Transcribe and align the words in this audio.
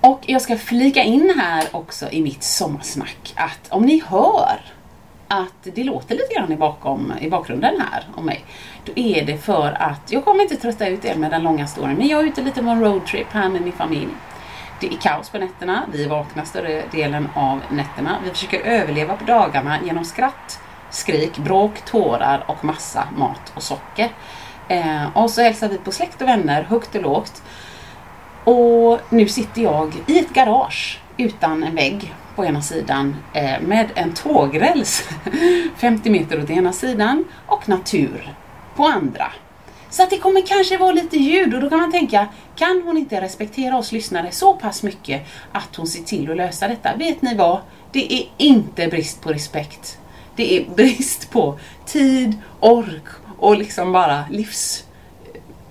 Och 0.00 0.20
jag 0.26 0.42
ska 0.42 0.56
flika 0.56 1.02
in 1.02 1.34
här 1.38 1.64
också 1.72 2.10
i 2.10 2.22
mitt 2.22 2.42
sommarsnack 2.42 3.34
att 3.36 3.68
om 3.68 3.82
ni 3.82 4.02
hör 4.06 4.60
att 5.28 5.74
det 5.74 5.84
låter 5.84 6.14
lite 6.14 6.34
grann 6.34 6.52
i, 6.52 6.56
bakom, 6.56 7.12
i 7.20 7.30
bakgrunden 7.30 7.82
här 7.90 8.04
om 8.14 8.26
mig, 8.26 8.44
då 8.84 8.92
är 8.96 9.24
det 9.24 9.38
för 9.38 9.72
att 9.72 10.12
jag 10.12 10.24
kommer 10.24 10.42
inte 10.42 10.56
trötta 10.56 10.88
ut 10.88 11.04
er 11.04 11.14
med 11.14 11.30
den 11.30 11.42
långa 11.42 11.66
storyn, 11.66 11.96
men 11.96 12.08
jag 12.08 12.20
är 12.20 12.24
ute 12.24 12.42
lite 12.42 12.62
på 12.62 12.68
en 12.68 12.80
roadtrip 12.80 13.26
här 13.30 13.48
med 13.48 13.62
min 13.62 13.72
familj. 13.72 14.08
Det 14.80 14.86
är 14.86 14.96
kaos 14.96 15.30
på 15.30 15.38
nätterna, 15.38 15.86
vi 15.92 16.06
vaknar 16.06 16.44
större 16.44 16.82
delen 16.92 17.28
av 17.34 17.60
nätterna. 17.70 18.18
Vi 18.24 18.30
försöker 18.30 18.60
överleva 18.60 19.16
på 19.16 19.24
dagarna 19.24 19.78
genom 19.84 20.04
skratt, 20.04 20.60
skrik, 20.90 21.38
bråk, 21.38 21.84
tårar 21.84 22.44
och 22.46 22.64
massa 22.64 23.08
mat 23.16 23.52
och 23.54 23.62
socker. 23.62 24.10
Eh, 24.68 25.16
och 25.16 25.30
så 25.30 25.42
hälsar 25.42 25.68
vi 25.68 25.78
på 25.78 25.92
släkt 25.92 26.22
och 26.22 26.28
vänner 26.28 26.62
högt 26.62 26.94
och 26.94 27.02
lågt. 27.02 27.42
Och 28.50 29.00
nu 29.08 29.28
sitter 29.28 29.62
jag 29.62 29.92
i 30.06 30.18
ett 30.18 30.32
garage 30.32 31.00
utan 31.16 31.62
en 31.62 31.74
vägg 31.74 32.14
på 32.36 32.44
ena 32.44 32.62
sidan 32.62 33.16
eh, 33.34 33.60
med 33.60 33.88
en 33.94 34.14
tågräls 34.14 35.08
50 35.76 36.10
meter 36.10 36.42
åt 36.42 36.50
ena 36.50 36.72
sidan 36.72 37.24
och 37.46 37.68
natur 37.68 38.34
på 38.76 38.84
andra. 38.84 39.32
Så 39.90 40.02
att 40.02 40.10
det 40.10 40.18
kommer 40.18 40.46
kanske 40.46 40.78
vara 40.78 40.92
lite 40.92 41.16
ljud 41.16 41.54
och 41.54 41.60
då 41.60 41.70
kan 41.70 41.78
man 41.78 41.92
tänka, 41.92 42.26
kan 42.56 42.82
hon 42.84 42.96
inte 42.96 43.20
respektera 43.20 43.78
oss 43.78 43.92
lyssnare 43.92 44.30
så 44.30 44.54
pass 44.54 44.82
mycket 44.82 45.26
att 45.52 45.76
hon 45.76 45.86
ser 45.86 46.02
till 46.02 46.30
att 46.30 46.36
lösa 46.36 46.68
detta? 46.68 46.96
Vet 46.96 47.22
ni 47.22 47.34
vad? 47.34 47.60
Det 47.92 48.14
är 48.14 48.28
inte 48.36 48.88
brist 48.88 49.20
på 49.20 49.32
respekt. 49.32 49.98
Det 50.36 50.56
är 50.56 50.70
brist 50.74 51.30
på 51.30 51.58
tid, 51.86 52.38
ork 52.60 53.06
och 53.38 53.58
liksom 53.58 53.92
bara 53.92 54.24
livs 54.30 54.84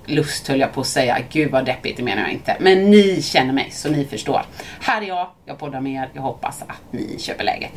lust 0.09 0.47
höll 0.47 0.59
jag 0.59 0.73
på 0.73 0.81
att 0.81 0.87
säga. 0.87 1.17
Gud 1.31 1.51
vad 1.51 1.65
deppigt, 1.65 1.97
det 1.97 2.03
menar 2.03 2.21
jag 2.21 2.31
inte. 2.31 2.57
Men 2.59 2.91
ni 2.91 3.21
känner 3.21 3.53
mig 3.53 3.67
så 3.71 3.89
ni 3.89 4.05
förstår. 4.05 4.41
Här 4.81 5.01
är 5.01 5.05
jag, 5.05 5.27
jag 5.45 5.57
poddar 5.57 5.81
med 5.81 5.93
er. 5.93 6.09
Jag 6.13 6.21
hoppas 6.21 6.61
att 6.61 6.81
ni 6.91 7.19
köper 7.19 7.43
läget. 7.43 7.71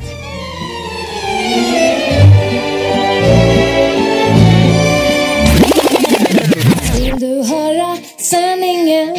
Vill 6.95 7.19
du 7.19 7.43
höra 7.43 7.97
sanningen? 8.17 9.15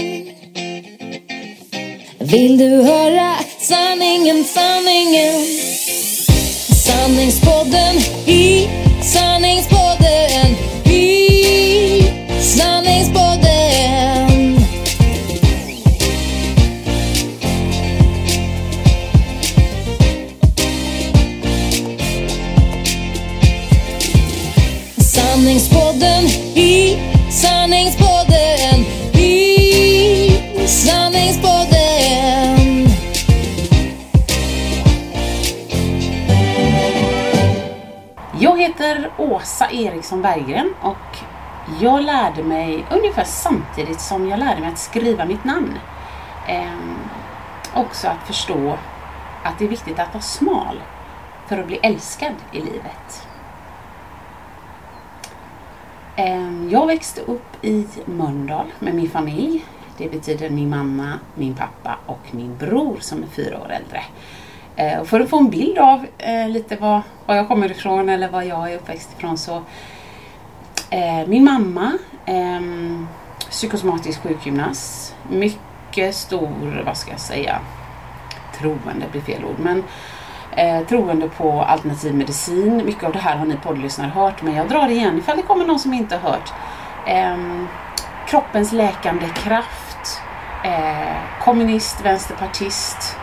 Vill 2.19 2.59
du 2.59 2.83
höra 2.83 3.35
sanningen, 3.59 4.45
sanningen? 4.45 5.35
Sanningspodden 6.87 7.97
i 8.27 8.69
sanningspodden 9.03 9.95
Eriksson 39.75 40.23
Berggren 40.23 40.75
och 40.81 41.19
jag 41.81 42.03
lärde 42.03 42.43
mig 42.43 42.85
ungefär 42.91 43.25
samtidigt 43.25 44.01
som 44.01 44.29
jag 44.29 44.39
lärde 44.39 44.61
mig 44.61 44.69
att 44.73 44.79
skriva 44.79 45.25
mitt 45.25 45.45
namn. 45.45 45.79
Ehm, 46.49 46.99
också 47.75 48.09
att 48.09 48.27
förstå 48.27 48.79
att 49.45 49.59
det 49.59 49.65
är 49.65 49.69
viktigt 49.69 49.99
att 49.99 50.15
vara 50.15 50.23
smal 50.23 50.83
för 51.49 51.59
att 51.59 51.67
bli 51.67 51.77
älskad 51.77 52.35
i 52.53 52.61
livet. 52.61 53.27
Ehm, 56.17 56.69
Jag 56.71 56.87
växte 56.87 57.21
upp 57.21 57.65
i 57.65 57.87
Mölndal 58.05 58.67
med 58.79 58.95
min 58.95 59.11
familj. 59.11 59.65
Det 59.97 60.09
betyder 60.11 60.51
min 60.51 60.71
mamma, 60.71 61.13
min 61.35 61.55
pappa 61.55 61.99
och 62.07 62.21
min 62.31 62.57
bror 62.57 62.97
som 63.01 63.23
är 63.23 63.27
fyra 63.27 63.61
år 63.61 63.73
äldre. 63.73 64.03
Eh, 64.77 65.01
och 65.01 65.09
för 65.09 65.21
att 65.21 65.31
få 65.31 65.39
en 65.39 65.51
bild 65.51 65.79
av 65.79 66.07
eh, 66.19 66.49
lite 66.49 66.77
var, 66.77 67.03
var 67.27 67.35
jag 67.35 67.49
kommer 67.49 67.71
ifrån 67.71 68.09
eller 68.09 68.29
var 68.29 68.43
jag 68.43 68.73
är 68.73 68.77
uppväxt 68.77 69.11
ifrån 69.17 69.39
så 69.39 69.63
eh, 70.91 71.27
min 71.27 71.45
mamma, 71.45 71.93
ehm, 72.27 73.07
psykosomatisk 73.51 74.23
sjukgymnast, 74.23 75.17
mycket 75.31 76.15
stor, 76.15 76.83
vad 76.87 76.97
ska 76.97 77.11
jag 77.11 77.21
säga, 77.21 77.59
troende 78.59 79.07
blir 79.13 79.21
fel 79.21 79.45
ord, 79.45 79.59
men 79.59 79.85
eh, 80.57 80.87
troende 80.87 81.29
på 81.29 81.63
alternativ 81.63 82.15
medicin. 82.15 82.83
Mycket 82.87 83.05
av 83.05 83.13
det 83.13 83.19
här 83.19 83.37
har 83.37 83.47
ni 83.47 83.57
poddlyssnare 83.57 84.11
hört, 84.11 84.43
men 84.43 84.55
jag 84.55 84.69
drar 84.69 84.89
det 84.89 84.95
igen 84.95 85.19
ifall 85.19 85.37
det 85.37 85.43
kommer 85.43 85.65
någon 85.65 85.79
som 85.79 85.95
inte 85.95 86.17
har 86.17 86.31
hört. 86.31 86.53
Eh, 87.07 87.65
kroppens 88.27 88.73
läkande 88.73 89.27
kraft, 89.35 90.21
eh, 90.65 91.43
kommunist, 91.45 92.05
vänsterpartist, 92.05 93.17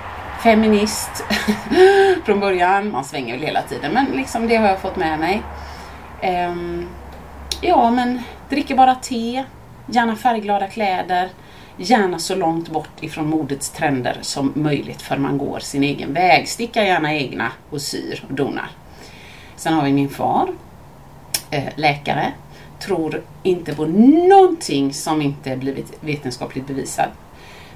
feminist 0.44 1.24
från 2.25 2.40
början. 2.40 2.91
Man 2.91 3.03
svänger 3.03 3.34
väl 3.34 3.46
hela 3.46 3.62
tiden, 3.62 3.94
men 3.94 4.06
liksom 4.06 4.47
det 4.47 4.56
har 4.56 4.68
jag 4.68 4.79
fått 4.79 4.96
med 4.96 5.19
mig. 5.19 5.41
Um, 6.47 6.88
ja, 7.62 7.91
men 7.91 8.19
dricker 8.50 8.75
bara 8.75 8.96
te, 8.96 9.44
gärna 9.85 10.16
färgglada 10.16 10.68
kläder, 10.68 11.29
gärna 11.78 12.19
så 12.19 12.35
långt 12.35 12.69
bort 12.69 13.03
ifrån 13.03 13.29
modets 13.29 13.69
trender 13.69 14.18
som 14.22 14.52
möjligt 14.56 15.02
för 15.02 15.18
man 15.18 15.38
går 15.38 15.59
sin 15.59 15.84
egen 15.84 16.13
väg. 16.13 16.47
Stickar 16.47 16.84
gärna 16.84 17.13
egna 17.13 17.52
och 17.69 17.81
syr 17.81 18.23
och 18.29 18.34
donar. 18.34 18.69
Sen 19.56 19.73
har 19.73 19.84
vi 19.84 19.94
min 19.94 20.09
far, 20.09 20.50
eh, 21.52 21.63
läkare, 21.75 22.31
tror 22.79 23.22
inte 23.44 23.75
på 23.75 23.85
någonting 23.85 24.94
som 24.94 25.22
inte 25.22 25.58
blivit 25.58 25.97
vetenskapligt 26.00 26.67
bevisat. 26.67 27.09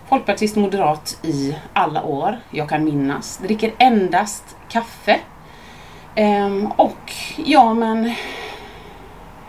Folkpartist 0.09 0.55
moderat 0.55 1.19
i 1.21 1.55
alla 1.73 2.03
år 2.03 2.39
jag 2.49 2.69
kan 2.69 2.83
minnas. 2.83 3.37
Dricker 3.37 3.73
endast 3.77 4.57
kaffe. 4.69 5.19
Ehm, 6.15 6.67
och 6.67 7.13
ja 7.37 7.73
men 7.73 8.13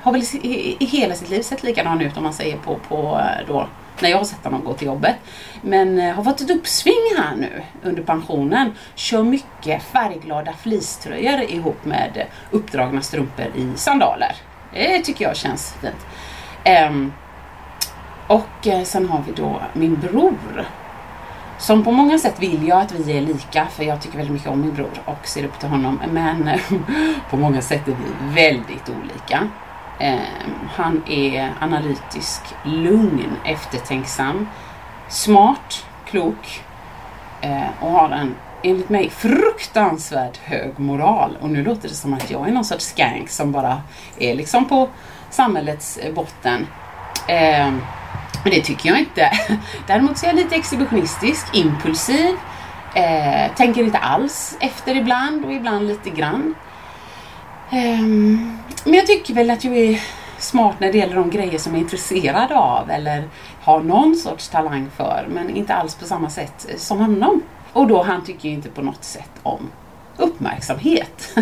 har 0.03 0.12
väl 0.12 0.23
i, 0.23 0.76
i, 0.81 0.85
hela 0.85 1.14
sitt 1.14 1.31
liv 1.31 1.43
sett 1.43 1.62
likadan 1.62 2.00
ut 2.00 2.17
om 2.17 2.23
man 2.23 2.32
säger 2.32 2.56
på, 2.56 2.79
på 2.88 3.20
då 3.49 3.69
när 4.00 4.11
jag 4.11 4.19
har 4.19 4.25
sett 4.25 4.44
honom 4.44 4.64
gå 4.64 4.75
till 4.75 4.87
jobbet. 4.87 5.17
Men 5.62 5.99
eh, 5.99 6.14
har 6.14 6.25
fått 6.25 6.41
ett 6.41 6.50
uppsving 6.50 7.12
här 7.19 7.37
nu 7.37 7.62
under 7.82 8.02
pensionen. 8.02 8.73
Kör 8.94 9.23
mycket 9.23 9.82
färgglada 9.82 10.52
fleecetröjor 10.52 11.41
ihop 11.43 11.85
med 11.85 12.26
uppdragna 12.50 13.02
strumpor 13.02 13.47
i 13.56 13.73
sandaler. 13.76 14.37
Det 14.73 14.99
tycker 14.99 15.25
jag 15.25 15.37
känns 15.37 15.75
fint. 15.81 16.06
Ehm, 16.64 17.12
och 18.26 18.67
eh, 18.67 18.82
sen 18.82 19.08
har 19.08 19.23
vi 19.26 19.32
då 19.32 19.61
min 19.73 20.00
bror. 20.00 20.67
Som 21.58 21.84
på 21.84 21.93
många 21.93 22.19
sätt 22.19 22.43
vill 22.43 22.69
jag 22.69 22.81
att 22.81 22.93
vi 22.93 23.19
är 23.19 23.20
lika, 23.20 23.67
för 23.67 23.84
jag 23.84 24.00
tycker 24.02 24.17
väldigt 24.17 24.32
mycket 24.32 24.49
om 24.49 24.61
min 24.61 24.75
bror 24.75 24.90
och 25.05 25.26
ser 25.26 25.44
upp 25.44 25.58
till 25.58 25.69
honom. 25.69 26.00
Men 26.12 26.50
på 27.31 27.37
många 27.37 27.62
sätt 27.62 27.88
är 27.88 27.93
vi 27.93 28.34
väldigt 28.34 28.88
olika. 28.88 29.49
Ehm, 29.99 30.69
han 30.75 31.02
är 31.08 31.52
analytisk, 31.61 32.40
lugn, 32.64 33.37
eftertänksam, 33.44 34.49
smart, 35.08 35.87
klok 36.05 36.64
eh, 37.40 37.69
och 37.81 37.90
har 37.90 38.11
en 38.11 38.34
enligt 38.62 38.88
mig 38.88 39.11
fruktansvärt 39.11 40.37
hög 40.37 40.78
moral. 40.78 41.37
Och 41.40 41.50
nu 41.50 41.64
låter 41.64 41.88
det 41.88 41.94
som 41.94 42.14
att 42.14 42.31
jag 42.31 42.49
är 42.49 42.52
någon 42.52 42.64
sorts 42.64 42.84
skank 42.84 43.31
som 43.31 43.52
bara 43.52 43.82
är 44.19 44.34
liksom 44.34 44.64
på 44.64 44.88
samhällets 45.31 45.96
eh, 45.96 46.14
botten. 46.14 46.67
Ehm, 47.28 47.81
men 48.47 48.55
det 48.55 48.61
tycker 48.61 48.89
jag 48.89 48.99
inte. 48.99 49.31
Däremot 49.87 50.19
så 50.19 50.27
är 50.27 50.31
jag 50.31 50.37
lite 50.37 50.55
exhibitionistisk, 50.55 51.47
impulsiv, 51.55 52.35
eh, 52.95 53.55
tänker 53.57 53.83
inte 53.85 53.99
alls 53.99 54.57
efter 54.61 54.97
ibland 54.97 55.45
och 55.45 55.53
ibland 55.53 55.89
lite 55.89 56.11
grann. 56.11 56.55
Eh, 57.71 58.03
men 58.85 58.95
jag 58.95 59.07
tycker 59.07 59.35
väl 59.35 59.51
att 59.51 59.65
jag 59.65 59.77
är 59.77 60.01
smart 60.39 60.81
när 60.81 60.93
det 60.93 60.99
gäller 60.99 61.15
de 61.15 61.31
grejer 61.31 61.59
som 61.59 61.73
jag 61.73 61.79
är 61.79 61.83
intresserad 61.83 62.53
av 62.53 62.91
eller 62.91 63.29
har 63.63 63.81
någon 63.81 64.17
sorts 64.17 64.49
talang 64.49 64.91
för 64.97 65.27
men 65.31 65.51
inte 65.51 65.75
alls 65.75 65.95
på 65.95 66.05
samma 66.05 66.31
sätt 66.31 66.67
som 66.77 66.99
honom. 66.99 67.43
Och 67.73 67.87
då 67.87 68.03
han 68.03 68.25
tycker 68.25 68.49
ju 68.49 68.55
inte 68.55 68.69
på 68.69 68.83
något 68.83 69.05
sätt 69.05 69.33
om 69.43 69.71
uppmärksamhet. 70.17 71.29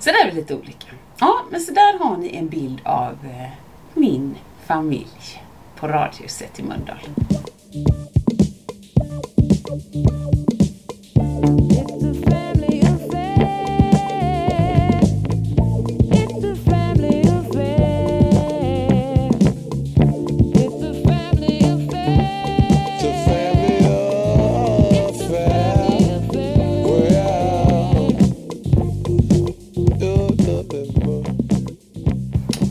så 0.00 0.10
där 0.10 0.26
är 0.26 0.30
vi 0.30 0.36
lite 0.36 0.54
olika. 0.54 0.86
Ja, 1.18 1.40
men 1.50 1.60
så 1.60 1.72
där 1.72 1.98
har 1.98 2.16
ni 2.16 2.36
en 2.36 2.48
bild 2.48 2.80
av 2.84 3.12
eh, 3.24 3.50
min 3.94 4.34
familj 4.66 5.42
på 5.80 5.88
Radhuset 5.88 6.58
i 6.58 6.62
Mölndal. 6.62 6.98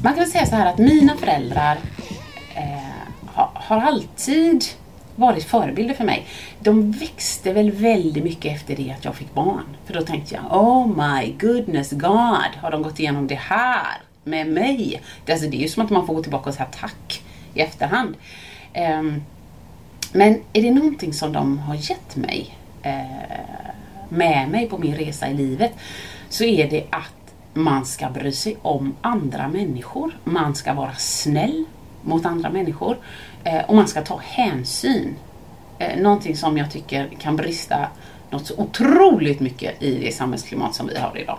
Man 0.04 0.16
kan 0.16 0.28
säga 0.28 0.46
så 0.46 0.56
här 0.56 0.66
att 0.66 0.78
mina 0.78 1.16
föräldrar 1.16 1.78
har, 3.70 3.82
alltid 3.82 4.64
varit 5.16 5.44
förebilder 5.44 5.94
för 5.94 6.04
mig. 6.04 6.26
De 6.60 6.92
växte 6.92 7.54
väl 7.54 7.72
väldigt 7.72 8.24
mycket 8.24 8.56
efter 8.56 8.76
det 8.76 8.96
att 8.98 9.06
jag 9.06 9.16
fick 9.16 9.34
barn. 9.34 9.78
För 9.86 9.94
då 9.94 10.02
tänkte 10.02 10.36
jag, 10.36 10.62
oh 10.64 10.88
my 10.88 11.34
goodness 11.40 11.92
God, 11.92 12.52
har 12.62 12.72
de 12.72 12.82
gått 12.82 13.00
igenom 13.00 13.28
det 13.28 13.36
här 13.36 14.02
med 14.24 14.48
mig? 14.48 15.02
Det, 15.26 15.32
alltså, 15.32 15.48
det 15.48 15.58
är 15.58 15.62
ju 15.62 15.68
som 15.68 15.86
att 15.86 15.90
man 15.90 16.08
får 16.08 16.14
gå 16.14 16.24
tillbaka 16.24 16.50
och 16.50 16.56
säga 16.56 16.68
tack 16.80 17.22
i 17.54 17.62
efterhand. 17.62 18.16
Um, 19.00 19.24
men 20.12 20.42
är 20.54 20.62
det 20.62 20.72
någonting 20.72 21.14
som 21.14 21.34
de 21.34 21.60
har 21.60 21.76
gett 21.76 22.16
mig 22.16 22.58
uh, 22.86 23.70
med 24.10 24.50
mig 24.50 24.70
på 24.70 24.78
min 24.78 24.96
resa 24.96 25.30
i 25.30 25.34
livet 25.34 25.72
så 26.30 26.44
är 26.44 26.70
det 26.70 26.86
att 26.90 27.34
man 27.54 27.86
ska 27.86 28.10
bry 28.10 28.32
sig 28.32 28.58
om 28.62 28.96
andra 29.02 29.48
människor. 29.48 30.18
Man 30.24 30.56
ska 30.56 30.74
vara 30.74 30.96
snäll 30.96 31.66
mot 32.04 32.26
andra 32.26 32.50
människor 32.50 32.98
eh, 33.44 33.62
och 33.68 33.76
man 33.76 33.88
ska 33.88 34.02
ta 34.02 34.20
hänsyn. 34.24 35.16
Eh, 35.80 36.02
någonting 36.02 36.36
som 36.36 36.58
jag 36.58 36.72
tycker 36.72 37.10
kan 37.20 37.36
brista 37.36 37.88
något 38.30 38.48
så 38.48 38.54
otroligt 38.58 39.40
mycket 39.40 39.84
i 39.84 40.00
det 40.00 40.12
samhällsklimat 40.12 40.76
som 40.76 40.88
vi 40.88 40.98
har 40.98 41.18
idag. 41.18 41.38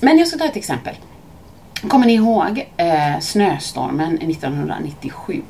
Men 0.00 0.18
jag 0.18 0.28
ska 0.28 0.38
ta 0.38 0.44
ett 0.44 0.56
exempel. 0.56 0.94
Kommer 1.88 2.06
ni 2.06 2.14
ihåg 2.14 2.68
eh, 2.76 3.18
snöstormen 3.20 4.18
1997? 4.18 5.42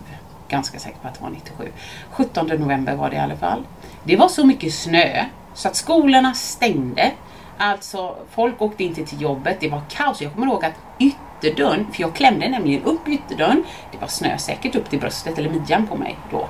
Ganska 0.48 0.78
säker 0.78 0.98
på 1.02 1.08
att 1.08 1.14
det 1.14 1.22
var 1.22 1.30
97. 1.30 1.68
17 2.10 2.46
november 2.46 2.94
var 2.96 3.10
det 3.10 3.16
i 3.16 3.18
alla 3.18 3.36
fall. 3.36 3.62
Det 4.04 4.16
var 4.16 4.28
så 4.28 4.46
mycket 4.46 4.74
snö 4.74 5.24
så 5.54 5.68
att 5.68 5.76
skolorna 5.76 6.34
stängde. 6.34 7.12
Alltså 7.58 8.16
folk 8.30 8.62
åkte 8.62 8.84
inte 8.84 9.04
till 9.04 9.20
jobbet, 9.20 9.56
det 9.60 9.68
var 9.68 9.82
kaos. 9.88 10.22
Jag 10.22 10.32
kommer 10.32 10.46
ihåg 10.46 10.64
att 10.64 10.74
ytterdörren, 11.44 11.86
för 11.92 12.00
jag 12.00 12.14
klämde 12.14 12.48
nämligen 12.48 12.82
upp 12.82 13.08
ytterdörren. 13.08 13.64
Det 13.92 13.98
var 13.98 14.08
snö 14.08 14.38
säkert 14.38 14.74
upp 14.74 14.90
till 14.90 14.98
bröstet 14.98 15.38
eller 15.38 15.50
midjan 15.50 15.86
på 15.86 15.96
mig 15.96 16.16
då. 16.30 16.48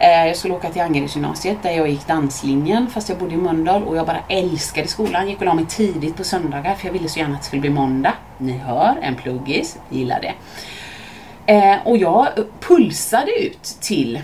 Eh, 0.00 0.26
jag 0.26 0.36
skulle 0.36 0.54
åka 0.54 0.70
till 0.70 0.82
Angeredsgymnasiet 0.82 1.62
där 1.62 1.70
jag 1.70 1.88
gick 1.88 2.06
danslinjen 2.06 2.86
fast 2.90 3.08
jag 3.08 3.18
bodde 3.18 3.34
i 3.34 3.36
Mölndal 3.36 3.82
och 3.82 3.96
jag 3.96 4.06
bara 4.06 4.20
älskade 4.28 4.88
skolan. 4.88 5.28
Gick 5.28 5.38
och 5.38 5.46
la 5.46 5.54
mig 5.54 5.66
tidigt 5.66 6.16
på 6.16 6.24
söndagar 6.24 6.74
för 6.74 6.86
jag 6.86 6.92
ville 6.92 7.08
så 7.08 7.18
gärna 7.18 7.34
att 7.34 7.40
det 7.40 7.46
skulle 7.46 7.60
bli 7.60 7.70
måndag. 7.70 8.14
Ni 8.38 8.52
hör, 8.52 8.98
en 9.02 9.14
pluggis, 9.16 9.78
gillar 9.90 10.20
det. 10.20 10.34
Eh, 11.52 11.76
och 11.84 11.96
jag 11.96 12.28
pulsade 12.60 13.30
ut 13.30 13.62
till 13.80 14.22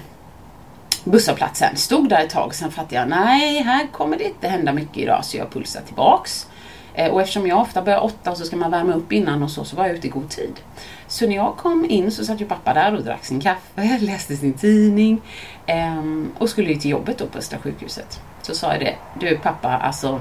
busshållplatsen. 1.04 1.76
Stod 1.76 2.08
där 2.08 2.20
ett 2.20 2.30
tag, 2.30 2.54
sen 2.54 2.70
fattade 2.70 2.94
jag 2.94 3.08
nej, 3.08 3.62
här 3.62 3.86
kommer 3.92 4.18
det 4.18 4.24
inte 4.24 4.48
hända 4.48 4.72
mycket 4.72 4.96
idag 4.96 5.24
så 5.24 5.36
jag 5.36 5.50
pulsade 5.50 5.86
tillbaks. 5.86 6.46
Eh, 6.94 7.10
och 7.10 7.20
eftersom 7.20 7.46
jag 7.46 7.60
ofta 7.60 7.82
börjar 7.82 8.04
åtta 8.04 8.30
och 8.30 8.36
så 8.36 8.44
ska 8.44 8.56
man 8.56 8.70
värma 8.70 8.92
upp 8.92 9.12
innan 9.12 9.42
och 9.42 9.50
så, 9.50 9.64
så 9.64 9.76
var 9.76 9.86
jag 9.86 9.96
ute 9.96 10.06
i 10.06 10.10
god 10.10 10.28
tid. 10.28 10.60
Så 11.06 11.26
när 11.26 11.36
jag 11.36 11.56
kom 11.56 11.90
in 11.90 12.10
så 12.10 12.24
satt 12.24 12.40
ju 12.40 12.46
pappa 12.46 12.74
där 12.74 12.94
och 12.94 13.04
drack 13.04 13.24
sin 13.24 13.40
kaffe, 13.40 13.98
läste 14.00 14.36
sin 14.36 14.52
tidning 14.52 15.20
ehm, 15.66 16.32
och 16.38 16.48
skulle 16.48 16.68
ju 16.68 16.76
till 16.76 16.90
jobbet 16.90 17.18
då 17.18 17.26
på 17.26 17.38
Östra 17.38 17.58
sjukhuset. 17.58 18.20
Så 18.42 18.54
sa 18.54 18.72
jag 18.72 18.80
det, 18.80 18.94
du 19.20 19.36
pappa 19.36 19.68
alltså 19.68 20.20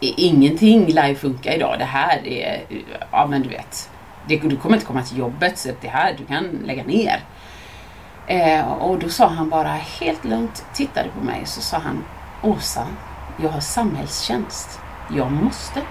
ingenting 0.00 0.86
lär 0.86 1.08
ju 1.08 1.14
funka 1.14 1.54
idag. 1.54 1.78
Det 1.78 1.84
här 1.84 2.26
är, 2.26 2.62
ja 3.10 3.26
men 3.26 3.42
du 3.42 3.48
vet, 3.48 3.90
det, 4.28 4.36
du 4.36 4.56
kommer 4.56 4.76
inte 4.76 4.86
komma 4.86 5.02
till 5.02 5.18
jobbet 5.18 5.58
så 5.58 5.68
det 5.80 5.88
här, 5.88 6.16
du 6.18 6.24
kan 6.24 6.44
lägga 6.64 6.84
ner. 6.84 7.20
Eh, 8.26 8.72
och 8.72 8.98
då 8.98 9.08
sa 9.08 9.26
han 9.26 9.50
bara 9.50 9.68
helt 9.68 10.24
lugnt, 10.24 10.64
tittade 10.74 11.08
på 11.08 11.24
mig 11.24 11.42
så 11.44 11.60
sa 11.60 11.78
han 11.78 12.04
Åsa, 12.42 12.86
jag 13.36 13.50
har 13.50 13.60
samhällstjänst. 13.60 14.80
Jag 15.10 15.32
måste 15.32 15.82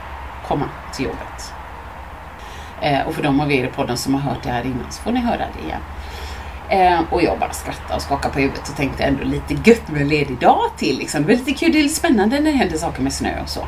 komma 0.48 0.70
till 0.94 1.06
jobbet. 1.06 1.54
Eh, 2.82 3.08
och 3.08 3.16
för 3.16 3.24
de 3.24 3.40
av 3.40 3.52
er 3.52 3.64
i 3.64 3.68
podden 3.68 3.98
som 3.98 4.14
har 4.14 4.22
hört 4.22 4.44
det 4.44 4.50
här 4.50 4.64
innan 4.64 4.92
så 4.92 5.02
får 5.02 5.12
ni 5.12 5.20
höra 5.20 5.38
det 5.38 5.66
igen. 5.66 5.82
Eh, 6.70 7.14
och 7.14 7.24
jag 7.24 7.40
bara 7.40 7.54
skrattade 7.54 7.96
och 7.96 8.02
skakade 8.02 8.34
på 8.34 8.40
huvudet 8.40 8.70
och 8.70 8.76
tänkte 8.76 9.04
ändå 9.04 9.24
lite 9.24 9.70
gött 9.70 9.88
med 9.88 10.02
en 10.02 10.08
ledig 10.08 10.40
dag 10.40 10.72
till. 10.78 10.98
Liksom. 10.98 11.22
Det 11.22 11.28
var 11.28 11.34
lite 11.34 11.54
kul, 11.54 11.72
det 11.72 11.80
är 11.80 11.84
lite 11.84 11.96
spännande 11.96 12.40
när 12.40 12.52
det 12.52 12.58
händer 12.58 12.78
saker 12.78 13.02
med 13.02 13.14
snö 13.14 13.42
och 13.42 13.50
så. 13.50 13.60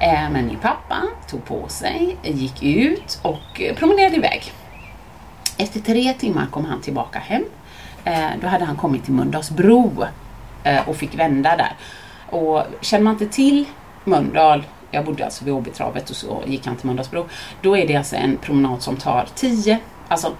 Eh, 0.00 0.30
men 0.30 0.46
min 0.46 0.58
pappa 0.58 1.02
tog 1.28 1.44
på 1.44 1.68
sig, 1.68 2.16
gick 2.22 2.62
ut 2.62 3.18
och 3.22 3.62
promenerade 3.76 4.16
iväg. 4.16 4.52
Efter 5.56 5.80
tre 5.80 6.12
timmar 6.12 6.46
kom 6.50 6.64
han 6.64 6.80
tillbaka 6.80 7.18
hem. 7.18 7.44
Eh, 8.04 8.30
då 8.40 8.46
hade 8.46 8.64
han 8.64 8.76
kommit 8.76 9.04
till 9.04 9.14
Mölndalsbro 9.14 10.04
eh, 10.64 10.88
och 10.88 10.96
fick 10.96 11.18
vända 11.18 11.56
där. 11.56 11.72
Och 12.38 12.64
känner 12.80 13.04
man 13.04 13.12
inte 13.12 13.26
till 13.26 13.64
Mölndal, 14.04 14.64
jag 14.90 15.04
bodde 15.04 15.24
alltså 15.24 15.44
vid 15.44 15.54
Åbytravet 15.54 16.10
och 16.10 16.16
så 16.16 16.42
gick 16.46 16.66
han 16.66 16.76
till 16.76 16.86
Mölndalsbro. 16.86 17.28
Då 17.62 17.76
är 17.76 17.86
det 17.86 17.96
alltså 17.96 18.16
en 18.16 18.36
promenad 18.36 18.82
som 18.82 18.96
tar 18.96 19.28
10, 19.34 19.78
alltså 20.08 20.36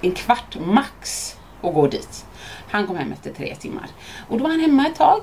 en 0.00 0.12
kvart 0.12 0.56
max 0.60 1.36
att 1.62 1.74
gå 1.74 1.86
dit. 1.86 2.26
Han 2.70 2.86
kom 2.86 2.96
hem 2.96 3.12
efter 3.12 3.32
tre 3.32 3.54
timmar. 3.54 3.86
Och 4.28 4.38
då 4.38 4.44
var 4.44 4.50
han 4.50 4.60
hemma 4.60 4.86
ett 4.86 4.96
tag. 4.96 5.20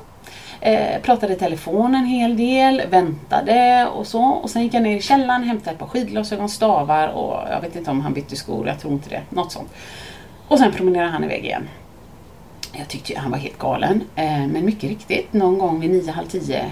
Eh, 0.61 1.01
pratade 1.01 1.33
i 1.33 1.35
telefon 1.35 1.95
en 1.95 2.05
hel 2.05 2.37
del, 2.37 2.81
väntade 2.89 3.87
och 3.93 4.07
så. 4.07 4.23
Och 4.23 4.49
sen 4.49 4.63
gick 4.63 4.73
jag 4.73 4.83
ner 4.83 4.97
i 4.97 5.01
källaren, 5.01 5.43
hämtade 5.43 5.71
ett 5.71 5.79
par 5.79 5.87
skidglasögon, 5.87 6.49
stavar 6.49 7.07
och 7.07 7.49
jag 7.49 7.61
vet 7.61 7.75
inte 7.75 7.91
om 7.91 8.01
han 8.01 8.13
bytte 8.13 8.35
skor, 8.35 8.67
jag 8.67 8.79
tror 8.79 8.93
inte 8.93 9.09
det. 9.09 9.21
Något 9.29 9.51
sånt. 9.51 9.69
Och 10.47 10.59
sen 10.59 10.71
promenerade 10.71 11.11
han 11.11 11.23
iväg 11.23 11.45
igen. 11.45 11.69
Jag 12.73 12.87
tyckte 12.87 13.13
ju 13.13 13.19
han 13.19 13.31
var 13.31 13.37
helt 13.37 13.59
galen. 13.59 14.03
Eh, 14.15 14.47
men 14.47 14.65
mycket 14.65 14.89
riktigt, 14.89 15.33
någon 15.33 15.57
gång 15.57 15.79
vid 15.79 15.89
nio, 15.89 16.11
halv 16.11 16.27
tio 16.27 16.65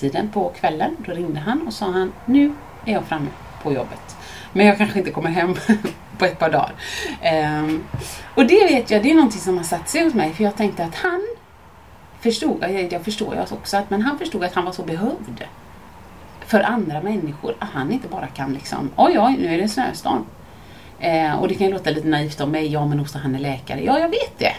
tiden 0.00 0.28
på 0.28 0.48
kvällen, 0.48 0.96
då 1.06 1.12
ringde 1.12 1.40
han 1.40 1.66
och 1.66 1.72
sa 1.72 1.86
han, 1.86 2.12
nu 2.24 2.52
är 2.84 2.92
jag 2.92 3.04
framme 3.04 3.28
på 3.62 3.72
jobbet. 3.72 4.16
Men 4.52 4.66
jag 4.66 4.78
kanske 4.78 4.98
inte 4.98 5.10
kommer 5.10 5.30
hem 5.30 5.54
på 6.18 6.24
ett 6.24 6.38
par 6.38 6.50
dagar. 6.50 6.72
Um, 7.62 7.84
och 8.34 8.46
det 8.46 8.64
vet 8.64 8.90
jag, 8.90 9.02
det 9.02 9.10
är 9.10 9.14
någonting 9.14 9.40
som 9.40 9.56
har 9.56 9.64
satt 9.64 9.88
sig 9.88 10.04
hos 10.04 10.14
mig, 10.14 10.32
för 10.32 10.44
jag 10.44 10.56
tänkte 10.56 10.84
att 10.84 10.94
han 10.94 11.26
förstod, 12.20 12.62
jag, 12.62 12.92
jag 12.92 13.04
förstår 13.04 13.34
ju 13.34 13.40
också 13.40 13.76
att, 13.76 13.90
men 13.90 14.02
han 14.02 14.18
förstod 14.18 14.44
att 14.44 14.54
han 14.54 14.64
var 14.64 14.72
så 14.72 14.82
behövd 14.82 15.44
för 16.46 16.60
andra 16.60 17.02
människor, 17.02 17.54
att 17.58 17.70
han 17.70 17.92
inte 17.92 18.08
bara 18.08 18.26
kan 18.26 18.52
liksom, 18.52 18.90
oj 18.96 19.18
oj, 19.18 19.36
nu 19.38 19.54
är 19.54 19.58
det 19.58 19.68
snöstorm. 19.68 20.26
Uh, 21.04 21.34
och 21.34 21.48
det 21.48 21.54
kan 21.54 21.66
ju 21.66 21.72
låta 21.72 21.90
lite 21.90 22.08
naivt 22.08 22.40
av 22.40 22.50
mig, 22.50 22.72
ja 22.72 22.86
men 22.86 23.00
Åsa 23.00 23.18
han 23.18 23.34
är 23.34 23.38
läkare. 23.38 23.84
Ja, 23.84 23.98
jag 23.98 24.08
vet 24.08 24.38
det. 24.38 24.54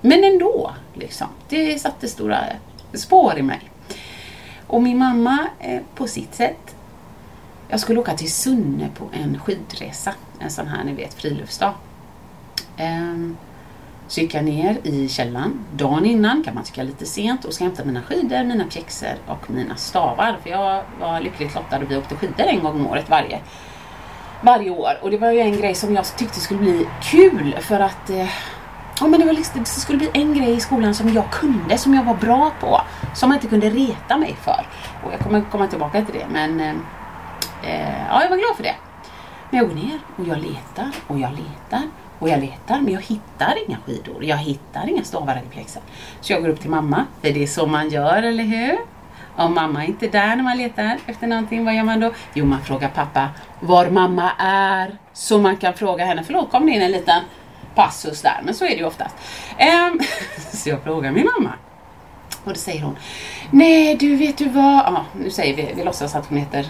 Men 0.00 0.24
ändå, 0.24 0.70
liksom. 0.94 1.26
Det 1.48 1.78
satte 1.78 2.08
stora 2.08 2.38
spår 2.94 3.38
i 3.38 3.42
mig. 3.42 3.60
Och 4.74 4.82
min 4.82 4.98
mamma, 4.98 5.38
eh, 5.60 5.80
på 5.94 6.06
sitt 6.06 6.34
sätt, 6.34 6.76
jag 7.68 7.80
skulle 7.80 8.00
åka 8.00 8.14
till 8.14 8.32
Sunne 8.32 8.88
på 8.98 9.04
en 9.12 9.38
skidresa. 9.38 10.14
En 10.38 10.50
sån 10.50 10.66
här, 10.66 10.84
ni 10.84 10.92
vet, 10.92 11.14
friluftsdag. 11.14 11.74
Ehm, 12.76 13.36
så 14.08 14.20
gick 14.20 14.34
jag 14.34 14.44
ner 14.44 14.78
i 14.82 15.08
källaren 15.08 15.64
dagen 15.76 16.04
innan, 16.04 16.42
kan 16.42 16.54
man 16.54 16.64
tycka 16.64 16.82
lite 16.82 17.06
sent, 17.06 17.44
och 17.44 17.54
ska 17.54 17.64
hämta 17.64 17.84
mina 17.84 18.02
skidor, 18.02 18.44
mina 18.44 18.64
pjäxor 18.64 19.14
och 19.26 19.50
mina 19.50 19.76
stavar. 19.76 20.36
För 20.42 20.50
jag 20.50 20.82
var 21.00 21.20
lyckligt 21.20 21.54
lottad 21.54 21.76
och 21.76 21.90
vi 21.90 21.96
åkte 21.96 22.16
skidor 22.16 22.44
en 22.46 22.62
gång 22.62 22.80
om 22.80 22.86
året 22.86 23.08
varje 23.10 23.40
varje 24.42 24.70
år. 24.70 24.98
Och 25.02 25.10
det 25.10 25.18
var 25.18 25.30
ju 25.30 25.40
en 25.40 25.56
grej 25.56 25.74
som 25.74 25.94
jag 25.94 26.16
tyckte 26.16 26.40
skulle 26.40 26.60
bli 26.60 26.86
kul 27.02 27.56
för 27.60 27.80
att 27.80 28.10
eh, 28.10 28.28
Ja 29.04 29.08
men 29.08 29.20
det, 29.20 29.26
var 29.26 29.32
liksom, 29.32 29.60
det 29.60 29.66
skulle 29.66 29.98
bli 29.98 30.10
en 30.12 30.34
grej 30.34 30.52
i 30.54 30.60
skolan 30.60 30.94
som 30.94 31.08
jag 31.08 31.30
kunde, 31.32 31.78
som 31.78 31.94
jag 31.94 32.04
var 32.04 32.14
bra 32.14 32.52
på. 32.60 32.80
Som 33.14 33.28
man 33.28 33.36
inte 33.36 33.48
kunde 33.48 33.70
reta 33.70 34.16
mig 34.16 34.36
för. 34.42 34.66
Och 35.04 35.12
jag 35.12 35.20
kommer 35.20 35.40
komma 35.50 35.66
tillbaka 35.66 36.04
till 36.04 36.14
det 36.14 36.26
men 36.30 36.60
eh, 36.60 36.74
eh, 37.62 38.06
ja, 38.08 38.22
jag 38.22 38.30
var 38.30 38.36
glad 38.36 38.56
för 38.56 38.62
det. 38.62 38.74
Men 39.50 39.58
jag 39.58 39.68
går 39.68 39.74
ner 39.74 39.98
och 40.16 40.26
jag 40.28 40.38
letar 40.38 40.90
och 41.06 41.18
jag 41.18 41.30
letar 41.30 41.82
och 42.18 42.28
jag 42.28 42.40
letar 42.40 42.80
men 42.80 42.92
jag 42.92 43.00
hittar 43.00 43.54
inga 43.66 43.78
skidor. 43.86 44.24
Jag 44.24 44.36
hittar 44.36 44.88
inga 44.88 45.04
stavar 45.04 45.32
eller 45.32 45.50
pjäxor. 45.50 45.82
Så 46.20 46.32
jag 46.32 46.42
går 46.42 46.48
upp 46.48 46.60
till 46.60 46.70
mamma, 46.70 47.04
för 47.22 47.30
det 47.30 47.42
är 47.42 47.46
så 47.46 47.66
man 47.66 47.88
gör, 47.88 48.22
eller 48.22 48.44
hur? 48.44 48.78
Om 49.36 49.54
mamma 49.54 49.84
är 49.84 49.88
inte 49.88 50.08
där 50.08 50.36
när 50.36 50.42
man 50.42 50.58
letar 50.58 50.98
efter 51.06 51.26
någonting, 51.26 51.64
vad 51.64 51.74
gör 51.74 51.84
man 51.84 52.00
då? 52.00 52.12
Jo, 52.34 52.44
man 52.44 52.60
frågar 52.62 52.88
pappa 52.88 53.28
var 53.60 53.90
mamma 53.90 54.30
är. 54.38 54.98
Så 55.12 55.38
man 55.38 55.56
kan 55.56 55.74
fråga 55.74 56.04
henne, 56.04 56.22
förlåt 56.26 56.50
kom 56.50 56.66
det 56.66 56.72
in 56.72 56.82
en 56.82 56.92
liten 56.92 57.22
passus 57.74 58.22
där, 58.22 58.40
men 58.44 58.54
så 58.54 58.64
är 58.64 58.68
det 58.68 58.76
ju 58.76 58.84
oftast. 58.84 59.14
Ehm, 59.58 60.00
så 60.52 60.68
jag 60.68 60.82
frågar 60.82 61.12
min 61.12 61.28
mamma. 61.38 61.52
Och 62.44 62.52
då 62.52 62.58
säger 62.58 62.82
hon, 62.82 62.96
nej 63.50 63.94
du 63.94 64.16
vet 64.16 64.38
du 64.38 64.48
vad, 64.48 64.64
ja, 64.64 65.04
nu 65.12 65.30
säger 65.30 65.56
vi, 65.56 65.72
vi 65.76 65.84
låtsas 65.84 66.14
att 66.14 66.26
hon 66.26 66.38
heter 66.38 66.66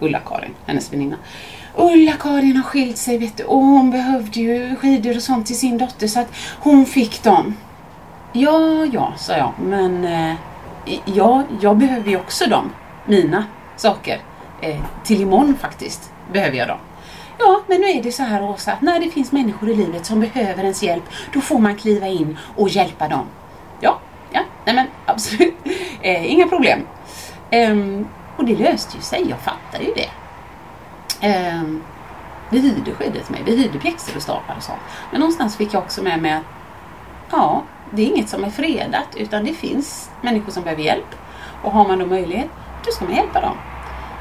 Ulla-Karin, 0.00 0.54
hennes 0.66 0.92
väninna. 0.92 1.16
Ulla-Karin 1.76 2.56
har 2.56 2.62
skilt 2.62 2.98
sig 2.98 3.18
vet 3.18 3.36
du 3.36 3.44
och 3.44 3.58
hon 3.58 3.90
behövde 3.90 4.40
ju 4.40 4.76
skidor 4.76 5.16
och 5.16 5.22
sånt 5.22 5.46
till 5.46 5.58
sin 5.58 5.78
dotter 5.78 6.06
så 6.06 6.20
att 6.20 6.32
hon 6.60 6.86
fick 6.86 7.22
dem. 7.22 7.56
Ja, 8.32 8.86
ja, 8.92 9.12
sa 9.16 9.36
jag, 9.36 9.52
men 9.60 10.04
eh, 10.04 10.34
ja, 11.04 11.42
jag 11.60 11.76
behöver 11.76 12.10
ju 12.10 12.16
också 12.16 12.46
dem, 12.46 12.72
mina 13.06 13.44
saker. 13.76 14.20
Eh, 14.62 14.80
till 15.04 15.20
imorgon 15.20 15.56
faktiskt 15.60 16.12
behöver 16.32 16.56
jag 16.56 16.68
dem. 16.68 16.78
Ja, 17.42 17.60
men 17.66 17.80
nu 17.80 17.86
är 17.86 18.02
det 18.02 18.12
så 18.12 18.22
här 18.22 18.42
Åsa, 18.42 18.72
att 18.72 18.82
när 18.82 19.00
det 19.00 19.10
finns 19.10 19.32
människor 19.32 19.68
i 19.68 19.74
livet 19.74 20.06
som 20.06 20.20
behöver 20.20 20.62
ens 20.62 20.82
hjälp, 20.82 21.04
då 21.32 21.40
får 21.40 21.58
man 21.58 21.76
kliva 21.76 22.06
in 22.06 22.38
och 22.56 22.68
hjälpa 22.68 23.08
dem. 23.08 23.26
Ja, 23.80 23.98
ja, 24.30 24.40
nej 24.64 24.74
men 24.74 24.86
absolut. 25.06 25.54
Eh, 26.02 26.32
inga 26.32 26.46
problem. 26.46 26.80
Ehm, 27.50 28.08
och 28.36 28.44
det 28.44 28.56
löste 28.56 28.96
ju 28.96 29.02
sig, 29.02 29.26
jag 29.28 29.38
fattar 29.38 29.80
ju 29.80 29.92
det. 29.94 30.10
Ehm, 31.26 31.82
vi 32.50 32.60
hyrde 32.60 32.94
skyddet 32.94 33.26
till 33.26 33.34
mig, 33.34 33.42
vi 33.44 33.56
hyrde 33.56 33.78
pjäxor 33.78 34.16
och 34.16 34.22
staplar 34.22 34.56
och 34.56 34.62
sånt. 34.62 34.80
Men 35.10 35.20
någonstans 35.20 35.56
fick 35.56 35.74
jag 35.74 35.82
också 35.82 36.02
med 36.02 36.22
mig 36.22 36.32
att 36.32 36.42
ja, 37.30 37.62
det 37.90 38.02
är 38.02 38.06
inget 38.06 38.28
som 38.28 38.44
är 38.44 38.50
fredat 38.50 39.16
utan 39.16 39.44
det 39.44 39.52
finns 39.52 40.10
människor 40.20 40.52
som 40.52 40.62
behöver 40.62 40.82
hjälp. 40.82 41.14
Och 41.62 41.72
har 41.72 41.88
man 41.88 41.98
då 41.98 42.06
möjlighet, 42.06 42.48
då 42.84 42.90
ska 42.90 43.04
man 43.04 43.14
hjälpa 43.14 43.40
dem. 43.40 43.56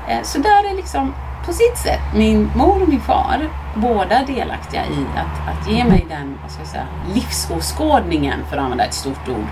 Eh, 0.08 0.24
så 0.24 0.40
där 0.40 0.70
är 0.70 0.76
liksom 0.76 1.14
på 1.46 1.54
sitt 1.54 1.78
sätt 1.78 2.02
min 2.16 2.52
mor 2.56 2.82
och 2.82 2.90
min 2.90 3.02
far 3.02 3.50
båda 3.76 4.26
delaktiga 4.26 4.86
i 4.86 5.06
att, 5.16 5.50
att 5.50 5.72
ge 5.72 5.84
mig 5.84 6.06
den 6.10 6.38
vad 6.42 6.52
ska 6.52 6.62
jag 6.62 6.68
säga, 6.68 6.88
livsåskådningen, 7.14 8.40
för 8.50 8.58
att 8.58 8.64
använda 8.64 8.86
ett 8.86 8.94
stort 8.94 9.30
ord, 9.30 9.48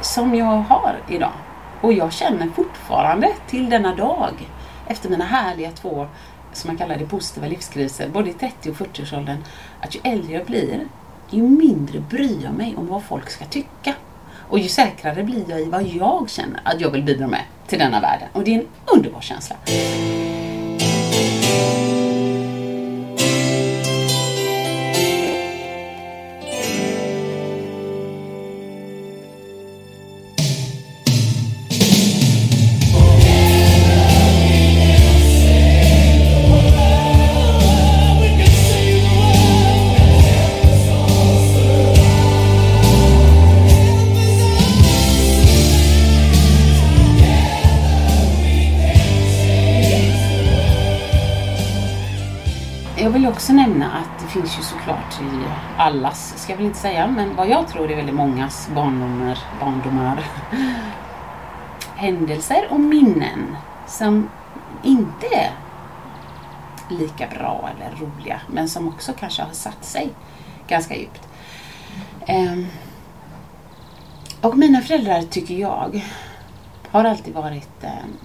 som 0.00 0.34
jag 0.34 0.44
har 0.44 0.94
idag. 1.08 1.32
Och 1.80 1.92
jag 1.92 2.12
känner 2.12 2.46
fortfarande 2.46 3.32
till 3.46 3.70
denna 3.70 3.94
dag, 3.94 4.32
efter 4.86 5.10
mina 5.10 5.24
härliga 5.24 5.70
två, 5.70 6.06
som 6.52 6.68
man 6.68 6.76
kallar 6.76 6.96
det, 6.96 7.06
positiva 7.06 7.46
livskriser, 7.46 8.08
både 8.08 8.30
i 8.30 8.32
30 8.32 8.70
och 8.70 8.76
40-årsåldern, 8.76 9.38
att 9.80 9.94
ju 9.94 10.00
äldre 10.04 10.32
jag 10.32 10.46
blir, 10.46 10.80
ju 11.30 11.42
mindre 11.42 12.00
bryr 12.00 12.44
jag 12.44 12.52
mig 12.52 12.74
om 12.76 12.86
vad 12.86 13.04
folk 13.04 13.30
ska 13.30 13.44
tycka. 13.44 13.94
Och 14.48 14.58
ju 14.58 14.68
säkrare 14.68 15.22
blir 15.22 15.50
jag 15.50 15.60
i 15.60 15.64
vad 15.64 15.82
jag 15.82 16.30
känner 16.30 16.60
att 16.64 16.80
jag 16.80 16.90
vill 16.90 17.02
bidra 17.02 17.26
med 17.26 17.42
till 17.66 17.78
denna 17.78 18.00
världen. 18.00 18.28
Och 18.32 18.44
det 18.44 18.54
är 18.54 18.58
en 18.58 18.66
underbar 18.86 19.20
känsla. 19.20 19.56
Också 53.36 53.52
nämna 53.52 53.92
att 53.92 54.20
det 54.20 54.26
finns 54.26 54.58
ju 54.58 54.62
såklart 54.62 55.20
i 55.20 55.44
allas, 55.76 56.34
ska 56.36 56.52
jag 56.52 56.56
väl 56.56 56.66
inte 56.66 56.78
säga, 56.78 57.06
men 57.06 57.36
vad 57.36 57.48
jag 57.48 57.68
tror 57.68 57.90
är 57.90 57.96
väldigt 57.96 58.14
mångas 58.14 58.68
barndomar, 58.74 59.38
barndomar 59.60 60.24
händelser 61.96 62.66
och 62.70 62.80
minnen 62.80 63.56
som 63.86 64.28
inte 64.82 65.26
är 65.26 65.50
lika 66.90 67.26
bra 67.26 67.70
eller 67.76 67.96
roliga, 67.96 68.40
men 68.48 68.68
som 68.68 68.88
också 68.88 69.12
kanske 69.18 69.42
har 69.42 69.52
satt 69.52 69.84
sig 69.84 70.10
ganska 70.68 70.96
djupt. 70.96 71.28
Ehm, 72.26 72.66
och 74.40 74.58
mina 74.58 74.80
föräldrar 74.80 75.22
tycker 75.22 75.54
jag 75.54 76.04
har 76.90 77.04
alltid 77.04 77.34
varit 77.34 77.84
ehm, 77.84 78.16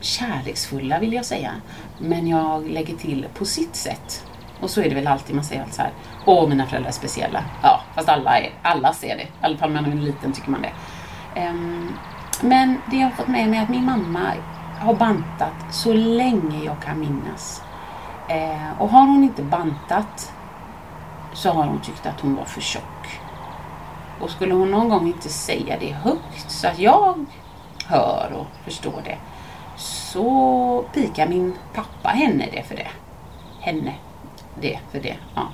kärleksfulla 0.00 0.98
vill 0.98 1.12
jag 1.12 1.24
säga. 1.24 1.52
Men 1.98 2.28
jag 2.28 2.68
lägger 2.68 2.96
till 2.96 3.26
på 3.34 3.44
sitt 3.44 3.76
sätt. 3.76 4.24
Och 4.60 4.70
så 4.70 4.80
är 4.80 4.88
det 4.88 4.94
väl 4.94 5.06
alltid 5.06 5.34
man 5.34 5.44
säger 5.44 5.64
så 5.70 5.82
här. 5.82 5.92
Åh, 6.24 6.48
mina 6.48 6.66
föräldrar 6.66 6.88
är 6.88 6.92
speciella. 6.92 7.44
Ja, 7.62 7.80
fast 7.94 8.08
alla, 8.08 8.38
är, 8.38 8.50
alla 8.62 8.92
ser 8.92 9.16
det. 9.16 9.22
I 9.22 9.28
alla 9.40 9.56
fall 9.56 9.72
när 9.72 9.82
man 9.82 9.92
är 9.92 9.96
liten 9.96 10.32
tycker 10.32 10.50
man 10.50 10.62
det. 10.62 10.72
Um, 11.48 11.92
men 12.40 12.80
det 12.90 12.96
jag 12.96 13.04
har 13.04 13.10
fått 13.10 13.28
med 13.28 13.48
mig 13.48 13.58
är 13.58 13.62
att 13.62 13.68
min 13.68 13.84
mamma 13.84 14.32
har 14.80 14.94
bantat 14.94 15.54
så 15.70 15.92
länge 15.92 16.64
jag 16.64 16.82
kan 16.82 17.00
minnas. 17.00 17.62
Eh, 18.28 18.80
och 18.80 18.88
har 18.88 19.06
hon 19.06 19.24
inte 19.24 19.42
bantat 19.42 20.32
så 21.32 21.50
har 21.50 21.64
hon 21.64 21.80
tyckt 21.80 22.06
att 22.06 22.20
hon 22.20 22.34
var 22.34 22.44
för 22.44 22.60
tjock. 22.60 23.20
Och 24.20 24.30
skulle 24.30 24.54
hon 24.54 24.70
någon 24.70 24.88
gång 24.88 25.06
inte 25.06 25.28
säga 25.28 25.76
det 25.80 25.92
högt 25.92 26.50
så 26.50 26.68
att 26.68 26.78
jag 26.78 27.26
hör 27.86 28.32
och 28.32 28.46
förstår 28.64 29.02
det 29.04 29.18
så 30.12 30.84
pikar 30.94 31.28
min 31.28 31.54
pappa 31.74 32.08
henne 32.08 32.48
det 32.52 32.62
för 32.62 32.76
det. 32.76 32.88
Henne 33.60 33.94
det 34.60 34.78
för 34.92 35.00
det. 35.00 35.16
Ja. 35.34 35.48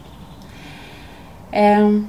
Ehm, 1.53 2.09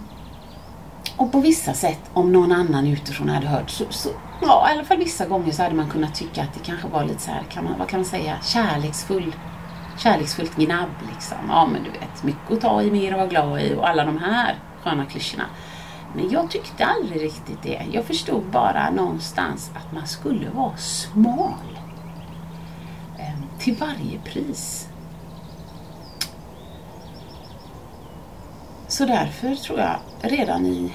och 1.18 1.32
på 1.32 1.40
vissa 1.40 1.74
sätt, 1.74 2.00
om 2.14 2.32
någon 2.32 2.52
annan 2.52 2.88
utifrån 2.88 3.30
hade 3.30 3.48
hört, 3.48 3.70
så, 3.70 3.86
så 3.90 4.10
ja, 4.42 4.68
i 4.70 4.74
alla 4.74 4.84
fall 4.84 4.98
vissa 4.98 5.26
gånger 5.26 5.52
så 5.52 5.64
hade 5.64 5.76
man 5.76 5.90
kunnat 5.90 6.16
tycka 6.16 6.42
att 6.42 6.54
det 6.54 6.60
kanske 6.64 6.88
var 6.88 7.04
lite 7.04 7.22
så 7.22 7.32
här, 7.32 7.44
kan 7.50 7.64
man, 7.64 7.74
vad 7.80 7.88
kan 7.88 8.00
man 8.00 8.06
säga, 8.06 8.38
kärleksfull, 8.44 9.36
kärleksfullt 9.98 10.56
gnabb 10.56 10.90
liksom. 11.14 11.38
Ja, 11.50 11.68
men 11.72 11.84
du 11.84 11.90
vet, 11.90 12.24
mycket 12.24 12.52
att 12.52 12.62
ta 12.62 12.82
i, 12.82 12.92
mer 12.92 13.12
att 13.12 13.18
vara 13.18 13.28
glad 13.28 13.62
i 13.62 13.76
och 13.76 13.90
alla 13.90 14.06
de 14.06 14.18
här 14.18 14.56
sköna 14.84 15.06
klyschorna. 15.06 15.46
Men 16.16 16.30
jag 16.30 16.52
tyckte 16.52 16.86
aldrig 16.86 17.22
riktigt 17.22 17.64
det. 17.64 17.82
Jag 17.92 18.06
förstod 18.06 18.44
bara 18.52 18.90
någonstans 18.90 19.72
att 19.76 19.92
man 19.94 20.08
skulle 20.08 20.50
vara 20.50 20.78
smal. 20.78 21.75
Till 23.66 23.76
varje 23.76 24.20
pris. 24.20 24.88
Så 28.88 29.06
därför 29.06 29.56
tror 29.56 29.80
jag 29.80 30.00
redan 30.22 30.66
i, 30.66 30.92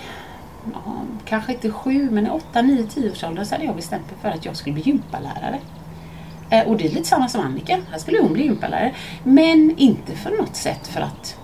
ja, 0.72 1.02
kanske 1.24 1.52
inte 1.52 1.70
sju, 1.70 2.10
men 2.10 2.26
i 2.26 2.30
åtta, 2.30 2.62
nio, 2.62 2.86
tio 2.86 3.10
års 3.10 3.24
ålder 3.24 3.44
så 3.44 3.54
hade 3.54 3.64
jag 3.64 3.76
bestämt 3.76 4.10
mig 4.10 4.20
för 4.22 4.28
att 4.28 4.44
jag 4.44 4.56
skulle 4.56 4.74
bli 4.74 4.82
gympalärare. 4.82 5.58
Eh, 6.50 6.68
och 6.68 6.76
det 6.76 6.84
är 6.84 6.88
lite 6.88 7.08
samma 7.08 7.28
som 7.28 7.40
Annika, 7.40 7.80
här 7.90 7.98
skulle 7.98 8.22
hon 8.22 8.32
bli 8.32 8.42
gympalärare. 8.42 8.94
Men 9.24 9.74
inte 9.76 10.16
för 10.16 10.30
något 10.30 10.56
sätt 10.56 10.86
för 10.86 11.00
att 11.00 11.38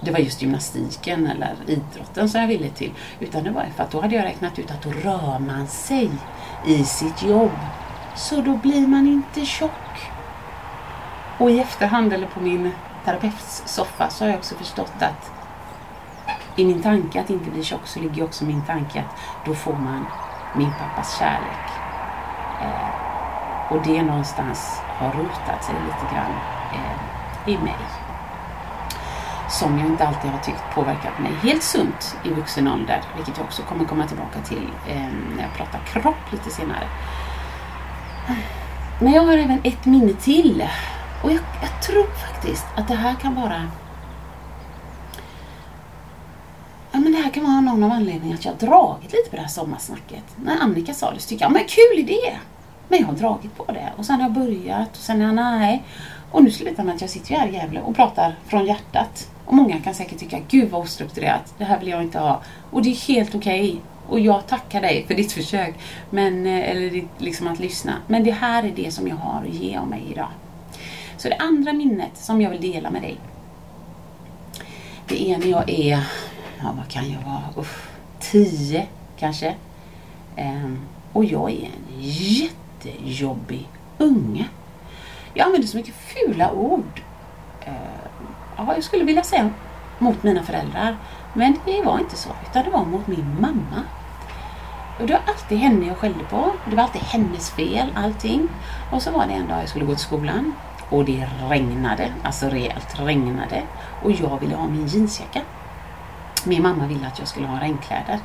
det 0.00 0.10
var 0.10 0.18
just 0.18 0.42
gymnastiken 0.42 1.26
eller 1.26 1.54
idrotten 1.66 2.28
som 2.28 2.40
jag 2.40 2.48
ville 2.48 2.68
till. 2.68 2.92
Utan 3.20 3.44
det 3.44 3.50
var 3.50 3.66
för 3.76 3.84
att 3.84 3.90
då 3.90 4.00
hade 4.00 4.14
jag 4.14 4.24
räknat 4.24 4.58
ut 4.58 4.70
att 4.70 4.82
då 4.82 4.90
rör 4.90 5.38
man 5.38 5.66
sig 5.68 6.10
i 6.66 6.84
sitt 6.84 7.22
jobb. 7.22 7.50
Så 8.16 8.40
då 8.40 8.56
blir 8.56 8.86
man 8.86 9.06
inte 9.06 9.46
tjock. 9.46 10.10
Och 11.38 11.50
i 11.50 11.60
efterhand, 11.60 12.12
eller 12.12 12.26
på 12.26 12.40
min 12.40 12.72
terapeuts 13.04 13.62
soffa, 13.66 14.10
så 14.10 14.24
har 14.24 14.28
jag 14.28 14.38
också 14.38 14.54
förstått 14.54 14.92
att 15.02 15.32
i 16.56 16.64
min 16.64 16.82
tanke 16.82 17.20
att 17.20 17.30
inte 17.30 17.50
bli 17.50 17.64
tjock 17.64 17.86
så 17.86 18.00
ligger 18.00 18.24
också 18.24 18.44
min 18.44 18.62
tanke 18.62 19.00
att 19.00 19.46
då 19.46 19.54
får 19.54 19.72
man 19.72 20.06
min 20.54 20.72
pappas 20.78 21.18
kärlek. 21.18 21.66
Eh, 22.62 23.72
och 23.72 23.82
det 23.84 24.02
någonstans 24.02 24.80
har 24.84 25.12
rotat 25.12 25.64
sig 25.64 25.74
lite 25.74 26.14
grann 26.14 26.32
eh, 26.72 27.52
i 27.52 27.58
mig. 27.58 27.76
Som 29.48 29.78
jag 29.78 29.86
inte 29.88 30.06
alltid 30.06 30.30
har 30.30 30.38
tyckt 30.38 30.74
påverkat 30.74 31.18
mig 31.18 31.32
helt 31.42 31.62
sunt 31.62 32.16
i 32.24 32.28
vuxen 32.30 32.68
ålder, 32.68 33.02
vilket 33.16 33.36
jag 33.36 33.46
också 33.46 33.62
kommer 33.62 33.84
komma 33.84 34.06
tillbaka 34.06 34.40
till 34.40 34.70
eh, 34.88 35.08
när 35.36 35.42
jag 35.42 35.52
pratar 35.52 35.78
kropp 35.78 36.32
lite 36.32 36.50
senare. 36.50 36.88
Men 39.00 39.12
jag 39.12 39.22
har 39.22 39.36
även 39.38 39.60
ett 39.64 39.84
minne 39.84 40.12
till. 40.12 40.64
Och 41.22 41.30
jag, 41.30 41.40
jag 41.62 41.82
tror 41.82 42.06
faktiskt 42.06 42.66
att 42.76 42.88
det 42.88 42.94
här 42.94 43.14
kan 43.14 43.34
vara... 43.34 43.70
Ja, 46.92 47.00
men 47.00 47.12
det 47.12 47.18
här 47.18 47.30
kan 47.30 47.44
vara 47.44 47.60
någon 47.60 47.84
av 47.84 47.90
anledningarna 47.90 48.38
att 48.38 48.44
jag 48.44 48.52
har 48.52 48.58
dragit 48.58 49.12
lite 49.12 49.30
på 49.30 49.36
det 49.36 49.42
här 49.42 49.48
sommarsnacket. 49.48 50.24
När 50.44 50.60
Annika 50.60 50.94
sa 50.94 51.10
det 51.10 51.20
så 51.20 51.28
tyckte 51.28 51.44
jag, 51.44 51.52
men 51.52 51.64
kul 51.64 51.98
idé! 51.98 52.36
Men 52.88 52.98
jag 52.98 53.06
har 53.06 53.14
dragit 53.14 53.56
på 53.56 53.72
det. 53.72 53.92
Och 53.96 54.06
sen 54.06 54.20
har 54.20 54.22
jag 54.22 54.32
börjat 54.32 54.90
och 54.90 55.02
sen 55.02 55.22
är 55.22 55.26
jag 55.26 55.34
nej. 55.34 55.82
Och 56.30 56.44
nu 56.44 56.50
slutar 56.50 56.84
med 56.84 56.94
att 56.94 57.00
jag 57.00 57.10
sitter 57.10 57.30
ju 57.30 57.36
här 57.36 57.48
i 57.48 57.54
Gävle 57.54 57.80
och 57.80 57.96
pratar 57.96 58.36
från 58.46 58.66
hjärtat. 58.66 59.30
Och 59.44 59.54
många 59.54 59.80
kan 59.80 59.94
säkert 59.94 60.18
tycka, 60.18 60.38
gud 60.48 60.70
vad 60.70 60.82
ostrukturerat, 60.82 61.54
det 61.58 61.64
här 61.64 61.78
vill 61.78 61.88
jag 61.88 62.02
inte 62.02 62.18
ha. 62.18 62.40
Och 62.70 62.82
det 62.82 62.90
är 62.90 63.08
helt 63.08 63.34
okej. 63.34 63.80
Och 64.08 64.20
jag 64.20 64.46
tackar 64.46 64.80
dig 64.80 65.04
för 65.06 65.14
ditt 65.14 65.32
försök, 65.32 65.74
men, 66.10 66.46
eh, 66.46 66.70
eller 66.70 67.04
liksom 67.18 67.46
att 67.46 67.58
lyssna. 67.58 67.92
Men 68.06 68.24
det 68.24 68.30
här 68.30 68.62
är 68.62 68.72
det 68.76 68.90
som 68.90 69.08
jag 69.08 69.16
har 69.16 69.42
att 69.42 69.54
ge 69.54 69.76
av 69.76 69.88
mig 69.88 70.02
idag. 70.10 70.28
Så 71.16 71.28
det 71.28 71.36
andra 71.36 71.72
minnet 71.72 72.10
som 72.14 72.40
jag 72.40 72.50
vill 72.50 72.72
dela 72.72 72.90
med 72.90 73.02
dig. 73.02 73.16
Det 75.08 75.32
är 75.32 75.38
när 75.38 75.46
jag 75.46 75.70
är, 75.70 76.06
ja 76.58 76.74
vad 76.76 76.88
kan 76.88 77.10
jag 77.10 77.20
vara, 77.20 77.42
Uff, 77.56 77.90
tio 78.20 78.86
kanske. 79.18 79.54
Ehm, 80.36 80.78
och 81.12 81.24
jag 81.24 81.50
är 81.50 81.64
en 81.64 82.00
jättejobbig 82.00 83.68
unge. 83.98 84.48
Jag 85.34 85.46
använder 85.46 85.68
så 85.68 85.76
mycket 85.76 85.94
fula 85.94 86.52
ord. 86.52 87.02
Eh, 87.66 87.72
ja, 88.56 88.74
jag 88.74 88.84
skulle 88.84 89.04
vilja 89.04 89.22
säga 89.22 89.50
mot 89.98 90.22
mina 90.22 90.42
föräldrar. 90.42 90.96
Men 91.32 91.56
det 91.64 91.82
var 91.82 91.98
inte 91.98 92.16
så, 92.16 92.28
utan 92.50 92.64
det 92.64 92.70
var 92.70 92.84
mot 92.84 93.06
min 93.06 93.36
mamma. 93.40 93.82
Och 95.00 95.06
det 95.06 95.12
var 95.12 95.22
alltid 95.26 95.58
henne 95.58 95.86
jag 95.86 95.96
skällde 95.96 96.24
på. 96.24 96.52
Det 96.70 96.76
var 96.76 96.82
alltid 96.82 97.02
hennes 97.02 97.50
fel, 97.50 97.92
allting. 97.94 98.48
Och 98.92 99.02
så 99.02 99.10
var 99.10 99.26
det 99.26 99.32
en 99.32 99.48
dag 99.48 99.60
jag 99.60 99.68
skulle 99.68 99.84
gå 99.84 99.94
till 99.94 100.04
skolan. 100.04 100.52
Och 100.90 101.04
det 101.04 101.28
regnade, 101.48 102.12
alltså 102.22 102.48
rejält 102.48 103.00
regnade. 103.00 103.62
Och 104.02 104.12
jag 104.12 104.40
ville 104.40 104.54
ha 104.54 104.68
min 104.68 104.86
jeansjacka. 104.86 105.40
Min 106.44 106.62
mamma 106.62 106.86
ville 106.86 107.06
att 107.06 107.18
jag 107.18 107.28
skulle 107.28 107.46
ha 107.46 107.60
regnkläder. 107.60 108.18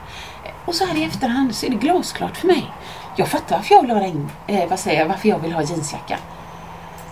Och 0.66 0.76
så 0.76 0.86
här 0.86 0.96
i 0.96 1.04
efterhand 1.04 1.56
så 1.56 1.66
är 1.66 1.70
det 1.70 1.76
glasklart 1.76 2.38
för 2.38 2.48
mig. 2.48 2.72
Jag 3.16 3.28
fattar 3.28 3.56
varför 3.56 3.76
jag 3.76 3.82
vill 3.82 3.92
ha, 3.92 4.00
regn, 4.00 4.30
eh, 4.48 4.70
vad 4.70 4.80
säger 4.80 5.00
jag, 5.00 5.08
varför 5.08 5.30
jag 5.30 5.40
vill 5.40 5.54
ha 5.54 5.62
jeansjacka. 5.62 6.18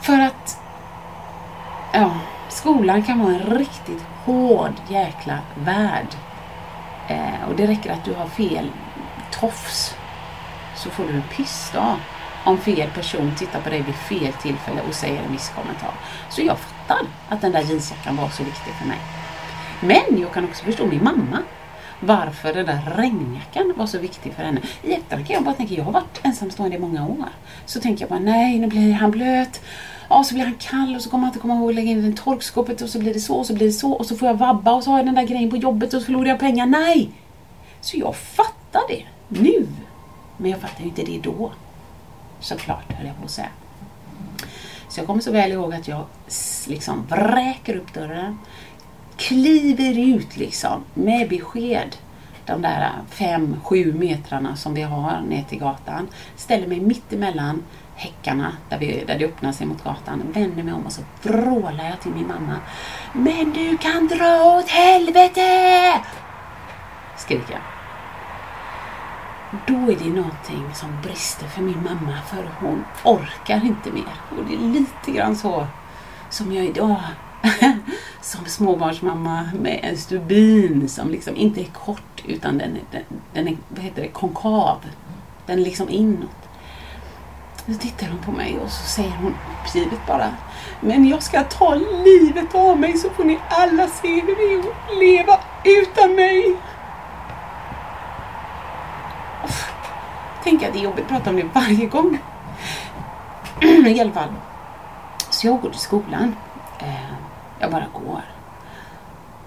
För 0.02 0.20
att 0.20 0.62
ja, 1.94 2.12
skolan 2.50 3.04
kan 3.04 3.20
vara 3.20 3.34
en 3.34 3.58
riktigt 3.58 4.06
hård 4.30 4.74
jäkla 4.90 5.40
värld. 5.56 6.08
Eh, 7.08 7.50
och 7.50 7.56
det 7.56 7.68
räcker 7.68 7.92
att 7.92 8.06
du 8.06 8.14
har 8.14 8.28
fel 8.28 8.72
tofs 9.32 9.96
så 10.76 10.90
får 10.90 11.04
du 11.04 11.14
en 11.14 11.24
pissdag 11.36 11.96
om 12.44 12.58
fel 12.58 12.90
person 12.90 13.36
tittar 13.38 13.62
på 13.62 13.70
dig 13.70 13.82
vid 13.82 13.96
fel 13.96 14.34
tillfälle 14.34 14.82
och 14.88 14.94
säger 14.94 15.24
en 15.24 15.32
viss 15.32 15.52
kommentar. 15.56 15.94
Så 16.30 16.42
jag 16.42 16.58
fattar 16.60 17.06
att 17.30 17.42
den 17.42 17.52
där 17.52 17.62
jeansjackan 17.62 18.16
var 18.16 18.30
så 18.30 18.44
viktig 18.44 18.74
för 18.74 18.88
mig. 18.88 18.98
Men 19.82 20.22
jag 20.22 20.34
kan 20.34 20.46
också 20.46 20.66
förstå 20.66 20.86
min 20.86 21.04
mamma. 21.04 21.38
Varför 22.00 22.54
den 22.54 22.66
där 22.66 22.94
regnjackan 22.98 23.74
var 23.76 23.86
så 23.86 23.98
viktig 23.98 24.34
för 24.34 24.44
henne. 24.44 24.62
I 24.84 24.94
efterhand 24.94 25.28
kan 25.28 25.34
jag 25.34 25.44
bara 25.44 25.56
tänka, 25.56 25.74
jag 25.74 25.84
har 25.84 25.92
varit 25.92 26.20
ensamstående 26.24 26.76
i 26.76 26.80
många 26.80 27.08
år. 27.08 27.30
Så 27.66 27.82
tänker 27.82 28.04
jag 28.04 28.10
bara, 28.10 28.20
nej 28.20 28.60
nu 28.60 28.68
blir 28.68 28.94
han 28.94 29.12
blöt. 29.12 29.62
Ja, 30.10 30.24
så 30.24 30.34
blir 30.34 30.46
han 30.46 30.56
kall 30.56 30.96
och 30.96 31.02
så 31.02 31.10
kommer 31.10 31.22
han 31.22 31.30
inte 31.30 31.40
komma 31.40 31.56
ihåg 31.56 31.70
att 31.70 31.76
lägga 31.76 31.92
in 31.92 32.02
den 32.02 32.14
i 32.14 32.16
torkskåpet 32.16 32.82
och 32.82 32.90
så 32.90 33.00
blir 33.00 33.14
det 33.14 33.20
så 33.20 33.36
och 33.36 33.46
så 33.46 33.54
blir 33.54 33.68
det 33.68 33.74
så 33.74 33.92
och 33.92 34.06
så 34.06 34.16
får 34.16 34.28
jag 34.28 34.36
vabba 34.36 34.74
och 34.74 34.84
så 34.84 34.92
har 34.92 34.98
jag 34.98 35.06
den 35.06 35.16
där 35.16 35.24
grejen 35.24 35.50
på 35.50 35.58
jobbet 35.58 35.94
och 35.94 36.02
så 36.02 36.06
förlorar 36.06 36.30
jag 36.30 36.40
pengar. 36.40 36.66
Nej! 36.66 37.10
Så 37.82 37.98
jag 37.98 38.16
fattar 38.16 38.82
det 38.90 39.04
nu. 39.28 39.68
Men 40.38 40.52
jag 40.52 40.60
fattar 40.60 40.80
ju 40.80 40.86
inte 40.90 41.04
det 41.04 41.20
då. 41.24 41.52
Såklart, 42.40 42.92
höll 42.94 43.08
jag 43.08 43.18
på 43.18 43.24
att 43.24 43.32
säga. 43.32 43.50
Så 44.90 45.00
jag 45.00 45.08
kommer 45.08 45.22
så 45.22 45.32
väl 45.32 45.52
ihåg 45.52 45.74
att 45.74 45.88
jag 45.88 46.06
liksom 46.68 47.06
vräker 47.10 47.76
upp 47.76 47.94
dörren, 47.94 48.38
kliver 49.18 50.00
ut 50.00 50.38
liksom 50.38 50.84
med 50.94 51.30
besked. 51.30 51.96
De 52.46 52.62
där 52.62 52.92
fem, 53.10 53.56
sju 53.64 53.94
metrarna 53.94 54.56
som 54.56 54.74
vi 54.74 54.82
har 54.82 55.22
ner 55.22 55.44
till 55.44 55.60
gatan. 55.60 56.08
Ställer 56.36 56.68
mig 56.68 56.80
mitt 56.80 57.14
emellan 57.14 57.64
häckarna 58.00 58.54
där, 58.70 58.78
vi, 58.78 59.04
där 59.08 59.20
det 59.20 59.26
öppnar 59.26 59.52
sig 59.52 59.68
mot 59.68 59.84
gatan. 59.84 60.24
Vänder 60.34 60.64
mig 60.64 60.74
om 60.74 60.86
och 60.86 60.92
så 60.92 61.02
vrålar 61.22 61.90
jag 61.90 62.02
till 62.02 62.12
min 62.12 62.28
mamma. 62.28 62.56
Men 63.14 63.54
du 63.54 63.78
kan 63.78 64.08
dra 64.08 64.44
åt 64.44 64.70
helvete! 64.70 66.02
Skriker 67.18 67.52
jag. 67.52 67.62
Då 69.68 69.92
är 69.92 69.96
det 69.96 70.10
någonting 70.10 70.74
som 70.74 71.02
brister 71.02 71.48
för 71.48 71.62
min 71.62 71.84
mamma 71.84 72.18
för 72.30 72.50
hon 72.60 72.86
orkar 73.04 73.66
inte 73.66 73.92
mer. 73.92 74.14
Och 74.30 74.46
det 74.48 74.54
är 74.54 74.60
lite 74.60 75.12
grann 75.12 75.36
så 75.36 75.68
som 76.30 76.54
jag 76.54 76.66
idag 76.66 77.02
som 78.22 78.46
småbarnsmamma 78.46 79.50
med 79.60 79.80
en 79.84 79.98
stubin 79.98 80.90
som 80.90 81.10
liksom 81.10 81.36
inte 81.36 81.62
är 81.62 81.66
kort 81.66 82.24
utan 82.26 82.58
den 82.58 82.72
är, 82.76 82.82
den, 82.92 83.04
den 83.34 83.48
är 83.48 83.58
vad 83.70 83.80
heter 83.80 84.02
det, 84.02 84.08
konkav. 84.08 84.78
Den 85.46 85.60
är 85.60 85.64
liksom 85.64 85.90
inåt. 85.90 86.49
Så 87.66 87.74
tittar 87.74 88.08
hon 88.08 88.20
på 88.20 88.32
mig 88.32 88.60
och 88.60 88.70
så 88.70 88.88
säger 88.88 89.12
hon 89.12 89.36
uppgivet 89.64 90.08
bara 90.08 90.32
Men 90.82 91.08
jag 91.08 91.24
ska 91.24 91.44
ta 91.44 91.76
livet 91.76 92.56
av 92.56 92.80
mig 92.80 92.98
så 92.98 93.10
får 93.10 93.24
ni 93.24 93.40
alla 93.50 93.88
se 93.88 94.22
hur 94.22 94.36
det 94.36 94.54
är 94.54 94.60
att 94.60 94.98
leva 95.00 95.40
utan 95.64 96.16
mig. 96.16 96.56
Tänk 100.44 100.64
att 100.64 100.74
det 100.74 100.80
är 100.80 100.84
jobbigt 100.84 101.04
att 101.04 101.10
prata 101.10 101.30
om 101.30 101.36
det 101.36 101.44
varje 101.54 101.86
gång. 101.86 102.20
I 103.88 104.00
alla 104.00 104.12
fall. 104.12 104.34
Så 105.30 105.48
jag 105.48 105.62
går 105.62 105.70
till 105.70 105.80
skolan. 105.80 106.36
Eh, 106.80 107.14
jag 107.60 107.72
bara 107.72 107.88
går. 107.94 108.22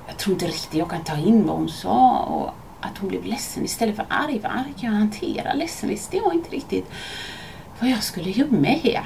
Jag 0.07 0.17
tror 0.17 0.33
inte 0.33 0.47
riktigt 0.47 0.75
jag 0.75 0.91
kan 0.91 1.05
ta 1.05 1.17
in 1.17 1.47
vad 1.47 1.57
hon 1.57 1.69
sa 1.69 2.19
och 2.19 2.51
att 2.81 2.99
hon 2.99 3.09
blev 3.09 3.25
ledsen 3.25 3.65
istället 3.65 3.97
för 3.97 4.07
arg. 4.09 4.41
För 4.41 4.49
arg 4.49 4.75
kan 4.81 4.93
jag 4.93 4.99
hantera. 4.99 5.53
Ledsen 5.55 5.89
visste 5.89 6.17
jag 6.17 6.35
inte 6.35 6.51
riktigt 6.51 6.91
vad 7.83 7.91
jag 7.91 8.03
skulle 8.03 8.31
göra 8.31 8.51
med. 8.51 9.01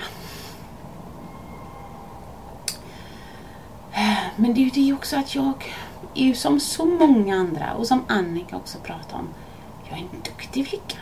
Men 4.36 4.54
det 4.54 4.60
är 4.60 4.64
ju 4.64 4.70
det 4.70 4.92
också 4.92 5.16
att 5.16 5.34
jag 5.34 5.74
är 6.14 6.24
ju 6.24 6.34
som 6.34 6.60
så 6.60 6.84
många 6.84 7.36
andra 7.36 7.74
och 7.74 7.86
som 7.86 8.04
Annika 8.08 8.56
också 8.56 8.78
pratar 8.78 9.18
om. 9.18 9.28
Jag 9.88 9.98
är 9.98 10.02
en 10.02 10.22
duktig 10.24 10.68
flicka. 10.68 10.98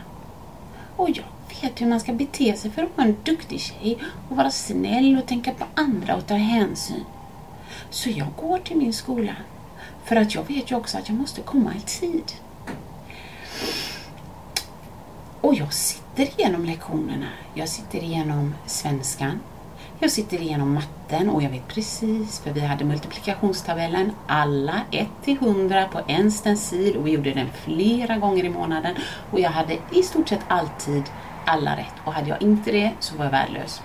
Och 0.97 1.11
jag 1.11 1.25
vet 1.61 1.81
hur 1.81 1.87
man 1.87 2.01
ska 2.01 2.13
bete 2.13 2.57
sig 2.57 2.71
för 2.71 2.83
att 2.83 2.97
vara 2.97 3.07
en 3.07 3.17
duktig 3.23 3.61
tjej 3.61 3.99
och 4.29 4.37
vara 4.37 4.51
snäll 4.51 5.19
och 5.19 5.27
tänka 5.27 5.55
på 5.55 5.65
andra 5.75 6.17
och 6.17 6.27
ta 6.27 6.35
hänsyn. 6.35 7.05
Så 7.91 8.11
jag 8.11 8.29
går 8.37 8.59
till 8.59 8.77
min 8.77 8.93
skola 8.93 9.37
för 10.05 10.17
att 10.17 10.35
jag 10.35 10.49
vet 10.49 10.71
ju 10.71 10.77
också 10.77 10.99
att 10.99 11.09
jag 11.09 11.19
måste 11.19 11.41
komma 11.41 11.75
i 11.75 11.81
tid. 11.81 12.33
Och 15.45 15.55
jag 15.55 15.73
sitter 15.73 16.23
igenom 16.23 16.65
lektionerna. 16.65 17.27
Jag 17.55 17.69
sitter 17.69 17.99
igenom 18.03 18.55
svenskan. 18.67 19.41
Jag 19.99 20.11
sitter 20.11 20.43
igenom 20.43 20.75
matten 20.75 21.31
och 21.31 21.43
jag 21.43 21.51
vet 21.51 21.69
precis, 21.69 22.41
för 22.41 22.51
vi 22.51 22.61
hade 22.61 22.85
multiplikationstabellen, 22.85 24.13
alla 24.27 24.81
1 24.91 25.09
till 25.25 25.37
100 25.37 25.89
på 25.93 26.01
en 26.07 26.33
stencil 26.33 26.97
och 26.97 27.07
vi 27.07 27.11
gjorde 27.11 27.33
den 27.33 27.49
flera 27.65 28.17
gånger 28.17 28.45
i 28.45 28.49
månaden. 28.49 28.95
Och 29.31 29.41
jag 29.41 29.51
hade 29.51 29.79
i 29.91 30.03
stort 30.03 30.29
sett 30.29 30.45
alltid 30.49 31.03
alla 31.45 31.77
rätt. 31.77 31.95
Och 32.05 32.13
hade 32.13 32.29
jag 32.29 32.43
inte 32.43 32.73
det 32.73 32.93
så 33.01 33.17
var 33.17 33.25
jag 33.25 33.33
värdelös. 33.33 33.83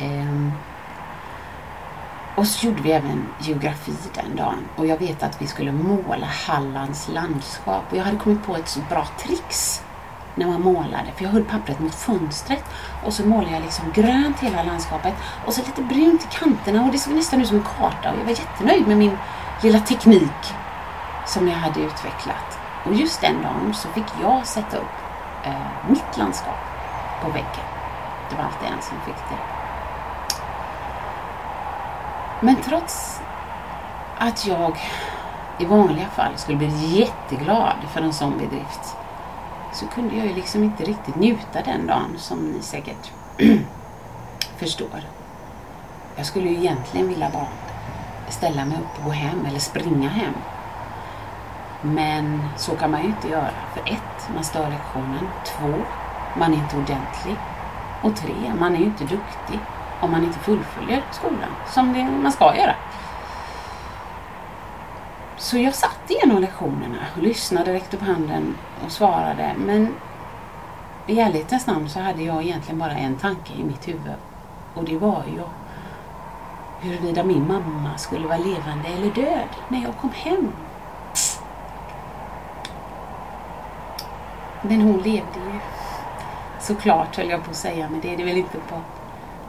Um, 0.00 0.52
Och 2.36 2.46
så 2.46 2.66
gjorde 2.66 2.82
vi 2.82 2.92
även 2.92 3.26
geografi 3.40 3.92
den 4.14 4.36
dagen. 4.36 4.68
Och 4.76 4.86
jag 4.86 4.98
vet 4.98 5.22
att 5.22 5.42
vi 5.42 5.46
skulle 5.46 5.72
måla 5.72 6.26
Hallands 6.26 7.08
landskap. 7.08 7.82
Och 7.90 7.96
jag 7.96 8.04
hade 8.04 8.16
kommit 8.18 8.46
på 8.46 8.56
ett 8.56 8.68
så 8.68 8.80
bra 8.90 9.06
tricks 9.18 9.82
när 10.34 10.46
man 10.46 10.60
målade. 10.60 11.12
För 11.16 11.24
jag 11.24 11.30
höll 11.30 11.44
pappret 11.44 11.80
mot 11.80 11.94
fönstret 11.94 12.64
och 13.04 13.12
så 13.12 13.26
målade 13.26 13.54
jag 13.54 13.62
liksom 13.62 13.92
grönt 13.92 14.40
hela 14.40 14.62
landskapet 14.62 15.14
och 15.46 15.54
så 15.54 15.60
lite 15.60 15.82
brunt 15.82 16.24
i 16.24 16.26
kanterna 16.30 16.84
och 16.84 16.92
det 16.92 16.98
såg 16.98 17.14
nästan 17.14 17.40
ut 17.40 17.48
som 17.48 17.56
en 17.56 17.64
karta 17.78 18.10
och 18.10 18.18
jag 18.18 18.24
var 18.24 18.30
jättenöjd 18.30 18.88
med 18.88 18.96
min 18.96 19.18
lilla 19.62 19.80
teknik 19.80 20.52
som 21.26 21.48
jag 21.48 21.56
hade 21.56 21.80
utvecklat. 21.80 22.58
Och 22.84 22.94
just 22.94 23.20
den 23.20 23.42
dagen 23.42 23.74
så 23.74 23.88
fick 23.88 24.04
jag 24.22 24.46
sätta 24.46 24.76
upp 24.76 24.96
eh, 25.44 25.88
mitt 25.88 26.16
landskap 26.16 26.58
på 27.22 27.28
väggen. 27.28 27.66
Det 28.30 28.36
var 28.36 28.44
alltid 28.44 28.68
en 28.68 28.82
som 28.82 29.00
fick 29.00 29.14
det. 29.14 29.38
Men 32.40 32.56
trots 32.56 33.20
att 34.18 34.46
jag 34.46 34.78
i 35.58 35.64
vanliga 35.64 36.06
fall 36.06 36.32
skulle 36.36 36.58
bli 36.58 36.98
jätteglad 36.98 37.76
för 37.92 38.00
en 38.00 38.12
sån 38.12 38.38
bedrift 38.38 38.96
så 39.74 39.86
kunde 39.86 40.16
jag 40.16 40.26
ju 40.26 40.34
liksom 40.34 40.64
inte 40.64 40.84
riktigt 40.84 41.16
njuta 41.16 41.62
den 41.64 41.86
dagen 41.86 42.14
som 42.16 42.38
ni 42.38 42.62
säkert 42.62 43.12
förstår. 44.56 45.00
Jag 46.16 46.26
skulle 46.26 46.48
ju 46.48 46.56
egentligen 46.56 47.08
vilja 47.08 47.30
bara 47.32 47.48
ställa 48.28 48.64
mig 48.64 48.78
upp 48.78 48.98
och 48.98 49.04
gå 49.04 49.10
hem 49.10 49.46
eller 49.46 49.58
springa 49.58 50.08
hem. 50.08 50.34
Men 51.82 52.48
så 52.56 52.76
kan 52.76 52.90
man 52.90 53.02
ju 53.02 53.06
inte 53.06 53.28
göra. 53.28 53.50
För 53.74 53.80
ett, 53.80 54.34
man 54.34 54.44
stör 54.44 54.70
lektionen. 54.70 55.28
Två, 55.44 55.74
man 56.38 56.52
är 56.52 56.56
inte 56.56 56.76
ordentlig. 56.76 57.36
Och 58.02 58.16
tre, 58.16 58.54
man 58.58 58.74
är 58.74 58.78
ju 58.78 58.84
inte 58.84 59.04
duktig 59.04 59.60
om 60.00 60.10
man 60.10 60.24
inte 60.24 60.38
fullföljer 60.38 61.02
skolan 61.10 61.50
som 61.66 61.92
det, 61.92 62.04
man 62.22 62.32
ska 62.32 62.56
göra. 62.56 62.74
Så 65.38 65.58
jag 65.58 65.74
satt 65.74 66.10
igenom 66.10 66.40
lektionerna 66.40 66.98
och 67.16 67.22
lyssnade, 67.22 67.72
räckte 67.72 67.96
upp 67.96 68.02
handen 68.02 68.56
och 68.84 68.92
svarade. 68.92 69.54
Men 69.58 69.94
i 71.06 71.20
ärlighetens 71.20 71.66
namn 71.66 71.88
så 71.88 72.00
hade 72.00 72.22
jag 72.22 72.42
egentligen 72.42 72.78
bara 72.78 72.92
en 72.92 73.16
tanke 73.16 73.52
i 73.52 73.64
mitt 73.64 73.88
huvud. 73.88 74.14
Och 74.74 74.84
det 74.84 74.98
var 74.98 75.22
ju 75.36 75.42
huruvida 76.80 77.24
min 77.24 77.48
mamma 77.48 77.98
skulle 77.98 78.26
vara 78.26 78.38
levande 78.38 78.88
eller 78.88 79.10
död 79.10 79.48
när 79.68 79.82
jag 79.82 79.96
kom 79.96 80.10
hem. 80.10 80.52
Men 84.62 84.80
hon 84.80 84.96
levde 84.96 85.38
ju. 85.52 85.60
Såklart 86.60 87.16
höll 87.16 87.30
jag 87.30 87.44
på 87.44 87.50
att 87.50 87.56
säga, 87.56 87.88
men 87.90 88.00
det 88.00 88.12
är 88.12 88.16
det 88.16 88.24
väl 88.24 88.36
inte 88.36 88.58
på 88.68 88.80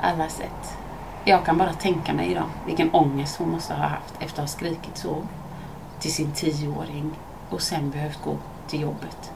alla 0.01 0.29
sätt. 0.29 0.77
Jag 1.23 1.45
kan 1.45 1.57
bara 1.57 1.73
tänka 1.73 2.13
mig 2.13 2.31
idag 2.31 2.49
vilken 2.65 2.93
ångest 2.93 3.37
hon 3.37 3.51
måste 3.51 3.73
ha 3.73 3.87
haft 3.87 4.13
efter 4.19 4.43
att 4.43 4.49
ha 4.49 4.57
skrikit 4.57 4.97
så 4.97 5.23
till 5.99 6.13
sin 6.13 6.31
tioåring 6.31 7.12
och 7.49 7.62
sen 7.62 7.89
behövt 7.89 8.23
gå 8.23 8.38
till 8.67 8.81
jobbet. 8.81 9.31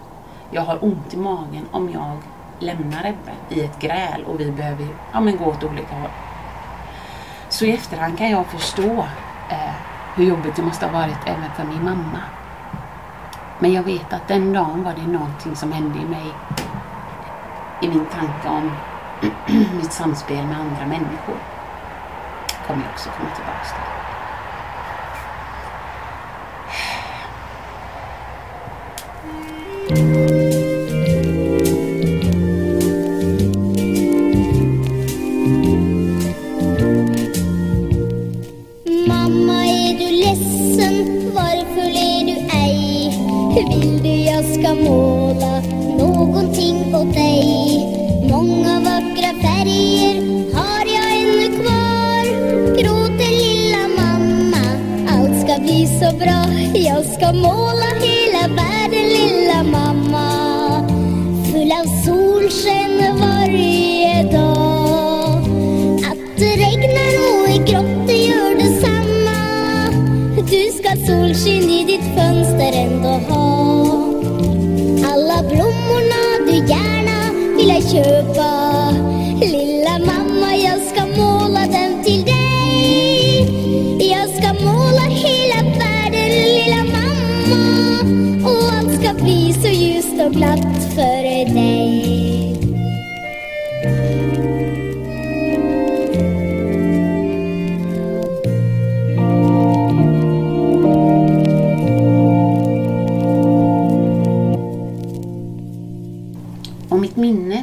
Jag 0.52 0.62
har 0.62 0.84
ont 0.84 1.13
i 1.13 1.17
magen 1.17 1.65
om 1.72 1.89
jag 1.89 2.17
lämnar 2.60 3.06
Ebbe 3.06 3.32
i 3.50 3.63
ett 3.63 3.80
gräl 3.80 4.24
och 4.24 4.39
vi 4.39 4.52
behöver 4.52 4.88
ja, 5.13 5.19
men 5.19 5.38
gå 5.38 5.45
åt 5.45 5.63
olika 5.63 5.95
håll. 5.95 6.10
Så 7.50 7.65
i 7.65 7.72
efterhand 7.72 8.17
kan 8.17 8.30
jag 8.30 8.45
förstå 8.45 9.06
eh, 9.50 9.74
hur 10.15 10.26
jobbigt 10.26 10.56
det 10.56 10.62
måste 10.62 10.86
ha 10.86 10.93
varit 10.93 11.17
även 11.26 11.52
för 11.56 11.63
min 11.63 11.84
mamma. 11.84 12.19
Men 13.60 13.74
jag 13.74 13.84
vet 13.84 14.13
att 14.13 14.28
den 14.28 14.54
dagen 14.54 14.84
var 14.84 14.93
det 14.93 15.08
någonting 15.08 15.56
som 15.56 15.72
hände 15.72 16.00
i 16.00 16.06
mig. 16.06 16.34
I 17.82 17.88
min 17.88 18.06
tanke 18.06 18.50
om 18.50 18.72
mitt 19.78 19.93
samspel 19.93 20.45
med 20.45 20.60
andra 20.60 20.86
människor. 20.86 21.38
Kommer 22.67 22.84
jag 22.84 22.91
också 22.93 23.10
komma 23.10 23.30
tillbaka 23.36 23.63
till. 23.63 23.98
Mamma, 29.89 30.02
är 39.65 39.93
du 39.99 40.12
ledsen? 40.12 41.32
Varför 41.34 41.86
ler 41.91 42.25
du 42.25 42.36
ej? 42.58 43.13
Vill 43.56 44.04
du 44.04 44.10
jag 44.10 44.45
ska 44.45 44.75
måla 44.75 45.62
någonting 45.97 46.95
åt 46.95 47.13
dig? 47.13 47.80
Många 48.30 48.80
vackra 48.80 49.34
färger 49.41 50.21
har 50.54 50.86
jag 50.86 51.19
ännu 51.19 51.47
kvar. 51.58 52.23
Gråter 52.78 53.32
lilla 53.32 53.88
mamma, 54.02 54.65
allt 55.10 55.41
ska 55.41 55.62
bli 55.62 55.88
så 55.88 56.17
bra. 56.17 56.45
Jag 56.73 57.06
ska 57.06 57.34
måla 57.34 57.98
ändå 72.80 73.10
ha. 73.10 73.50
Alla 75.12 75.44
blommorna 75.50 76.22
du 76.48 76.56
gärna 76.56 77.32
vill 77.58 77.92
köpa. 77.92 78.52
Lilla 79.42 80.00
mamma, 80.00 80.56
jag 80.56 80.82
ska 80.82 81.06
måla 81.22 81.62
dem 81.65 82.04
till 82.04 82.24
dig. 82.24 83.39
Jag 84.12 84.30
ska 84.30 84.65
måla 84.65 85.02
hela 85.10 85.63
världen, 85.80 86.30
lilla 86.30 86.84
mamma. 86.96 87.63
Och 88.50 88.74
allt 88.74 89.02
ska 89.02 89.24
bli 89.24 89.54
så 89.54 89.68
ljust 89.68 90.22
och 90.26 90.32
glatt 90.32 90.68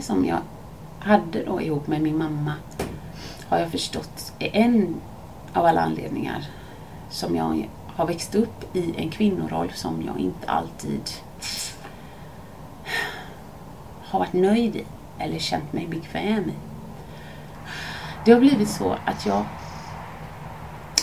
som 0.06 0.24
jag 0.24 0.38
hade 1.00 1.44
då 1.44 1.60
ihop 1.60 1.86
med 1.86 2.02
min 2.02 2.18
mamma 2.18 2.52
har 3.48 3.58
jag 3.58 3.70
förstått 3.70 4.32
är 4.38 4.56
en 4.56 4.94
av 5.52 5.66
alla 5.66 5.80
anledningar 5.80 6.44
som 7.10 7.36
jag 7.36 7.68
har 7.86 8.06
växt 8.06 8.34
upp 8.34 8.76
i 8.76 8.94
en 8.96 9.10
kvinnoroll 9.10 9.70
som 9.74 10.02
jag 10.06 10.18
inte 10.18 10.50
alltid 10.50 11.10
har 14.04 14.18
varit 14.18 14.32
nöjd 14.32 14.76
i 14.76 14.84
eller 15.18 15.38
känt 15.38 15.72
mig 15.72 15.86
bekväm 15.86 16.50
i. 16.50 16.54
Det 18.24 18.32
har 18.32 18.40
blivit 18.40 18.70
så 18.70 18.96
att 19.04 19.26
jag 19.26 19.44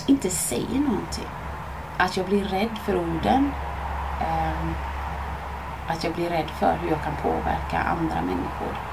inte 0.07 0.29
säger 0.29 0.79
någonting. 0.79 1.29
Att 1.97 2.17
jag 2.17 2.25
blir 2.25 2.43
rädd 2.43 2.77
för 2.85 2.95
orden. 2.95 3.51
Ehm, 4.21 4.73
att 5.87 6.03
jag 6.03 6.13
blir 6.13 6.29
rädd 6.29 6.49
för 6.59 6.77
hur 6.81 6.89
jag 6.89 7.03
kan 7.03 7.15
påverka 7.15 7.79
andra 7.79 8.21
människor. 8.21 8.92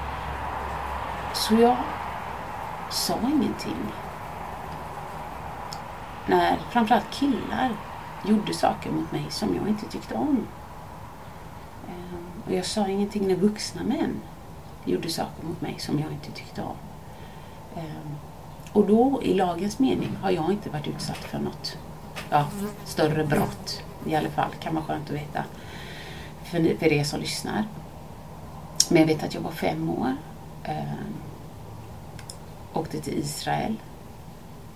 Så 1.33 1.55
jag 1.55 1.77
sa 2.89 3.17
ingenting. 3.23 3.75
När 6.27 6.57
framförallt 6.71 7.11
killar 7.11 7.69
gjorde 8.25 8.53
saker 8.53 8.91
mot 8.91 9.11
mig 9.11 9.25
som 9.29 9.55
jag 9.55 9.67
inte 9.67 9.85
tyckte 9.85 10.15
om. 10.15 10.47
Ehm, 11.87 12.41
och 12.45 12.53
jag 12.53 12.65
sa 12.65 12.87
ingenting 12.87 13.27
när 13.27 13.35
vuxna 13.35 13.83
män 13.83 14.21
gjorde 14.85 15.09
saker 15.09 15.43
mot 15.45 15.61
mig 15.61 15.75
som 15.79 15.99
jag 15.99 16.11
inte 16.11 16.31
tyckte 16.31 16.61
om. 16.61 16.75
Ehm, 17.75 18.15
och 18.73 18.87
då, 18.87 19.19
i 19.23 19.33
lagens 19.33 19.79
mening, 19.79 20.17
har 20.21 20.31
jag 20.31 20.51
inte 20.51 20.69
varit 20.69 20.87
utsatt 20.87 21.17
för 21.17 21.39
något 21.39 21.77
ja, 22.29 22.45
större 22.85 23.23
brott. 23.23 23.83
I 24.05 24.15
alla 24.15 24.29
fall, 24.29 24.49
kan 24.59 24.75
vara 24.75 24.85
skönt 24.85 25.09
att 25.09 25.15
veta 25.15 25.43
för, 26.43 26.59
ni- 26.59 26.77
för 26.77 26.85
er 26.93 27.03
som 27.03 27.19
lyssnar. 27.19 27.65
Men 28.89 28.99
jag 28.99 29.07
vet 29.07 29.23
att 29.23 29.33
jag 29.33 29.41
var 29.41 29.51
fem 29.51 29.89
år. 29.89 30.15
Eh, 30.63 30.83
åkte 32.73 33.01
till 33.01 33.17
Israel 33.17 33.75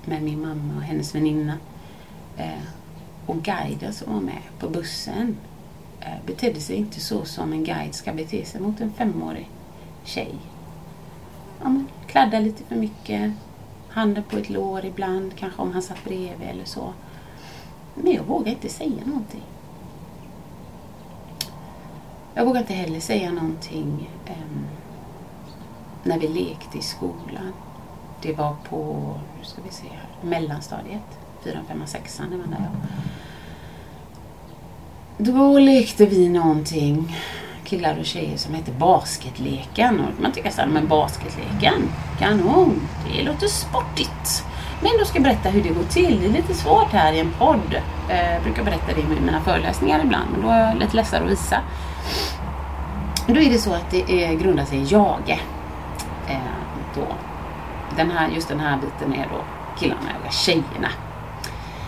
med 0.05 0.23
min 0.23 0.41
mamma 0.41 0.75
och 0.75 0.81
hennes 0.81 1.15
väninna. 1.15 1.57
Eh, 2.37 2.63
och 3.25 3.43
guiden 3.43 3.93
som 3.93 4.13
var 4.13 4.21
med 4.21 4.41
på 4.59 4.69
bussen 4.69 5.37
eh, 5.99 6.25
betedde 6.25 6.59
sig 6.59 6.75
inte 6.75 6.99
så 6.99 7.25
som 7.25 7.53
en 7.53 7.63
guide 7.63 7.93
ska 7.95 8.13
bete 8.13 8.45
sig 8.45 8.61
mot 8.61 8.81
en 8.81 8.91
femårig 8.91 9.49
tjej. 10.03 10.35
Ja, 11.61 11.69
men, 11.69 11.87
kladda 12.07 12.39
lite 12.39 12.63
för 12.63 12.75
mycket, 12.75 13.31
handen 13.89 14.23
på 14.23 14.37
ett 14.37 14.49
lår 14.49 14.85
ibland, 14.85 15.35
kanske 15.35 15.61
om 15.61 15.71
han 15.71 15.81
satt 15.81 16.03
bredvid 16.03 16.49
eller 16.49 16.65
så. 16.65 16.93
Men 17.95 18.13
jag 18.13 18.23
vågade 18.23 18.49
inte 18.49 18.69
säga 18.69 19.05
någonting. 19.05 19.43
Jag 22.33 22.45
vågade 22.45 22.59
inte 22.59 22.73
heller 22.73 22.99
säga 22.99 23.31
någonting 23.31 24.09
eh, 24.25 24.35
när 26.05 26.19
vi 26.19 26.27
lekte 26.27 26.77
i 26.77 26.81
skolan. 26.81 27.53
Det 28.21 28.33
var 28.33 28.55
på, 28.69 29.13
nu 29.39 29.45
ska 29.45 29.61
vi 29.61 29.71
se 29.71 29.83
här, 29.89 30.29
mellanstadiet. 30.29 31.19
4, 31.43 31.59
5, 31.67 31.81
6, 31.85 32.21
det 32.31 32.37
var 32.37 32.47
där. 32.47 32.69
Då 35.17 35.59
lekte 35.59 36.05
vi 36.05 36.29
någonting, 36.29 37.15
killar 37.63 37.99
och 37.99 38.05
tjejer, 38.05 38.37
som 38.37 38.53
hette 38.53 38.71
basketleken. 38.71 39.99
Och 39.99 40.21
man 40.21 40.31
tycker 40.31 40.51
såhär, 40.51 40.67
men 40.67 40.87
basketleken, 40.87 41.89
kanon, 42.19 42.81
det 43.05 43.23
låter 43.23 43.47
sportigt. 43.47 44.43
Men 44.81 44.91
då 44.99 45.05
ska 45.05 45.15
jag 45.17 45.23
berätta 45.23 45.49
hur 45.49 45.63
det 45.63 45.69
går 45.69 45.83
till. 45.83 46.19
Det 46.21 46.27
är 46.27 46.31
lite 46.31 46.53
svårt 46.53 46.91
här 46.91 47.13
i 47.13 47.19
en 47.19 47.31
podd. 47.31 47.81
Eh, 48.09 48.33
jag 48.33 48.43
brukar 48.43 48.63
berätta 48.63 48.93
det 48.95 49.01
i 49.01 49.21
mina 49.21 49.41
föreläsningar 49.41 50.01
ibland, 50.03 50.31
men 50.31 50.41
då 50.41 50.49
är 50.49 50.59
jag 50.59 50.77
lite 50.77 50.95
lättare 50.95 51.23
att 51.23 51.31
visa. 51.31 51.61
Då 53.27 53.39
är 53.39 53.49
det 53.49 53.57
så 53.57 53.73
att 53.73 53.91
det 53.91 54.23
eh, 54.23 54.33
grundar 54.33 54.65
sig 54.65 54.77
i 54.77 54.83
jage. 54.83 55.41
Eh, 56.27 56.37
då. 56.95 57.07
Den 57.97 58.11
här, 58.11 58.29
just 58.29 58.47
den 58.47 58.59
här 58.59 58.77
biten 58.77 59.13
är 59.13 59.27
då 59.31 59.41
killarna 59.79 60.09
eller 60.21 60.31
tjejerna. 60.31 60.89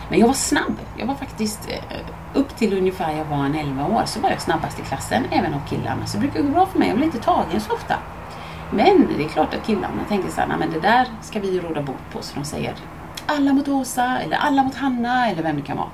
Men 0.09 0.19
jag 0.19 0.27
var 0.27 0.33
snabb. 0.33 0.79
Jag 0.97 1.05
var 1.07 1.15
faktiskt 1.15 1.69
eh, 1.69 1.97
upp 2.33 2.55
till 2.57 2.77
ungefär 2.77 3.17
jag 3.17 3.25
var 3.25 3.45
en 3.45 3.55
11 3.55 3.85
år 3.85 4.03
så 4.05 4.19
var 4.19 4.29
jag 4.29 4.41
snabbast 4.41 4.79
i 4.79 4.81
klassen, 4.81 5.23
även 5.31 5.53
av 5.53 5.59
killarna. 5.69 6.05
Så 6.05 6.17
det 6.17 6.21
brukar 6.21 6.41
gå 6.41 6.49
bra 6.49 6.65
för 6.65 6.79
mig. 6.79 6.87
Jag 6.87 6.97
blir 6.97 7.05
inte 7.05 7.19
tagen 7.19 7.61
så 7.61 7.73
ofta. 7.73 7.95
Men 8.71 9.07
det 9.17 9.23
är 9.23 9.29
klart 9.29 9.53
att 9.53 9.65
killarna 9.65 10.03
tänker 10.09 10.29
så 10.29 10.41
här, 10.41 10.47
"Nej, 10.47 10.57
men 10.59 10.71
det 10.71 10.79
där 10.79 11.07
ska 11.21 11.39
vi 11.39 11.53
ju 11.53 11.61
råda 11.61 11.81
bot 11.81 12.11
på. 12.13 12.21
Så 12.21 12.35
de 12.35 12.45
säger 12.45 12.73
alla 13.25 13.53
mot 13.53 13.67
Åsa 13.67 14.19
eller 14.19 14.37
alla 14.37 14.63
mot 14.63 14.75
Hanna 14.75 15.29
eller 15.29 15.43
vem 15.43 15.55
det 15.55 15.61
kan 15.61 15.77
vara. 15.77 15.89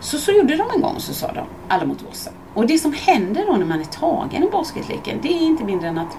Så, 0.00 0.18
så 0.18 0.32
gjorde 0.32 0.56
de 0.56 0.70
en 0.74 0.80
gång 0.80 0.94
så 0.98 1.14
sa 1.14 1.32
de 1.32 1.46
alla 1.68 1.84
mot 1.86 2.04
Åsa. 2.10 2.30
Och 2.54 2.66
det 2.66 2.78
som 2.78 2.92
händer 2.92 3.46
då 3.46 3.52
när 3.52 3.66
man 3.66 3.80
är 3.80 3.84
tagen 3.84 4.42
i 4.42 4.50
basketleken 4.50 5.18
det 5.22 5.28
är 5.28 5.40
inte 5.46 5.64
mindre 5.64 5.88
än 5.88 5.98
att 5.98 6.18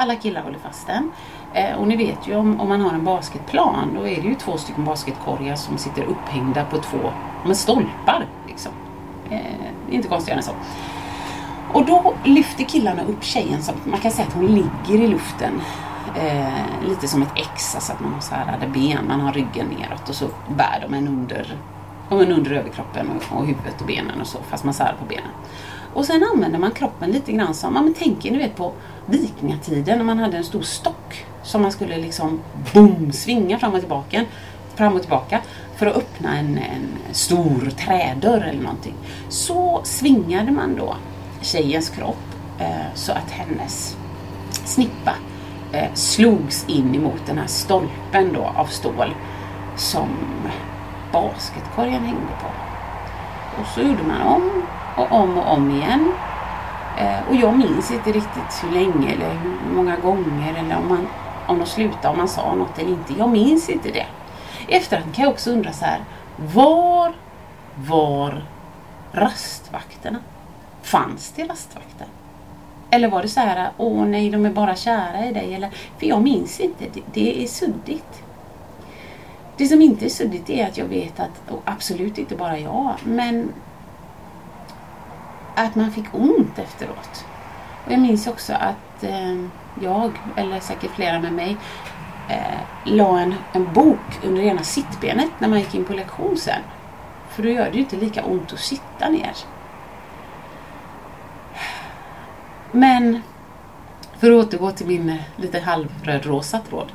alla 0.00 0.16
killar 0.16 0.42
håller 0.42 0.58
fast 0.58 0.86
den. 0.86 1.12
Eh, 1.54 1.76
och 1.76 1.88
ni 1.88 1.96
vet 1.96 2.28
ju 2.28 2.36
om, 2.36 2.60
om 2.60 2.68
man 2.68 2.80
har 2.80 2.92
en 2.92 3.04
basketplan 3.04 3.90
då 3.94 4.08
är 4.08 4.22
det 4.22 4.28
ju 4.28 4.34
två 4.34 4.56
stycken 4.56 4.84
basketkorgar 4.84 5.56
som 5.56 5.78
sitter 5.78 6.02
upphängda 6.04 6.64
på 6.64 6.78
två 6.78 6.98
med 7.46 7.56
stolpar. 7.56 8.26
Liksom. 8.48 8.72
Eh, 9.30 9.94
inte 9.94 10.08
konstigare 10.08 10.38
än 10.38 10.42
så. 10.42 10.52
Och 11.72 11.86
då 11.86 12.14
lyfter 12.24 12.64
killarna 12.64 13.02
upp 13.02 13.24
tjejen 13.24 13.62
som, 13.62 13.74
man 13.84 14.00
kan 14.00 14.10
säga 14.10 14.28
att 14.28 14.34
hon 14.34 14.46
ligger 14.46 15.04
i 15.04 15.08
luften. 15.08 15.60
Eh, 16.16 16.88
lite 16.88 17.08
som 17.08 17.22
ett 17.22 17.32
X, 17.34 17.74
alltså 17.74 17.92
att 17.92 18.00
man 18.00 18.12
har 18.12 18.20
särade 18.20 18.66
ben, 18.66 19.04
man 19.08 19.20
har 19.20 19.32
ryggen 19.32 19.66
neråt 19.66 20.08
och 20.08 20.14
så 20.14 20.26
bär 20.56 20.86
de 20.88 20.94
en 20.94 21.08
under, 21.08 21.56
en 22.10 22.32
under 22.32 22.50
överkroppen 22.50 23.08
och, 23.10 23.38
och 23.38 23.46
huvudet 23.46 23.80
och 23.80 23.86
benen 23.86 24.20
och 24.20 24.26
så, 24.26 24.38
fast 24.50 24.64
man 24.64 24.74
särar 24.74 24.96
på 24.98 25.04
benen. 25.04 25.30
Och 25.94 26.04
sen 26.04 26.26
använder 26.32 26.58
man 26.58 26.70
kroppen 26.70 27.10
lite 27.10 27.32
grann 27.32 27.54
som, 27.54 27.74
ja 27.74 27.82
men 27.82 27.94
tänk 27.94 28.26
er 28.26 28.30
ni 28.30 28.38
vet 28.38 28.56
på 28.56 28.72
vikingatiden 29.06 29.98
när 29.98 30.04
man 30.04 30.18
hade 30.18 30.36
en 30.36 30.44
stor 30.44 30.62
stock 30.62 31.26
som 31.42 31.62
man 31.62 31.72
skulle 31.72 31.98
liksom 31.98 32.40
boom, 32.74 33.12
svinga 33.12 33.58
fram 33.58 33.74
och 33.74 33.80
tillbaka, 33.80 34.24
fram 34.74 34.94
och 34.94 35.00
tillbaka 35.00 35.40
för 35.76 35.86
att 35.86 35.96
öppna 35.96 36.38
en, 36.38 36.58
en 36.58 37.14
stor 37.14 37.70
trädörr 37.70 38.40
eller 38.40 38.62
någonting. 38.62 38.94
Så 39.28 39.80
svingade 39.84 40.52
man 40.52 40.76
då 40.76 40.96
tjejens 41.40 41.90
kropp 41.90 42.34
eh, 42.58 42.94
så 42.94 43.12
att 43.12 43.30
hennes 43.30 43.96
snippa 44.64 45.14
eh, 45.72 45.94
slogs 45.94 46.64
in 46.68 46.94
emot 46.94 47.26
den 47.26 47.38
här 47.38 47.46
stolpen 47.46 48.32
då 48.32 48.52
av 48.56 48.66
stål 48.66 49.14
som 49.76 50.08
basketkorgen 51.12 52.04
hängde 52.04 52.32
på. 52.42 52.48
Och 53.60 53.66
så 53.74 53.80
gjorde 53.80 54.02
man 54.02 54.22
om 54.22 54.62
och 54.96 55.12
om 55.12 55.38
och 55.38 55.52
om 55.52 55.70
igen. 55.70 56.12
Eh, 56.98 57.28
och 57.28 57.36
jag 57.36 57.58
minns 57.58 57.90
inte 57.90 58.12
riktigt 58.12 58.64
hur 58.64 58.70
länge 58.72 59.12
eller 59.12 59.34
hur 59.34 59.74
många 59.74 59.96
gånger 59.96 60.54
eller 60.54 60.76
om, 60.76 60.88
man, 60.88 61.08
om 61.46 61.58
de 61.58 61.66
slutade, 61.66 62.08
om 62.08 62.16
man 62.16 62.28
sa 62.28 62.54
något 62.54 62.78
eller 62.78 62.90
inte. 62.90 63.12
Jag 63.18 63.28
minns 63.28 63.68
inte 63.68 63.90
det. 63.90 64.06
Efterhand 64.68 65.14
kan 65.14 65.24
jag 65.24 65.32
också 65.32 65.50
undra 65.50 65.72
så 65.72 65.84
här. 65.84 66.00
Var 66.36 67.12
var 67.74 68.44
rastvakterna? 69.12 70.18
Fanns 70.82 71.32
det 71.36 71.44
rastvakter? 71.44 72.06
Eller 72.90 73.08
var 73.08 73.22
det 73.22 73.28
så 73.28 73.40
här, 73.40 73.70
åh 73.76 74.04
nej, 74.04 74.30
de 74.30 74.46
är 74.46 74.50
bara 74.50 74.76
kära 74.76 75.26
i 75.26 75.32
dig? 75.32 75.54
Eller, 75.54 75.70
för 75.98 76.06
jag 76.06 76.22
minns 76.22 76.60
inte, 76.60 76.84
det, 76.92 77.00
det 77.12 77.42
är 77.42 77.46
suddigt. 77.46 78.22
Det 79.56 79.66
som 79.66 79.82
inte 79.82 80.04
är 80.04 80.08
suddigt 80.08 80.50
är 80.50 80.66
att 80.66 80.78
jag 80.78 80.84
vet 80.86 81.20
att, 81.20 81.50
och 81.50 81.62
absolut 81.64 82.18
inte 82.18 82.36
bara 82.36 82.58
jag, 82.58 82.94
men 83.04 83.52
att 85.54 85.74
man 85.74 85.90
fick 85.90 86.04
ont 86.12 86.58
efteråt. 86.58 87.24
Och 87.86 87.92
jag 87.92 88.00
minns 88.00 88.26
också 88.26 88.52
att 88.52 89.02
eh, 89.02 89.44
jag, 89.82 90.12
eller 90.36 90.60
säkert 90.60 90.90
flera 90.90 91.20
med 91.20 91.32
mig, 91.32 91.56
eh, 92.28 92.60
la 92.84 93.20
en, 93.20 93.34
en 93.52 93.72
bok 93.72 94.24
under 94.24 94.42
ena 94.42 94.62
sittbenet 94.62 95.30
när 95.38 95.48
man 95.48 95.58
gick 95.58 95.74
in 95.74 95.84
på 95.84 95.92
lektion 95.92 96.36
sen. 96.36 96.62
För 97.30 97.42
då 97.42 97.48
gör 97.48 97.64
det 97.64 97.74
ju 97.74 97.80
inte 97.80 97.96
lika 97.96 98.24
ont 98.24 98.52
att 98.52 98.60
sitta 98.60 99.08
ner. 99.08 99.32
Men 102.72 103.22
för 104.18 104.30
att 104.30 104.46
återgå 104.46 104.70
till 104.70 104.86
min 104.86 105.18
lite 105.36 105.60
halvrödrosa 105.60 106.58
tråd. 106.58 106.92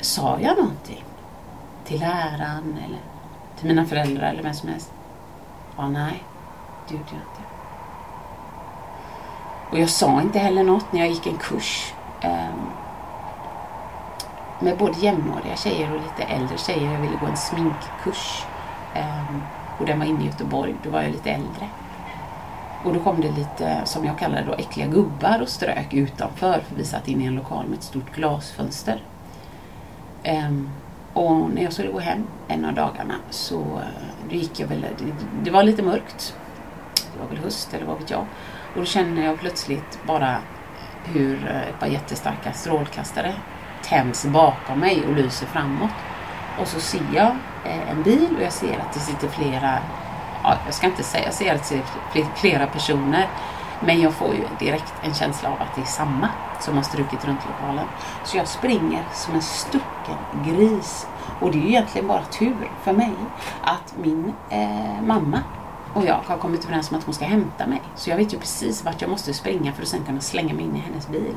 Sa 0.00 0.38
jag 0.40 0.56
någonting? 0.56 1.04
Till 1.84 2.00
läraren 2.00 2.78
eller 2.84 3.00
till 3.58 3.68
mina 3.68 3.86
föräldrar 3.86 4.30
eller 4.30 4.42
vem 4.42 4.54
som 4.54 4.68
helst? 4.68 4.92
Ja, 5.76 5.88
nej, 5.88 6.22
det 6.88 6.94
gjorde 6.94 7.06
jag 7.10 7.20
inte. 7.20 7.35
Och 9.70 9.78
jag 9.78 9.90
sa 9.90 10.20
inte 10.20 10.38
heller 10.38 10.64
något 10.64 10.92
när 10.92 11.00
jag 11.00 11.08
gick 11.08 11.26
en 11.26 11.38
kurs 11.38 11.94
eh, 12.20 12.54
med 14.60 14.78
både 14.78 14.98
jämnåriga 14.98 15.56
tjejer 15.56 15.94
och 15.94 16.00
lite 16.00 16.22
äldre 16.32 16.58
tjejer. 16.58 16.92
Jag 16.92 17.00
ville 17.00 17.16
gå 17.20 17.26
en 17.26 17.36
sminkkurs. 17.36 18.44
Eh, 18.94 19.36
och 19.78 19.86
den 19.86 19.98
var 19.98 20.06
inne 20.06 20.24
i 20.24 20.26
Göteborg. 20.26 20.74
Då 20.82 20.90
var 20.90 21.02
jag 21.02 21.12
lite 21.12 21.30
äldre. 21.30 21.68
Och 22.84 22.94
då 22.94 23.00
kom 23.00 23.20
det 23.20 23.30
lite, 23.30 23.80
som 23.84 24.04
jag 24.04 24.18
kallar 24.18 24.42
det 24.42 24.46
då, 24.46 24.52
äckliga 24.52 24.86
gubbar 24.86 25.42
och 25.42 25.48
strök 25.48 25.94
utanför. 25.94 26.60
För 26.68 26.76
vi 26.76 26.84
satt 26.84 27.08
inne 27.08 27.24
i 27.24 27.26
en 27.26 27.34
lokal 27.34 27.66
med 27.66 27.78
ett 27.78 27.84
stort 27.84 28.14
glasfönster. 28.14 29.02
Um, 30.24 30.70
och 31.12 31.50
när 31.50 31.62
jag 31.62 31.72
skulle 31.72 31.92
gå 31.92 31.98
hem 31.98 32.26
en 32.48 32.64
av 32.64 32.74
dagarna 32.74 33.14
så 33.30 33.60
eh, 33.60 34.36
gick 34.36 34.60
jag 34.60 34.66
väl, 34.68 34.80
det, 34.80 35.12
det, 35.44 35.50
var 35.50 35.62
lite 35.62 35.82
mörkt. 35.82 36.36
Det 36.94 37.22
var 37.22 37.28
väl 37.28 37.38
höst 37.38 37.74
eller 37.74 37.86
vad 37.86 37.98
vet 37.98 38.10
jag. 38.10 38.26
Och 38.76 38.82
då 38.82 38.86
känner 38.86 39.24
jag 39.24 39.40
plötsligt 39.40 39.98
bara 40.06 40.36
hur 41.04 41.48
eh, 41.48 41.68
ett 41.68 41.80
par 41.80 41.86
jättestarka 41.86 42.52
strålkastare 42.52 43.34
tänds 43.82 44.26
bakom 44.26 44.78
mig 44.78 45.02
och 45.08 45.14
lyser 45.14 45.46
framåt. 45.46 45.90
Och 46.60 46.68
så 46.68 46.80
ser 46.80 47.02
jag 47.14 47.36
eh, 47.64 47.90
en 47.90 48.02
bil 48.02 48.28
och 48.36 48.42
jag 48.42 48.52
ser 48.52 48.78
att 48.78 48.92
det 48.92 49.00
sitter 49.00 49.28
flera 49.28 49.78
ja, 50.42 50.58
jag 50.64 50.74
ska 50.74 50.86
inte 50.86 51.02
säga, 51.02 51.24
jag 51.24 51.34
ser 51.34 51.54
att 51.54 51.58
det 51.58 51.64
sitter 51.64 52.36
flera 52.36 52.66
personer. 52.66 53.28
Men 53.80 54.00
jag 54.00 54.12
får 54.12 54.34
ju 54.34 54.66
direkt 54.66 54.94
en 55.02 55.14
känsla 55.14 55.48
av 55.48 55.62
att 55.62 55.74
det 55.74 55.80
är 55.80 55.84
samma 55.84 56.28
som 56.60 56.76
har 56.76 56.82
strukit 56.82 57.24
runt 57.24 57.40
lokalen. 57.46 57.86
Så 58.24 58.36
jag 58.36 58.48
springer 58.48 59.04
som 59.12 59.34
en 59.34 59.42
stucken 59.42 60.16
gris. 60.46 61.06
Och 61.40 61.50
det 61.50 61.58
är 61.58 61.62
ju 61.62 61.68
egentligen 61.68 62.08
bara 62.08 62.24
tur 62.24 62.70
för 62.82 62.92
mig 62.92 63.12
att 63.62 63.94
min 64.02 64.32
eh, 64.50 65.02
mamma 65.02 65.42
och 65.96 66.04
jag 66.04 66.20
har 66.26 66.36
kommit 66.36 66.64
överens 66.64 66.90
om 66.90 66.98
att 66.98 67.04
hon 67.04 67.14
ska 67.14 67.24
hämta 67.24 67.66
mig. 67.66 67.82
Så 67.94 68.10
jag 68.10 68.16
vet 68.16 68.34
ju 68.34 68.38
precis 68.38 68.84
vart 68.84 69.00
jag 69.00 69.10
måste 69.10 69.34
springa 69.34 69.72
för 69.72 69.82
att 69.82 69.88
sen 69.88 70.04
kunna 70.04 70.20
slänga 70.20 70.54
mig 70.54 70.64
in 70.64 70.76
i 70.76 70.78
hennes 70.78 71.08
bil. 71.08 71.34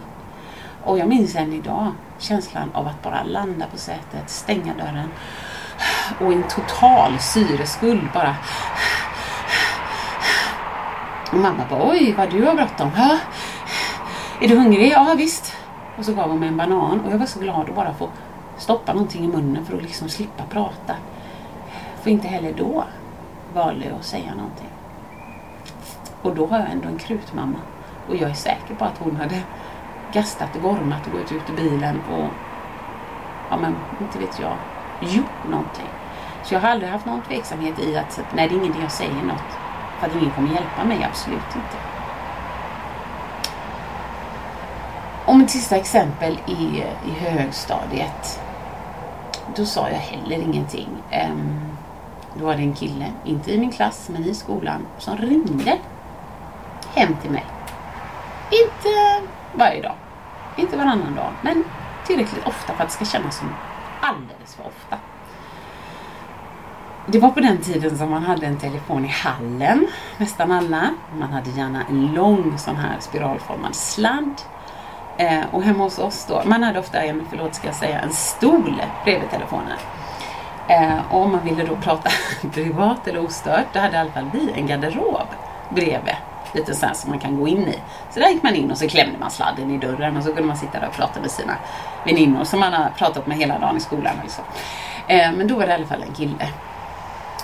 Och 0.83 0.99
jag 0.99 1.07
minns 1.07 1.35
än 1.35 1.53
idag 1.53 1.91
känslan 2.17 2.71
av 2.73 2.87
att 2.87 3.03
bara 3.03 3.23
landa 3.23 3.65
på 3.71 3.77
sätet, 3.77 4.29
stänga 4.29 4.73
dörren 4.73 5.09
och 6.19 6.33
en 6.33 6.43
total 6.43 7.19
syreskuld 7.19 8.07
bara 8.13 8.35
och 11.31 11.37
mamma 11.37 11.63
bara, 11.69 11.89
oj 11.89 12.13
vad 12.17 12.31
du 12.31 12.45
har 12.45 12.55
bråttom. 12.55 12.91
Ja. 12.95 13.17
Är 14.41 14.47
du 14.47 14.55
hungrig? 14.55 14.91
Ja 14.91 15.15
visst. 15.17 15.55
Och 15.97 16.05
så 16.05 16.13
gav 16.13 16.29
hon 16.29 16.39
mig 16.39 16.49
en 16.49 16.57
banan 16.57 17.01
och 17.01 17.13
jag 17.13 17.17
var 17.17 17.25
så 17.25 17.39
glad 17.39 17.69
att 17.69 17.75
bara 17.75 17.93
få 17.93 18.09
stoppa 18.57 18.93
någonting 18.93 19.25
i 19.25 19.27
munnen 19.27 19.65
för 19.65 19.77
att 19.77 19.83
liksom 19.83 20.09
slippa 20.09 20.43
prata. 20.43 20.95
För 22.01 22.09
inte 22.09 22.27
heller 22.27 22.53
då 22.53 22.83
valde 23.53 23.85
jag 23.85 23.95
att 23.95 24.05
säga 24.05 24.35
någonting. 24.35 24.69
Och 26.21 26.35
då 26.35 26.47
har 26.47 26.59
jag 26.59 26.71
ändå 26.71 26.87
en 26.87 26.97
krutmamma. 26.97 27.59
Och 28.07 28.15
jag 28.15 28.29
är 28.29 28.33
säker 28.33 28.75
på 28.75 28.85
att 28.85 28.97
hon 28.97 29.15
hade 29.15 29.41
gastat 30.13 30.55
och 30.55 30.61
gormat 30.61 31.07
och 31.07 31.13
gått 31.13 31.31
ut 31.31 31.49
ur 31.49 31.55
bilen 31.55 32.01
och, 32.11 32.27
ja 33.49 33.57
men 33.57 33.75
inte 34.01 34.19
vet 34.19 34.39
jag, 34.39 34.57
gjort 35.01 35.49
någonting. 35.49 35.87
Så 36.43 36.53
jag 36.53 36.61
har 36.61 36.69
aldrig 36.69 36.91
haft 36.91 37.05
någon 37.05 37.21
tveksamhet 37.21 37.79
i 37.79 37.97
att, 37.97 38.19
nej 38.35 38.49
det 38.49 38.55
är 38.55 38.57
ingenting 38.57 38.81
jag 38.81 38.91
säger 38.91 39.23
något 39.23 39.57
för 39.99 40.07
att 40.07 40.15
ingen 40.15 40.31
kommer 40.31 40.53
hjälpa 40.53 40.83
mig, 40.83 41.03
absolut 41.03 41.55
inte. 41.55 41.77
Och 45.25 45.37
mitt 45.37 45.49
sista 45.49 45.75
exempel 45.75 46.37
i, 46.47 46.83
i 47.05 47.11
högstadiet. 47.11 48.41
Då 49.55 49.65
sa 49.65 49.89
jag 49.89 49.97
heller 49.97 50.35
ingenting. 50.35 50.89
Um, 51.29 51.68
då 52.39 52.45
var 52.45 52.55
det 52.55 52.61
en 52.61 52.73
kille, 52.73 53.11
inte 53.25 53.51
i 53.51 53.57
min 53.57 53.71
klass 53.71 54.09
men 54.13 54.23
i 54.23 54.33
skolan, 54.33 54.87
som 54.97 55.17
ringde 55.17 55.77
hem 56.95 57.15
till 57.21 57.31
mig. 57.31 57.45
Inte 58.51 59.27
varje 59.53 59.81
dag, 59.81 59.95
inte 60.57 60.77
varannan 60.77 61.15
dag, 61.15 61.31
men 61.41 61.63
tillräckligt 62.07 62.47
ofta 62.47 62.73
för 62.73 62.83
att 62.83 62.89
det 62.89 62.95
ska 62.95 63.05
kännas 63.05 63.37
som 63.37 63.49
alldeles 64.01 64.55
för 64.55 64.63
ofta. 64.67 64.97
Det 67.05 67.19
var 67.19 67.29
på 67.29 67.39
den 67.39 67.57
tiden 67.57 67.97
som 67.97 68.09
man 68.09 68.23
hade 68.23 68.45
en 68.45 68.57
telefon 68.57 69.05
i 69.05 69.07
hallen, 69.07 69.87
nästan 70.17 70.51
alla. 70.51 70.89
Man 71.19 71.29
hade 71.29 71.49
gärna 71.49 71.83
en 71.89 72.13
lång 72.13 72.57
sån 72.57 72.75
här 72.75 72.99
spiralformad 72.99 73.75
sladd. 73.75 74.41
Eh, 75.17 75.41
och 75.51 75.63
hemma 75.63 75.83
hos 75.83 75.99
oss 75.99 76.25
då, 76.29 76.41
man 76.45 76.63
hade 76.63 76.79
ofta 76.79 77.01
en, 77.01 77.25
förlåt 77.29 77.55
ska 77.55 77.67
jag 77.67 77.75
säga, 77.75 77.99
en 77.99 78.13
stol 78.13 78.81
bredvid 79.03 79.29
telefonen. 79.29 79.77
Eh, 80.69 81.13
om 81.15 81.31
man 81.31 81.43
ville 81.43 81.63
då 81.63 81.75
prata 81.75 82.09
privat 82.53 83.07
eller 83.07 83.25
ostört, 83.25 83.65
då 83.73 83.79
hade 83.79 83.95
i 83.95 83.99
alla 83.99 84.11
fall 84.11 84.29
vi 84.33 84.51
en 84.55 84.67
garderob 84.67 85.27
bredvid. 85.69 86.15
Lite 86.51 86.75
sån 86.75 86.95
som 86.95 87.09
man 87.09 87.19
kan 87.19 87.39
gå 87.39 87.47
in 87.47 87.67
i. 87.67 87.79
Så 88.09 88.19
där 88.19 88.29
gick 88.29 88.43
man 88.43 88.55
in 88.55 88.71
och 88.71 88.77
så 88.77 88.87
klämde 88.87 89.17
man 89.19 89.31
sladden 89.31 89.71
i 89.71 89.77
dörren 89.77 90.17
och 90.17 90.23
så 90.23 90.29
kunde 90.29 90.47
man 90.47 90.57
sitta 90.57 90.79
där 90.79 90.87
och 90.87 90.93
prata 90.93 91.21
med 91.21 91.31
sina 91.31 91.53
väninnor 92.05 92.43
som 92.43 92.59
man 92.59 92.73
har 92.73 92.89
pratat 92.89 93.27
med 93.27 93.37
hela 93.37 93.59
dagen 93.59 93.77
i 93.77 93.79
skolan. 93.79 94.13
Alltså. 94.23 94.41
Eh, 95.07 95.31
men 95.31 95.47
då 95.47 95.55
var 95.55 95.65
det 95.65 95.71
i 95.71 95.75
alla 95.75 95.85
fall 95.85 96.03
en 96.03 96.13
kille 96.13 96.47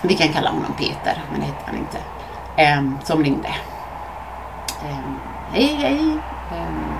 vi 0.01 0.15
kan 0.15 0.27
kalla 0.27 0.49
honom 0.49 0.73
Peter, 0.77 1.21
men 1.31 1.39
det 1.39 1.45
hette 1.45 1.63
han 1.65 1.75
inte. 1.75 1.97
Eh, 2.55 3.03
som 3.03 3.23
ringde. 3.23 3.47
Eh, 4.83 4.97
hej, 5.51 5.75
hej. 5.75 6.17
Eh, 6.51 6.97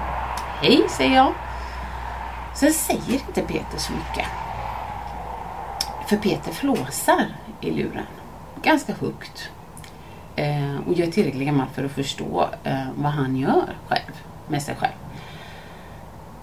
hej, 0.62 0.86
säger 0.90 1.16
jag. 1.16 1.34
Sen 2.54 2.74
säger 2.74 3.14
inte 3.14 3.42
Peter 3.42 3.78
så 3.78 3.94
mycket. 3.94 4.26
För 6.08 6.18
Peter 6.18 6.52
flåsar 6.52 7.26
i 7.62 7.72
luren. 7.72 8.06
Ganska 8.62 8.94
högt. 8.94 9.50
Eh, 10.36 10.76
och 10.88 10.94
jag 10.94 11.08
är 11.08 11.12
tillräckligt 11.12 11.46
gammal 11.46 11.68
för 11.74 11.86
att 11.86 11.92
förstå 11.92 12.50
eh, 12.64 12.88
vad 12.96 13.12
han 13.12 13.36
gör 13.36 13.76
själv. 13.88 14.24
Med 14.48 14.62
sig 14.62 14.76
själv. 14.76 14.94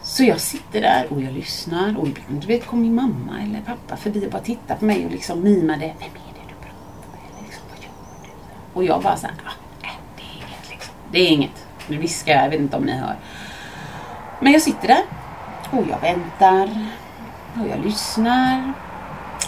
Så 0.03 0.25
jag 0.25 0.41
sitter 0.41 0.81
där 0.81 1.13
och 1.13 1.23
jag 1.23 1.33
lyssnar 1.33 1.99
och 1.99 2.09
ibland 2.09 2.41
du 2.41 2.47
vet, 2.47 2.67
kom 2.67 2.81
min 2.81 2.95
mamma 2.95 3.41
eller 3.43 3.61
pappa 3.61 3.97
förbi 3.97 4.27
och 4.27 4.31
bara 4.31 4.43
tittade 4.43 4.79
på 4.81 4.85
mig 4.85 5.05
och 5.05 5.11
liksom 5.11 5.43
mimade. 5.43 5.81
Vem 5.99 6.11
är 6.11 6.35
det 6.35 6.49
du 6.49 6.55
pratar 6.55 7.09
med? 7.13 7.21
Eller 7.33 7.43
Liksom, 7.43 7.65
vad 7.71 7.79
gör 7.79 7.91
du? 8.23 8.79
Och 8.79 8.85
jag 8.85 9.03
bara 9.03 9.17
såhär, 9.17 9.35
ah, 9.47 9.53
nej, 9.83 9.99
det 10.17 10.23
är 10.23 10.37
inget 10.37 10.71
liksom. 10.71 10.95
Det 11.13 11.19
är 11.19 11.29
inget. 11.29 11.67
Nu 11.89 11.97
viskar 11.99 12.33
jag, 12.33 12.45
jag 12.45 12.51
vet 12.51 12.61
inte 12.61 12.77
om 12.77 12.85
ni 12.85 12.93
hör. 12.93 13.17
Men 14.41 14.53
jag 14.53 14.63
sitter 14.63 14.89
där 14.89 15.03
och 15.71 15.85
jag 15.91 16.01
väntar 16.01 16.89
och 17.61 17.69
jag 17.69 17.85
lyssnar 17.85 18.73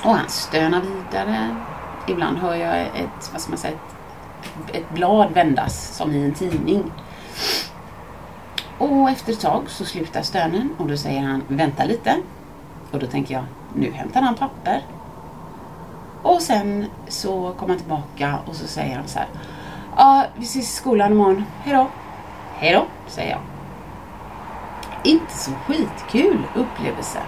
och 0.05 0.15
han 0.15 0.29
stönar 0.29 0.81
vidare. 0.81 1.57
Ibland 2.09 2.39
hör 2.39 2.55
jag 2.55 2.81
ett, 2.81 3.33
vad 3.33 3.41
ska 3.41 3.51
man 3.51 3.59
säga, 3.59 3.75
ett, 3.75 4.77
ett 4.77 4.91
blad 4.91 5.33
vändas 5.33 5.97
som 5.97 6.13
i 6.13 6.25
en 6.25 6.35
tidning. 6.35 6.93
Och 8.79 9.11
efter 9.11 9.33
ett 9.33 9.41
tag 9.41 9.63
så 9.67 9.85
slutar 9.85 10.23
stönen 10.23 10.75
och 10.79 10.87
då 10.87 10.97
säger 10.97 11.21
han 11.21 11.43
vänta 11.49 11.85
lite. 11.85 12.17
Och 12.91 12.99
då 12.99 13.07
tänker 13.07 13.35
jag 13.35 13.45
nu 13.75 13.91
hämtar 13.91 14.23
han 14.23 14.35
papper. 14.35 14.83
Och 16.23 16.43
sen 16.43 16.87
så 17.09 17.55
kommer 17.59 17.69
han 17.69 17.79
tillbaka 17.79 18.39
och 18.47 18.55
så 18.55 18.67
säger 18.67 18.97
han 18.97 19.09
så 19.09 19.19
här. 19.19 19.29
Ja, 19.97 20.25
vi 20.37 20.45
ses 20.45 20.65
i 20.65 20.77
skolan 20.77 21.13
imorgon. 21.13 21.45
Hejdå. 21.63 21.87
Hejdå, 22.55 22.85
säger 23.07 23.31
jag. 23.31 23.41
Inte 25.05 25.39
så 25.39 25.51
skitkul 25.51 26.39
upplevelse 26.55 27.19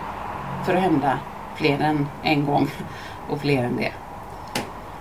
för 0.64 0.74
att 0.74 0.82
hända 0.82 1.18
fler 1.57 1.81
än 1.81 2.09
en 2.23 2.47
gång 2.47 2.69
och 3.31 3.40
fler 3.40 3.64
än 3.64 3.77
det. 3.77 3.92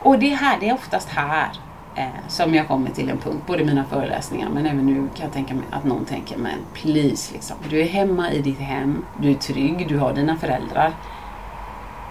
Och 0.02 0.20
det, 0.20 0.30
här, 0.30 0.60
det 0.60 0.70
är 0.70 0.74
oftast 0.74 1.10
här 1.10 1.50
eh, 1.96 2.08
som 2.28 2.56
jag 2.56 2.68
kommer 2.68 2.90
till 2.90 3.10
en 3.10 3.18
punkt, 3.18 3.44
både 3.48 3.62
i 3.62 3.66
mina 3.66 3.84
föreläsningar 3.84 4.50
men 4.50 4.66
även 4.66 4.86
nu 4.86 4.96
kan 5.16 5.26
jag 5.26 5.34
tänka 5.34 5.54
mig 5.54 5.64
att 5.72 5.84
någon 5.84 6.06
tänker 6.06 6.38
men 6.38 6.60
please 6.74 7.34
liksom. 7.34 7.58
Du 7.70 7.82
är 7.82 7.88
hemma 7.88 8.32
i 8.32 8.42
ditt 8.42 8.60
hem, 8.60 9.06
du 9.22 9.32
är 9.32 9.36
trygg, 9.36 9.86
du 9.88 9.98
har 9.98 10.14
dina 10.14 10.38
föräldrar. 10.38 10.94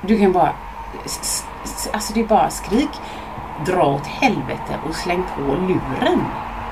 Du 0.02 0.18
kan 0.18 0.32
bara, 0.32 0.52
alltså 1.92 2.14
det 2.14 2.20
är 2.20 2.26
bara 2.26 2.50
skrik, 2.50 2.90
dra 3.66 3.94
åt 3.94 4.06
helvete 4.06 4.78
och 4.88 4.94
släng 4.94 5.22
på 5.36 5.40
luren. 5.40 6.20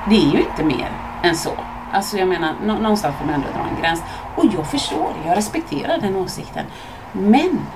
Det 0.09 0.17
är 0.17 0.33
ju 0.33 0.39
inte 0.39 0.65
mer 0.65 0.91
än 1.23 1.37
så. 1.37 1.53
Alltså 1.93 2.19
jag 2.19 2.29
menar, 2.29 2.55
någonstans 2.65 3.17
får 3.17 3.27
man 3.27 3.35
ändå 3.35 3.49
dra 3.49 3.69
en 3.77 3.83
gräns. 3.83 4.03
Och 4.37 4.45
jag 4.55 4.67
förstår, 4.67 5.13
jag 5.27 5.37
respekterar 5.37 5.99
den 5.99 6.17
åsikten. 6.17 6.65
Men 7.13 7.67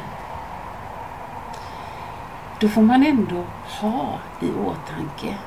då 2.61 2.69
får 2.69 2.83
man 2.83 3.07
ändå 3.07 3.45
ha 3.81 4.19
i 4.41 4.51
åtanke 4.51 5.39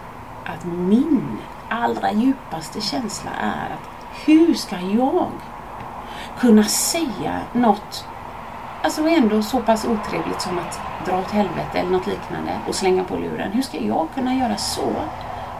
att 0.45 0.65
min 0.65 1.37
allra 1.69 2.11
djupaste 2.11 2.81
känsla 2.81 3.31
är 3.41 3.73
att 3.73 3.89
hur 4.25 4.53
ska 4.53 4.75
jag 4.79 5.31
kunna 6.39 6.63
säga 6.63 7.41
något 7.53 8.05
Alltså 8.83 9.07
ändå 9.07 9.41
så 9.41 9.61
pass 9.61 9.85
otrevligt 9.85 10.41
som 10.41 10.59
att 10.59 10.79
dra 11.05 11.19
åt 11.19 11.31
helvete 11.31 11.79
eller 11.79 11.91
något 11.91 12.07
liknande 12.07 12.51
och 12.67 12.75
slänga 12.75 13.03
på 13.03 13.17
luren. 13.17 13.51
Hur 13.51 13.61
ska 13.61 13.77
jag 13.77 14.07
kunna 14.15 14.35
göra 14.35 14.57
så 14.57 14.91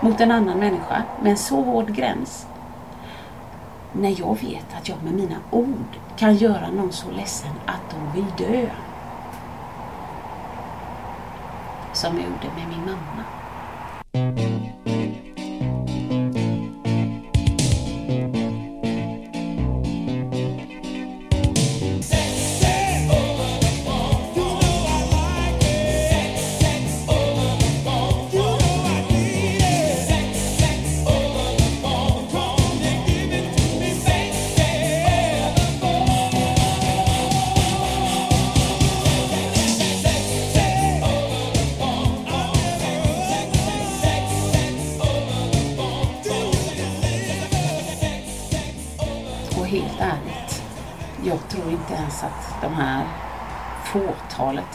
mot 0.01 0.21
en 0.21 0.31
annan 0.31 0.59
människa 0.59 1.03
med 1.21 1.31
en 1.31 1.37
så 1.37 1.61
hård 1.61 1.95
gräns? 1.95 2.48
När 3.93 4.19
jag 4.19 4.38
vet 4.41 4.75
att 4.78 4.89
jag 4.89 5.04
med 5.04 5.13
mina 5.13 5.36
ord 5.52 5.97
kan 6.17 6.36
göra 6.36 6.71
någon 6.71 6.91
så 6.91 7.12
ledsen 7.12 7.52
att 7.65 7.82
de 7.89 8.13
vill 8.15 8.47
dö. 8.47 8.69
Som 11.93 12.15
jag 12.17 12.25
gjorde 12.25 12.56
med 12.56 12.67
min 12.69 12.86
mamma. 12.86 14.58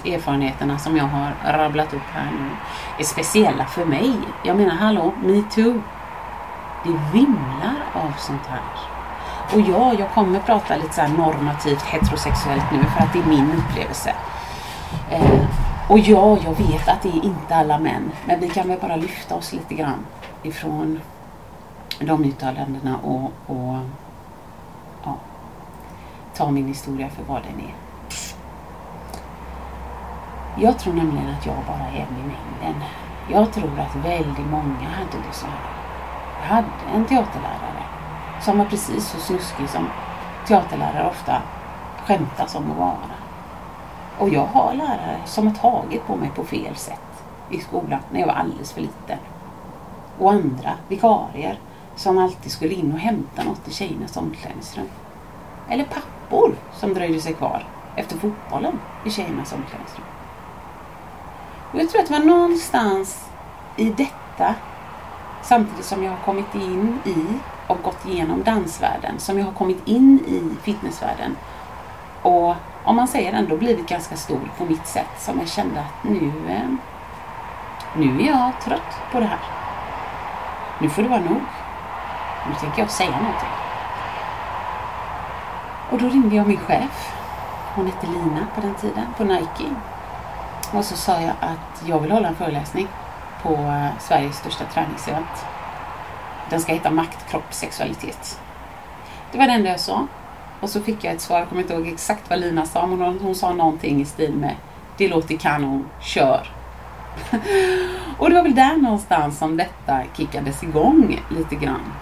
Erfarenheterna 0.06 0.78
som 0.78 0.96
jag 0.96 1.04
har 1.04 1.32
rabblat 1.52 1.94
upp 1.94 2.10
här 2.12 2.30
nu 2.32 2.50
är 2.98 3.04
speciella 3.04 3.64
för 3.64 3.84
mig. 3.84 4.12
Jag 4.44 4.56
menar, 4.56 4.74
hallå, 4.74 5.12
metoo. 5.22 5.82
Det 6.84 7.00
vimlar 7.12 7.76
av 7.92 8.12
sånt 8.18 8.46
här. 8.46 8.62
Och 9.52 9.60
ja, 9.60 9.94
jag 9.98 10.10
kommer 10.10 10.40
prata 10.40 10.76
lite 10.76 10.94
så 10.94 11.00
här 11.00 11.08
normativt 11.08 11.82
heterosexuellt 11.82 12.64
nu 12.72 12.78
för 12.78 13.04
att 13.04 13.12
det 13.12 13.18
är 13.18 13.26
min 13.26 13.52
upplevelse. 13.52 14.14
Eh, 15.10 15.46
och 15.88 15.98
ja, 15.98 16.38
jag 16.44 16.54
vet 16.54 16.88
att 16.88 17.02
det 17.02 17.08
är 17.08 17.24
inte 17.24 17.54
alla 17.54 17.78
män. 17.78 18.10
Men 18.26 18.40
vi 18.40 18.48
kan 18.48 18.68
väl 18.68 18.80
bara 18.80 18.96
lyfta 18.96 19.34
oss 19.34 19.52
lite 19.52 19.74
grann 19.74 20.06
ifrån 20.42 21.00
de 22.00 22.24
uttalandena 22.24 22.96
och, 22.96 23.32
och 23.46 23.76
ja, 25.04 25.16
ta 26.36 26.50
min 26.50 26.68
historia 26.68 27.08
för 27.08 27.22
vad 27.22 27.42
den 27.42 27.60
är. 27.60 27.83
Jag 30.56 30.78
tror 30.78 30.94
nämligen 30.94 31.28
att 31.28 31.46
jag 31.46 31.56
bara 31.66 31.88
är 31.88 32.06
en 32.08 32.18
i 32.18 32.22
mängden. 32.22 32.82
Jag 33.30 33.52
tror 33.52 33.80
att 33.80 33.96
väldigt 34.04 34.46
många 34.50 34.88
hade 34.88 35.18
det 35.28 35.32
så 35.32 35.46
här. 35.46 35.60
Jag 36.40 36.48
hade 36.48 36.68
en 36.94 37.04
teaterlärare 37.04 37.82
som 38.40 38.58
var 38.58 38.64
precis 38.64 39.08
så 39.08 39.18
snuskig 39.18 39.68
som 39.68 39.88
teaterlärare 40.46 41.08
ofta 41.10 41.42
skämtas 42.06 42.54
om 42.54 42.70
att 42.70 42.78
vara. 42.78 43.14
Och 44.18 44.28
jag 44.28 44.46
har 44.46 44.74
lärare 44.74 45.18
som 45.24 45.46
har 45.46 45.54
tagit 45.54 46.06
på 46.06 46.16
mig 46.16 46.30
på 46.36 46.44
fel 46.44 46.76
sätt 46.76 47.24
i 47.50 47.60
skolan 47.60 48.00
när 48.10 48.20
jag 48.20 48.26
var 48.26 48.34
alldeles 48.34 48.72
för 48.72 48.80
liten. 48.80 49.18
Och 50.18 50.32
andra 50.32 50.70
vikarier 50.88 51.58
som 51.96 52.18
alltid 52.18 52.52
skulle 52.52 52.74
in 52.74 52.92
och 52.92 52.98
hämta 52.98 53.44
något 53.44 53.68
i 53.68 53.72
tjejernas 53.72 54.16
omklädningsrum. 54.16 54.88
Eller 55.68 55.84
pappor 55.84 56.54
som 56.72 56.94
dröjde 56.94 57.20
sig 57.20 57.34
kvar 57.34 57.66
efter 57.96 58.18
fotbollen 58.18 58.78
i 59.04 59.10
tjejernas 59.10 59.52
omklädningsrum. 59.52 60.13
Och 61.74 61.80
jag 61.80 61.90
tror 61.90 62.00
att 62.00 62.08
det 62.08 62.18
var 62.18 62.24
någonstans 62.24 63.28
i 63.76 63.90
detta 63.90 64.54
samtidigt 65.42 65.84
som 65.84 66.04
jag 66.04 66.10
har 66.10 66.18
kommit 66.24 66.54
in 66.54 66.98
i 67.04 67.24
och 67.66 67.82
gått 67.82 68.06
igenom 68.06 68.42
dansvärlden, 68.42 69.18
som 69.18 69.38
jag 69.38 69.44
har 69.44 69.52
kommit 69.52 69.88
in 69.88 70.18
i 70.26 70.62
fitnessvärlden 70.62 71.37
och 72.22 72.54
om 72.84 72.96
man 72.96 73.08
säger 73.08 73.32
ändå 73.32 73.56
blivit 73.56 73.88
ganska 73.88 74.16
stor 74.16 74.40
på 74.58 74.64
mitt 74.64 74.87
sätt 74.87 75.10
som 75.18 75.38
jag 75.38 75.48
kände 75.48 75.80
att 75.80 76.04
nu, 76.04 76.32
eh, 76.48 76.68
nu 77.96 78.22
är 78.22 78.26
jag 78.26 78.52
trött 78.64 78.98
på 79.12 79.20
det 79.20 79.26
här. 79.26 79.38
Nu 80.78 80.90
får 80.90 81.02
det 81.02 81.08
vara 81.08 81.20
nog. 81.20 81.42
Nu 82.48 82.54
tänker 82.60 82.82
jag 82.82 82.90
säga 82.90 83.10
någonting. 83.10 83.48
Och 85.90 85.98
då 85.98 86.08
ringde 86.08 86.37
jag 86.37 86.46
min 86.46 86.58
chef. 86.58 87.12
Hon 87.74 87.87
hette 87.87 88.06
Lina 88.06 88.46
på 88.54 88.60
den 88.60 88.74
tiden, 88.74 89.06
på 89.16 89.24
Nike. 89.24 89.74
Och 90.74 90.84
så 90.84 90.96
sa 90.96 91.20
jag 91.20 91.34
att 91.40 91.88
jag 91.88 92.00
vill 92.00 92.10
hålla 92.10 92.28
en 92.28 92.34
föreläsning 92.34 92.88
på 93.42 93.52
eh, 93.52 93.88
Sveriges 94.00 94.37
största 94.37 94.64
träningsevent. 94.64 95.44
Den 96.50 96.60
ska 96.60 96.72
heta 96.72 96.90
Makt, 96.90 97.30
kropp, 97.30 97.54
sexualitet. 97.54 98.40
Det 99.32 99.38
var 99.38 99.46
det 99.46 99.52
enda 99.52 99.70
jag 99.70 99.80
sa. 99.80 100.06
Och 100.60 100.70
så 100.70 100.80
fick 100.80 101.04
jag 101.04 101.14
ett 101.14 101.20
svar, 101.20 101.38
jag 101.38 101.48
kommer 101.48 101.62
inte 101.62 101.75
ihåg 101.75 101.87
exakt 101.87 102.31
vad 102.31 102.38
Lina 102.38 102.66
sa, 102.66 102.87
men 102.87 103.00
hon, 103.00 103.18
hon 103.22 103.35
sa 103.35 103.52
någonting 103.52 104.00
i 104.00 104.04
stil 104.04 104.33
med 104.33 104.54
Det 104.96 105.08
låter 105.08 105.37
kanon, 105.37 105.88
kör. 106.00 106.50
och 108.18 108.29
det 108.31 108.35
var 108.35 108.42
väl 108.42 108.54
där 108.54 108.77
någonstans 108.77 109.38
som 109.38 109.56
detta 109.56 110.00
kickades 110.16 110.62
igång 110.62 111.20
lite 111.29 111.54
grann. 111.54 111.92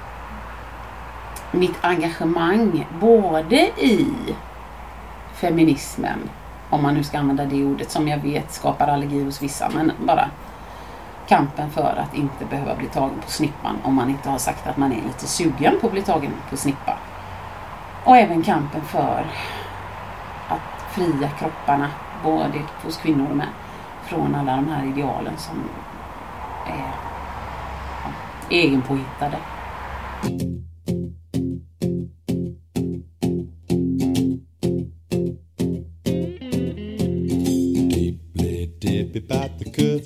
Mitt 1.51 1.77
engagemang 1.81 2.87
både 3.01 3.57
i 3.77 4.07
feminismen, 5.35 6.31
om 6.73 6.83
man 6.83 6.95
nu 6.95 7.05
ska 7.05 7.19
använda 7.19 7.45
det 7.45 7.65
ordet 7.65 7.91
som 7.91 8.09
jag 8.09 8.19
vet 8.19 8.53
skapar 8.53 8.89
allergi 8.89 9.25
hos 9.25 9.43
vissa, 9.43 9.71
men 9.75 9.93
bara 10.07 10.31
kampen 11.29 11.71
för 11.71 11.97
att 11.97 12.15
inte 12.15 12.45
behöva 12.45 12.75
bli 12.75 12.87
tagen 12.87 13.21
på 13.25 13.31
snippan 13.31 13.77
om 13.83 13.95
man 13.95 14.11
inte 14.11 14.31
har 14.31 14.39
sagt 14.39 14.67
att 14.67 14.77
man 14.77 14.93
är 14.93 15.03
lite 15.03 15.27
sugen 15.27 15.75
på 15.81 15.87
att 15.87 15.93
bli 15.93 16.03
tagen 16.03 16.33
på 16.51 16.57
snippa. 16.57 16.99
Och 18.05 18.17
även 18.17 18.43
kampen 18.43 18.81
för 18.83 19.27
att 20.49 20.93
fria 20.93 21.29
kropparna, 21.29 21.91
både 22.25 22.59
hos 22.83 22.97
kvinnor 22.97 23.31
och 23.31 23.37
män, 23.37 23.49
från 24.05 24.35
alla 24.35 24.57
de 24.57 24.69
här 24.69 24.87
idealen 24.87 25.37
som 25.37 25.57
är 26.67 26.93
ja, 28.05 28.11
egenpåhittade. 28.51 29.37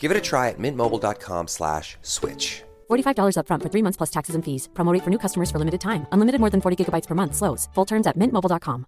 Give 0.00 0.10
it 0.10 0.16
a 0.16 0.20
try 0.20 0.48
at 0.48 0.58
mintmobile.com 0.58 1.48
slash 1.48 1.98
switch. 2.02 2.62
$45 2.90 3.36
upfront 3.36 3.62
for 3.62 3.68
three 3.68 3.82
months 3.82 3.98
plus 3.98 4.10
taxes 4.10 4.34
and 4.34 4.44
fees. 4.44 4.68
Promo 4.72 4.92
rate 4.92 5.04
for 5.04 5.10
new 5.10 5.18
customers 5.18 5.50
for 5.50 5.58
limited 5.58 5.80
time. 5.80 6.06
Unlimited 6.12 6.40
more 6.40 6.50
than 6.50 6.60
40 6.60 6.76
gigabytes 6.76 7.06
per 7.06 7.14
month. 7.14 7.34
Slows. 7.36 7.68
Full 7.74 7.86
terms 7.86 8.06
at 8.06 8.16
mintmobile.com. 8.16 8.86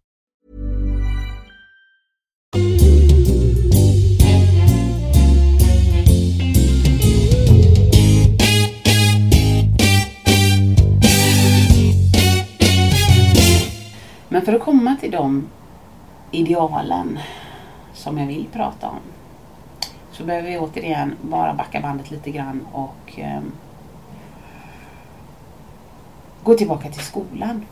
Men 14.28 14.42
för 14.42 14.52
att 14.52 14.60
komma 14.60 14.96
till 15.00 15.10
de 15.10 15.48
idealen 16.30 17.18
som 17.94 18.18
jag 18.18 18.26
vill 18.26 18.46
prata 18.52 18.88
om 18.88 19.00
så 20.12 20.24
behöver 20.24 20.48
vi 20.48 20.58
återigen 20.58 21.16
bara 21.22 21.54
backa 21.54 21.80
bandet 21.80 22.10
lite 22.10 22.30
grann 22.30 22.66
och 22.72 23.12
ehm, 23.16 23.52
gå 26.42 26.54
tillbaka 26.54 26.88
till 26.88 27.02
skolan. 27.02 27.66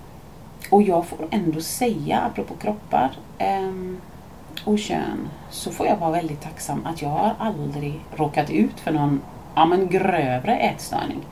Och 0.71 0.83
jag 0.83 1.07
får 1.07 1.19
ändå 1.31 1.61
säga, 1.61 2.21
apropå 2.21 2.55
kroppar 2.55 3.11
ehm, 3.39 4.01
och 4.65 4.79
kön, 4.79 5.29
så 5.51 5.71
får 5.71 5.87
jag 5.87 5.97
vara 5.97 6.11
väldigt 6.11 6.41
tacksam 6.41 6.87
att 6.87 7.03
jag 7.03 7.09
har 7.09 7.35
aldrig 7.39 8.01
råkat 8.17 8.51
ut 8.51 8.81
för 8.81 8.93
någon 8.93 9.21
ja, 9.55 9.67
men 9.67 9.89
grövre 9.89 10.57
ätstörning. 10.57 11.27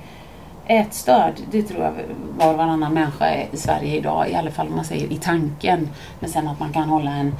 Ätstörd, 0.66 1.34
det 1.50 1.62
tror 1.62 1.84
jag 1.84 1.92
var 2.38 2.52
och 2.52 2.58
varannan 2.58 2.94
människa 2.94 3.26
är 3.26 3.48
i 3.52 3.56
Sverige 3.56 3.96
idag, 3.96 4.30
i 4.30 4.34
alla 4.34 4.50
fall 4.50 4.68
om 4.68 4.76
man 4.76 4.84
säger 4.84 5.12
i 5.12 5.16
tanken. 5.16 5.88
Men 6.20 6.30
sen 6.30 6.48
att 6.48 6.60
man 6.60 6.72
kan 6.72 6.88
hålla 6.88 7.10
en, 7.10 7.34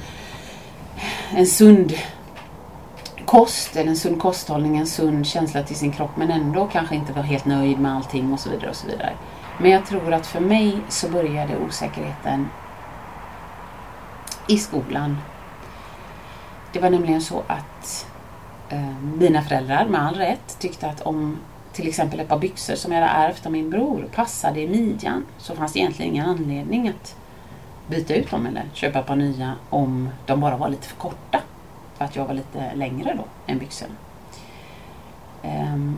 en 1.35 1.47
sund 1.47 1.93
kost, 3.29 3.75
en 3.75 3.95
sund 3.95 4.21
kosthållning, 4.21 4.77
en 4.77 4.87
sund 4.87 5.27
känsla 5.27 5.63
till 5.63 5.75
sin 5.75 5.91
kropp 5.91 6.17
men 6.17 6.31
ändå 6.31 6.67
kanske 6.67 6.95
inte 6.95 7.13
vara 7.13 7.25
helt 7.25 7.45
nöjd 7.45 7.79
med 7.79 7.95
allting 7.95 8.33
och 8.33 8.39
så 8.39 8.49
vidare 8.49 8.69
och 8.69 8.75
så 8.75 8.87
vidare. 8.87 9.13
Men 9.57 9.71
jag 9.71 9.85
tror 9.85 10.13
att 10.13 10.27
för 10.27 10.39
mig 10.39 10.77
så 10.89 11.09
började 11.09 11.57
osäkerheten 11.57 12.49
i 14.47 14.57
skolan. 14.57 15.17
Det 16.73 16.79
var 16.79 16.89
nämligen 16.89 17.21
så 17.21 17.43
att 17.47 18.07
eh, 18.69 18.97
mina 19.01 19.41
föräldrar 19.41 19.85
med 19.85 20.01
all 20.01 20.15
rätt 20.15 20.59
tyckte 20.59 20.87
att 20.87 21.01
om 21.01 21.37
till 21.73 21.87
exempel 21.87 22.19
ett 22.19 22.27
par 22.27 22.39
byxor 22.39 22.75
som 22.75 22.91
jag 22.91 23.01
hade 23.01 23.27
ärvt 23.27 23.45
av 23.45 23.51
min 23.51 23.69
bror 23.69 24.07
passade 24.15 24.59
i 24.59 24.67
midjan 24.67 25.25
så 25.37 25.55
fanns 25.55 25.73
det 25.73 25.79
egentligen 25.79 26.11
ingen 26.11 26.29
anledning 26.29 26.87
att 26.87 27.15
byta 27.87 28.15
ut 28.15 28.31
dem 28.31 28.45
eller 28.45 28.63
köpa 28.73 28.99
ett 28.99 29.07
par 29.07 29.15
nya 29.15 29.53
om 29.69 30.09
de 30.25 30.39
bara 30.39 30.57
var 30.57 30.69
lite 30.69 30.87
för 30.87 30.95
korta. 30.95 31.41
För 31.99 32.05
att 32.05 32.15
jag 32.15 32.25
var 32.25 32.33
lite 32.33 32.75
längre 32.75 33.13
då 33.13 33.23
än 33.47 33.59
byxorna. 33.59 33.93
Ehm, 35.43 35.97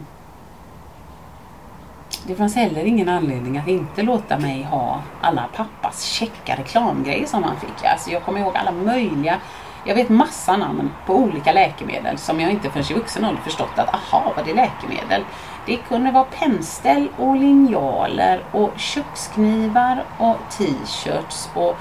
det 2.27 2.35
fanns 2.35 2.55
heller 2.55 2.85
ingen 2.85 3.09
anledning 3.09 3.57
att 3.57 3.67
inte 3.67 4.01
låta 4.01 4.39
mig 4.39 4.63
ha 4.63 5.01
alla 5.21 5.49
pappas 5.55 6.03
checka 6.03 6.55
reklamgrejer 6.55 7.25
som 7.25 7.43
han 7.43 7.59
fick. 7.59 7.85
Alltså 7.85 8.09
jag 8.09 8.23
kommer 8.23 8.39
ihåg 8.39 8.57
alla 8.57 8.71
möjliga 8.71 9.39
jag 9.83 9.95
vet 9.95 10.09
massa 10.09 10.57
namn 10.57 10.91
på 11.05 11.15
olika 11.15 11.53
läkemedel 11.53 12.17
som 12.17 12.39
jag 12.39 12.51
inte 12.51 12.69
förrän 12.69 12.91
i 12.91 12.93
vuxen 12.93 13.25
ålder 13.25 13.41
förstått 13.41 13.79
att 13.79 13.93
aha, 13.93 14.33
vad 14.35 14.45
det 14.45 14.51
är 14.51 14.55
läkemedel. 14.55 15.23
Det 15.65 15.75
kunde 15.75 16.11
vara 16.11 16.23
pennställ 16.23 17.07
och 17.17 17.35
linjaler 17.35 18.43
och 18.51 18.71
köksknivar 18.77 20.03
och 20.17 20.37
t-shirts 20.57 21.49
och 21.53 21.77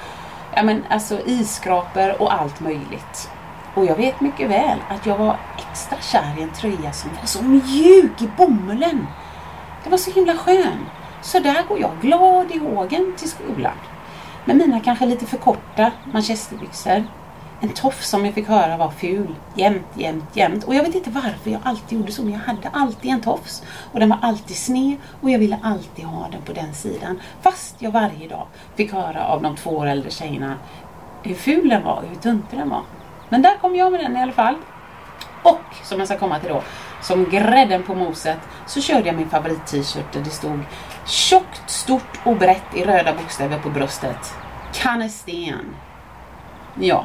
ja, 0.54 0.62
men, 0.62 0.84
alltså 0.90 1.20
isskrapor 1.26 2.22
och 2.22 2.34
allt 2.34 2.60
möjligt. 2.60 3.30
Och 3.74 3.84
jag 3.86 3.96
vet 3.96 4.20
mycket 4.20 4.50
väl 4.50 4.78
att 4.88 5.06
jag 5.06 5.18
var 5.18 5.36
extra 5.58 5.98
kär 6.00 6.34
i 6.38 6.42
en 6.42 6.52
tröja 6.52 6.92
som 6.92 7.10
var 7.20 7.26
så 7.26 7.42
mjuk 7.42 8.22
i 8.22 8.28
bomullen. 8.36 9.06
Det 9.84 9.90
var 9.90 9.98
så 9.98 10.10
himla 10.10 10.34
skön. 10.36 10.86
Så 11.22 11.38
där 11.38 11.62
går 11.68 11.80
jag 11.80 11.90
glad 12.00 12.50
i 12.50 12.58
hågen 12.58 13.14
till 13.16 13.30
skolan. 13.30 13.74
Med 14.44 14.56
mina 14.56 14.80
kanske 14.80 15.06
lite 15.06 15.26
för 15.26 15.36
korta 15.36 15.92
manchesterbyxor. 16.12 17.04
En 17.62 17.68
tofs 17.68 18.08
som 18.08 18.24
jag 18.24 18.34
fick 18.34 18.48
höra 18.48 18.76
var 18.76 18.90
ful. 18.90 19.34
Jämt, 19.54 19.86
jämt, 19.94 20.36
jämt. 20.36 20.64
Och 20.64 20.74
jag 20.74 20.84
vet 20.84 20.94
inte 20.94 21.10
varför 21.10 21.50
jag 21.50 21.60
alltid 21.64 21.98
gjorde 21.98 22.12
så, 22.12 22.22
men 22.22 22.32
jag 22.32 22.40
hade 22.40 22.68
alltid 22.72 23.10
en 23.10 23.20
tofs. 23.20 23.62
Och 23.92 24.00
den 24.00 24.08
var 24.08 24.18
alltid 24.22 24.56
sned 24.56 24.96
och 25.20 25.30
jag 25.30 25.38
ville 25.38 25.58
alltid 25.62 26.04
ha 26.04 26.28
den 26.28 26.42
på 26.42 26.52
den 26.52 26.74
sidan. 26.74 27.20
Fast 27.42 27.76
jag 27.78 27.90
varje 27.90 28.28
dag 28.28 28.46
fick 28.76 28.92
höra 28.92 29.26
av 29.26 29.42
de 29.42 29.56
två 29.56 29.70
år 29.70 29.86
äldre 29.86 30.10
tjejerna 30.10 30.54
hur 31.22 31.34
ful 31.34 31.68
den 31.68 31.84
var 31.84 31.96
och 31.96 32.08
hur 32.08 32.16
tunt 32.16 32.50
den 32.50 32.68
var. 32.68 32.82
Men 33.30 33.42
där 33.42 33.58
kom 33.58 33.76
jag 33.76 33.92
med 33.92 34.00
den 34.00 34.16
i 34.16 34.22
alla 34.22 34.32
fall. 34.32 34.54
Och 35.42 35.60
som 35.82 35.98
jag 35.98 36.08
ska 36.08 36.18
komma 36.18 36.38
till 36.38 36.48
då, 36.48 36.62
som 37.02 37.30
grädden 37.30 37.82
på 37.82 37.94
moset 37.94 38.38
så 38.66 38.80
körde 38.80 39.06
jag 39.06 39.16
min 39.16 39.28
favorit-t-shirt 39.28 40.12
där 40.12 40.20
det 40.20 40.30
stod 40.30 40.60
tjockt, 41.06 41.70
stort 41.70 42.20
och 42.24 42.36
brett 42.36 42.74
i 42.74 42.84
röda 42.84 43.14
bokstäver 43.14 43.58
på 43.58 43.70
bröstet. 43.70 44.34
Kanesten. 44.72 45.74
Ja. 46.80 47.04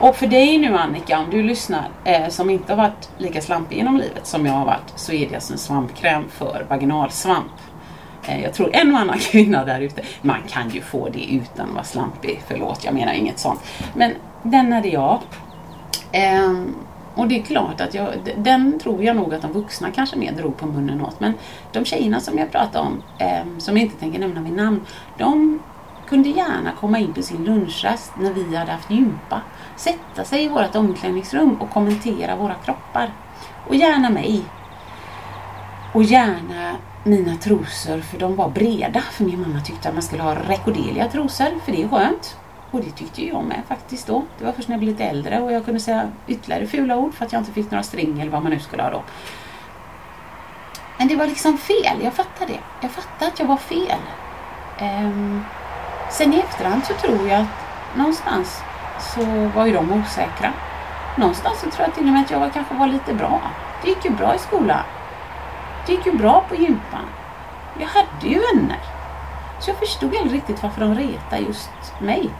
Och 0.00 0.16
för 0.16 0.26
dig 0.26 0.58
nu 0.58 0.76
Annika, 0.76 1.18
om 1.18 1.30
du 1.30 1.42
lyssnar, 1.42 1.88
eh, 2.04 2.28
som 2.28 2.50
inte 2.50 2.72
har 2.72 2.76
varit 2.76 3.10
lika 3.18 3.40
slampig 3.40 3.76
genom 3.76 3.96
livet 3.96 4.26
som 4.26 4.46
jag 4.46 4.52
har 4.52 4.64
varit, 4.64 4.92
så 4.96 5.12
är 5.12 5.28
det 5.28 5.34
alltså 5.34 5.52
en 5.52 5.58
svampkräm 5.58 6.28
för 6.28 6.66
vaginalsvamp. 6.68 7.52
Jag 8.26 8.54
tror 8.54 8.76
en 8.76 8.94
och 8.94 9.00
annan 9.00 9.18
kvinna 9.30 9.64
där 9.64 9.80
ute, 9.80 10.02
man 10.22 10.42
kan 10.48 10.70
ju 10.70 10.80
få 10.80 11.08
det 11.08 11.32
utan 11.32 11.68
att 11.68 11.74
vara 11.74 11.84
slampig, 11.84 12.42
förlåt 12.48 12.84
jag 12.84 12.94
menar 12.94 13.12
inget 13.12 13.38
sånt. 13.38 13.60
Men 13.94 14.12
den 14.42 14.72
hade 14.72 14.88
jag. 14.88 15.20
Ehm, 16.12 16.74
och 17.14 17.28
det 17.28 17.38
är 17.38 17.42
klart 17.42 17.80
att 17.80 17.94
jag, 17.94 18.08
den 18.36 18.78
tror 18.78 19.04
jag 19.04 19.16
nog 19.16 19.34
att 19.34 19.42
de 19.42 19.52
vuxna 19.52 19.90
kanske 19.90 20.16
mer 20.16 20.32
drog 20.32 20.56
på 20.56 20.66
munnen 20.66 21.00
åt. 21.00 21.20
Men 21.20 21.34
de 21.72 21.84
tjejerna 21.84 22.20
som 22.20 22.38
jag 22.38 22.52
pratade 22.52 22.88
om, 22.88 23.02
ehm, 23.18 23.60
som 23.60 23.76
jag 23.76 23.84
inte 23.84 24.00
tänker 24.00 24.18
nämna 24.18 24.40
vid 24.40 24.52
namn, 24.52 24.80
de 25.18 25.60
kunde 26.08 26.28
gärna 26.28 26.72
komma 26.80 26.98
in 26.98 27.12
på 27.12 27.22
sin 27.22 27.44
lunchrast 27.44 28.12
när 28.20 28.32
vi 28.32 28.56
hade 28.56 28.72
haft 28.72 28.90
gympa. 28.90 29.40
Sätta 29.76 30.24
sig 30.24 30.44
i 30.44 30.48
vårt 30.48 30.76
omklädningsrum 30.76 31.56
och 31.60 31.70
kommentera 31.70 32.36
våra 32.36 32.54
kroppar. 32.54 33.10
Och 33.68 33.74
gärna 33.74 34.10
mig. 34.10 34.42
Och 35.92 36.02
gärna 36.02 36.76
mina 37.06 37.36
trosor 37.36 38.00
för 38.00 38.18
de 38.18 38.36
var 38.36 38.48
breda. 38.48 39.00
För 39.00 39.24
min 39.24 39.40
mamma 39.40 39.60
tyckte 39.60 39.88
att 39.88 39.94
man 39.94 40.02
skulle 40.02 40.22
ha 40.22 40.34
rekorderliga 40.34 41.08
trosor 41.08 41.60
för 41.64 41.72
det 41.72 41.82
är 41.82 41.88
skönt. 41.88 42.36
Och 42.70 42.80
det 42.80 42.90
tyckte 42.90 43.26
jag 43.26 43.44
med 43.44 43.62
faktiskt 43.68 44.06
då. 44.06 44.22
Det 44.38 44.44
var 44.44 44.52
först 44.52 44.68
när 44.68 44.74
jag 44.74 44.80
blev 44.80 44.92
lite 44.92 45.04
äldre 45.04 45.40
och 45.40 45.52
jag 45.52 45.64
kunde 45.64 45.80
säga 45.80 46.10
ytterligare 46.28 46.66
fula 46.66 46.96
ord 46.96 47.14
för 47.14 47.24
att 47.24 47.32
jag 47.32 47.40
inte 47.40 47.52
fick 47.52 47.70
några 47.70 47.82
string 47.82 48.20
eller 48.20 48.30
vad 48.30 48.42
man 48.42 48.52
nu 48.52 48.58
skulle 48.58 48.82
ha 48.82 48.90
då. 48.90 49.02
Men 50.98 51.08
det 51.08 51.16
var 51.16 51.26
liksom 51.26 51.58
fel, 51.58 52.02
jag 52.02 52.12
fattade 52.12 52.52
det. 52.52 52.58
Jag 52.80 52.90
fattade 52.90 53.32
att 53.32 53.38
jag 53.38 53.46
var 53.46 53.56
fel. 53.56 53.98
Um, 54.80 55.44
sen 56.10 56.34
i 56.34 56.38
efterhand 56.38 56.84
så 56.84 56.92
tror 56.94 57.28
jag 57.28 57.40
att 57.40 57.96
någonstans 57.96 58.60
så 59.14 59.24
var 59.54 59.66
ju 59.66 59.72
de 59.72 59.92
osäkra. 59.92 60.52
Någonstans 61.18 61.60
så 61.60 61.70
tror 61.70 61.86
jag 61.86 61.94
till 61.94 62.06
och 62.06 62.12
med 62.12 62.22
att 62.22 62.30
jag 62.30 62.52
kanske 62.52 62.74
var 62.74 62.86
lite 62.86 63.14
bra. 63.14 63.40
Det 63.82 63.88
gick 63.88 64.04
ju 64.04 64.10
bra 64.10 64.34
i 64.34 64.38
skolan. 64.38 64.84
Det 65.86 65.92
gick 65.92 66.06
ju 66.06 66.12
bra 66.12 66.44
på 66.48 66.54
gympan. 66.54 67.04
Jag 67.80 67.86
hade 67.86 68.28
ju 68.28 68.40
vänner. 68.54 68.80
Så 69.60 69.70
jag 69.70 69.78
förstod 69.78 70.16
aldrig 70.16 70.32
riktigt 70.32 70.62
varför 70.62 70.80
de 70.80 70.94
retade 70.94 71.42
just 71.42 71.70
mig. 72.00 72.30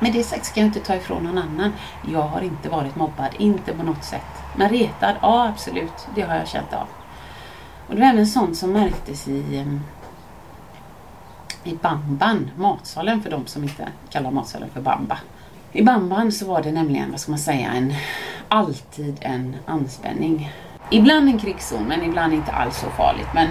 Med 0.00 0.12
det 0.12 0.22
sagt 0.22 0.44
ska 0.44 0.60
jag 0.60 0.66
inte 0.66 0.80
ta 0.80 0.94
ifrån 0.94 1.24
någon 1.24 1.38
annan. 1.38 1.72
Jag 2.08 2.22
har 2.22 2.40
inte 2.40 2.68
varit 2.68 2.96
mobbad, 2.96 3.28
inte 3.38 3.72
på 3.72 3.82
något 3.82 4.04
sätt. 4.04 4.42
Men 4.56 4.68
retad, 4.68 5.14
ja 5.22 5.48
absolut, 5.48 6.08
det 6.14 6.22
har 6.22 6.34
jag 6.34 6.48
känt 6.48 6.72
av. 6.72 6.86
Och 7.88 7.94
det 7.94 8.00
var 8.00 8.08
även 8.08 8.26
sånt 8.26 8.56
som 8.56 8.72
märktes 8.72 9.28
i, 9.28 9.58
ehm, 9.58 9.80
i 11.64 11.74
Bamban, 11.74 12.50
matsalen 12.56 13.22
för 13.22 13.30
de 13.30 13.46
som 13.46 13.62
inte 13.62 13.88
kallar 14.10 14.30
matsalen 14.30 14.70
för 14.70 14.80
Bamba. 14.80 15.18
I 15.72 15.82
Bamban 15.82 16.32
så 16.32 16.46
var 16.46 16.62
det 16.62 16.72
nämligen, 16.72 17.10
vad 17.10 17.20
ska 17.20 17.32
man 17.32 17.38
säga, 17.38 17.72
en, 17.72 17.94
alltid 18.48 19.18
en 19.20 19.56
anspänning. 19.66 20.52
Ibland 20.90 21.28
en 21.28 21.38
krigszon, 21.38 21.84
men 21.84 22.02
ibland 22.02 22.32
inte 22.32 22.52
alls 22.52 22.76
så 22.76 22.90
farligt. 22.90 23.28
Men 23.34 23.48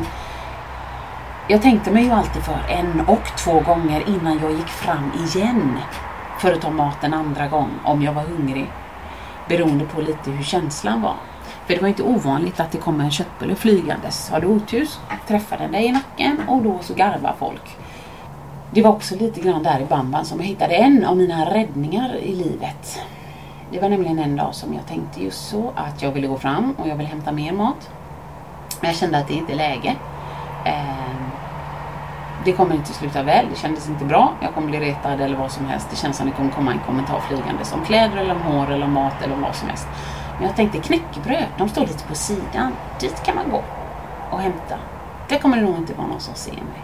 jag 1.47 1.61
tänkte 1.61 1.91
mig 1.91 2.03
ju 2.03 2.11
alltid 2.11 2.43
för 2.43 2.59
en 2.69 3.01
och 3.07 3.37
två 3.37 3.59
gånger 3.59 4.03
innan 4.07 4.39
jag 4.39 4.51
gick 4.51 4.67
fram 4.67 5.11
igen 5.27 5.79
för 6.39 6.53
att 6.53 6.61
ta 6.61 6.69
mat 6.69 7.03
en 7.03 7.13
andra 7.13 7.47
gång 7.47 7.69
om 7.83 8.01
jag 8.01 8.13
var 8.13 8.23
hungrig. 8.23 8.71
Beroende 9.49 9.85
på 9.85 10.01
lite 10.01 10.31
hur 10.31 10.43
känslan 10.43 11.01
var. 11.01 11.15
För 11.65 11.73
det 11.73 11.81
var 11.81 11.87
inte 11.87 12.03
ovanligt 12.03 12.59
att 12.59 12.71
det 12.71 12.77
kom 12.77 13.01
en 13.01 13.11
köttbulle 13.11 13.55
flygandes. 13.55 14.29
Har 14.29 14.39
du 14.39 14.47
otur 14.47 14.87
träffar 15.27 15.57
den 15.57 15.71
dig 15.71 15.85
i 15.85 15.91
nacken 15.91 16.41
och 16.47 16.63
då 16.63 16.79
så 16.81 16.93
garvar 16.93 17.35
folk. 17.39 17.77
Det 18.71 18.81
var 18.81 18.91
också 18.91 19.15
lite 19.15 19.41
grann 19.41 19.63
där 19.63 19.79
i 19.79 19.85
bamban 19.85 20.25
som 20.25 20.39
jag 20.39 20.47
hittade 20.47 20.75
en 20.75 21.05
av 21.05 21.17
mina 21.17 21.53
räddningar 21.53 22.15
i 22.15 22.35
livet. 22.35 22.99
Det 23.71 23.79
var 23.79 23.89
nämligen 23.89 24.19
en 24.19 24.35
dag 24.35 24.55
som 24.55 24.73
jag 24.73 24.87
tänkte 24.87 25.23
just 25.23 25.49
så 25.49 25.71
att 25.75 26.01
jag 26.01 26.11
ville 26.11 26.27
gå 26.27 26.37
fram 26.37 26.71
och 26.77 26.87
jag 26.87 26.95
ville 26.95 27.09
hämta 27.09 27.31
mer 27.31 27.51
mat. 27.51 27.89
Men 28.81 28.89
jag 28.89 28.99
kände 28.99 29.17
att 29.17 29.27
det 29.27 29.33
inte 29.33 29.53
är 29.53 29.57
läge. 29.57 29.95
Ehm, 30.65 31.29
det 32.45 32.51
kommer 32.51 32.75
inte 32.75 32.93
sluta 32.93 33.23
väl, 33.23 33.45
det 33.49 33.59
kändes 33.59 33.89
inte 33.89 34.05
bra. 34.05 34.33
Jag 34.41 34.53
kommer 34.53 34.67
bli 34.67 34.79
retad 34.79 35.21
eller 35.21 35.37
vad 35.37 35.51
som 35.51 35.65
helst. 35.65 35.87
Det 35.89 35.95
känns 35.95 36.17
som 36.17 36.25
det 36.25 36.31
kommer 36.31 36.51
komma 36.51 36.71
en 36.71 36.79
kommentar 36.79 37.19
flygande 37.19 37.63
om 37.73 37.85
kläder 37.85 38.17
eller 38.17 38.35
om 38.35 38.41
hår 38.41 38.71
eller 38.71 38.85
om 38.85 38.93
mat 38.93 39.23
eller 39.23 39.33
om 39.33 39.41
vad 39.41 39.55
som 39.55 39.67
helst. 39.67 39.87
Men 40.37 40.47
jag 40.47 40.55
tänkte 40.55 40.77
knäckebröd, 40.77 41.45
de 41.57 41.69
står 41.69 41.81
lite 41.81 42.03
på 42.07 42.15
sidan. 42.15 42.71
Dit 42.99 43.23
kan 43.23 43.35
man 43.35 43.49
gå 43.49 43.61
och 44.31 44.39
hämta. 44.39 44.75
Där 45.29 45.39
kommer 45.39 45.57
det 45.57 45.63
nog 45.63 45.77
inte 45.77 45.93
vara 45.93 46.07
någon 46.07 46.19
som 46.19 46.35
ser 46.35 46.51
mig. 46.51 46.81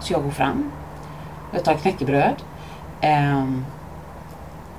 Så 0.00 0.12
jag 0.12 0.22
går 0.22 0.30
fram. 0.30 0.70
Jag 1.52 1.64
tar 1.64 1.74
knäckebröd. 1.74 2.34
Ehm, 3.00 3.64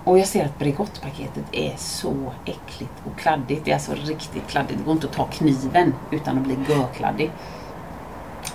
och 0.04 0.20
jag 0.20 0.28
ser 0.28 0.46
att 0.46 0.60
Bregottpaketet 0.60 1.44
är 1.52 1.74
så 1.78 2.32
äckligt 2.46 2.94
och 3.06 3.20
kladdigt. 3.20 3.66
Det 3.66 3.72
är 3.72 3.76
alltså 3.76 3.94
riktigt 3.94 4.48
kladdigt. 4.48 4.80
Det 4.80 4.86
går 4.86 4.94
inte 4.94 5.08
att 5.08 5.14
ta 5.14 5.26
kniven 5.26 5.94
utan 6.12 6.38
att 6.38 6.44
bli 6.44 6.58
görkladdig. 6.70 7.32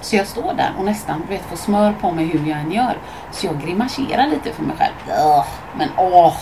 Så 0.01 0.17
jag 0.17 0.27
står 0.27 0.55
där 0.55 0.73
och 0.79 0.85
nästan 0.85 1.21
du 1.21 1.27
vet, 1.27 1.43
får 1.43 1.57
smör 1.57 1.93
på 2.01 2.11
mig 2.11 2.25
hur 2.25 2.47
jag 2.51 2.59
än 2.59 2.73
gör. 2.73 2.99
Så 3.33 3.47
jag 3.47 3.61
grimaserar 3.61 4.27
lite 4.27 4.53
för 4.53 4.63
mig 4.63 4.77
själv. 4.77 4.95
Men 5.77 5.89
åh, 5.99 6.37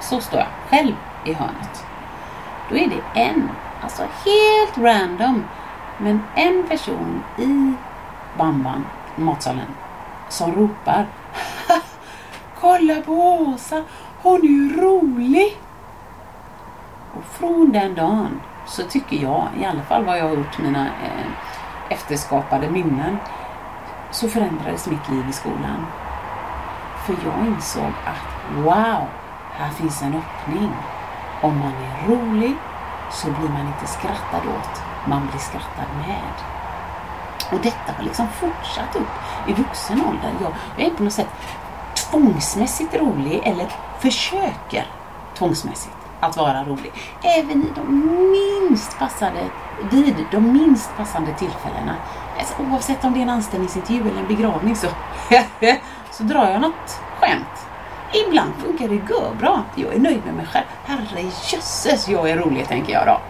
så 0.00 0.20
står 0.20 0.38
jag 0.38 0.48
själv 0.68 0.94
i 1.26 1.32
hörnet. 1.32 1.84
Då 2.70 2.76
är 2.76 2.88
det 2.88 3.20
en, 3.20 3.50
alltså 3.82 4.02
helt 4.02 4.78
random, 4.78 5.44
men 5.98 6.22
en 6.34 6.68
person 6.68 7.22
i 7.38 7.74
bamban, 8.38 8.86
matsalen, 9.16 9.74
som 10.28 10.52
ropar 10.52 11.06
Kolla 12.60 13.00
på 13.00 13.12
Åsa, 13.12 13.84
hon 14.24 14.40
är 14.40 14.48
ju 14.48 14.80
rolig! 14.80 15.60
Och 17.16 17.24
från 17.24 17.72
den 17.72 17.94
dagen 17.94 18.40
så 18.66 18.82
tycker 18.82 19.16
jag, 19.16 19.48
i 19.60 19.64
alla 19.64 19.82
fall 19.82 20.04
vad 20.04 20.18
jag 20.18 20.24
har 20.24 20.36
gjort 20.36 20.58
mina 20.58 20.86
eh, 20.86 21.26
efterskapade 21.88 22.70
minnen, 22.70 23.16
så 24.10 24.28
förändrades 24.28 24.86
mitt 24.86 25.08
liv 25.08 25.24
i 25.30 25.32
skolan. 25.32 25.86
För 27.06 27.14
jag 27.24 27.46
insåg 27.46 27.92
att 28.04 28.56
wow, 28.64 29.08
här 29.52 29.70
finns 29.70 30.02
en 30.02 30.14
öppning. 30.14 30.72
Om 31.42 31.58
man 31.58 31.72
är 31.72 32.08
rolig 32.08 32.54
så 33.10 33.26
blir 33.26 33.48
man 33.48 33.66
inte 33.66 33.86
skrattad 33.86 34.42
åt, 34.56 34.82
man 35.08 35.26
blir 35.26 35.40
skrattad 35.40 35.88
med. 36.06 36.34
Och 37.52 37.60
detta 37.62 37.92
har 37.96 38.04
liksom 38.04 38.26
fortsatt 38.28 38.96
upp 38.96 39.48
i 39.48 39.52
vuxen 39.52 40.02
ålder. 40.08 40.32
Jag, 40.40 40.52
jag 40.76 40.86
är 40.86 40.96
på 40.96 41.02
något 41.02 41.12
sätt 41.12 41.30
tvångsmässigt 42.10 42.94
rolig 42.94 43.42
eller 43.44 43.68
försöker 44.00 44.86
tvångsmässigt 45.38 45.96
att 46.20 46.36
vara 46.36 46.64
rolig. 46.64 46.92
Även 47.22 47.62
i 47.62 47.66
de 47.74 48.10
minst 48.30 48.98
passade, 48.98 49.40
vid 49.90 50.14
de 50.30 50.52
minst 50.52 50.96
passande 50.96 51.34
tillfällena. 51.38 51.94
Alltså, 52.38 52.54
oavsett 52.62 53.04
om 53.04 53.12
det 53.12 53.18
är 53.18 53.22
en 53.22 53.30
anställningsintervju 53.30 54.00
eller 54.00 54.20
en 54.20 54.28
begravning 54.28 54.76
så, 54.76 54.86
så 56.10 56.22
drar 56.22 56.50
jag 56.50 56.60
något 56.60 57.00
skämt. 57.20 57.66
Ibland 58.26 58.52
funkar 58.54 58.88
det 58.88 59.38
bra. 59.38 59.62
Jag 59.74 59.94
är 59.94 59.98
nöjd 59.98 60.22
med 60.24 60.34
mig 60.34 60.46
själv. 60.46 60.64
Herrejösses, 60.84 62.08
jag 62.08 62.30
är 62.30 62.36
rolig 62.36 62.68
tänker 62.68 62.92
jag 62.92 63.06
då. 63.06 63.20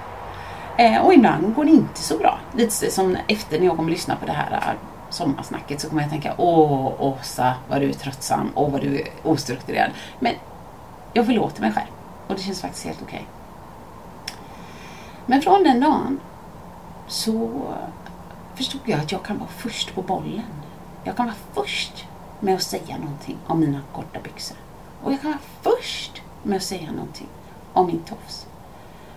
Eh, 0.77 1.05
och 1.05 1.15
ibland 1.15 1.55
går 1.55 1.65
det 1.65 1.71
inte 1.71 2.03
så 2.03 2.19
bra. 2.19 2.39
Lite 2.53 2.91
som 2.91 3.17
efter 3.29 3.59
när 3.59 3.67
jag 3.67 3.77
kommer 3.77 3.91
lyssna 3.91 4.17
på 4.17 4.27
det 4.27 4.33
här 4.33 4.75
sommarsnacket 5.11 5.81
så 5.81 5.89
kommer 5.89 6.03
jag 6.03 6.11
tänka 6.11 6.35
Åh 6.39 6.93
Åsa, 6.99 7.55
vad 7.69 7.81
du 7.81 7.89
är 7.89 7.93
tröttsam. 7.93 8.51
Åh 8.55 8.71
vad 8.71 8.81
du 8.81 9.01
är 9.01 9.09
ostrukturerad. 9.23 9.91
Men 10.19 10.35
jag 11.13 11.27
förlåter 11.27 11.61
mig 11.61 11.73
själv. 11.73 11.91
Och 12.27 12.35
det 12.35 12.43
känns 12.43 12.61
faktiskt 12.61 12.85
helt 12.85 13.03
okej. 13.03 13.27
Men 15.27 15.43
från 15.43 15.63
den 15.63 15.81
dagen 15.81 16.21
så 17.09 17.63
förstod 18.55 18.81
jag 18.85 19.01
att 19.01 19.13
jag 19.13 19.23
kan 19.23 19.39
vara 19.39 19.49
först 19.49 19.95
på 19.95 20.03
bollen. 20.03 20.43
Jag 21.05 21.17
kan 21.17 21.27
vara 21.27 21.37
först 21.53 22.05
med 22.41 22.55
att 22.55 22.63
säga 22.63 22.97
någonting 22.97 23.39
om 23.47 23.61
mina 23.61 23.81
korta 23.93 24.21
byxor. 24.21 24.57
Och 25.03 25.13
jag 25.13 25.21
kan 25.21 25.31
vara 25.31 25.41
först 25.63 26.23
med 26.43 26.57
att 26.57 26.63
säga 26.63 26.93
någonting 26.93 27.29
om 27.73 27.87
min 27.87 28.03
tofs. 28.03 28.47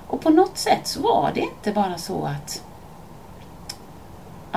Och 0.08 0.22
på 0.22 0.30
något 0.30 0.58
sätt 0.58 0.88
så 0.88 1.02
var 1.02 1.32
det 1.34 1.42
inte 1.42 1.72
bara 1.72 1.98
så 1.98 2.26
att 2.26 2.64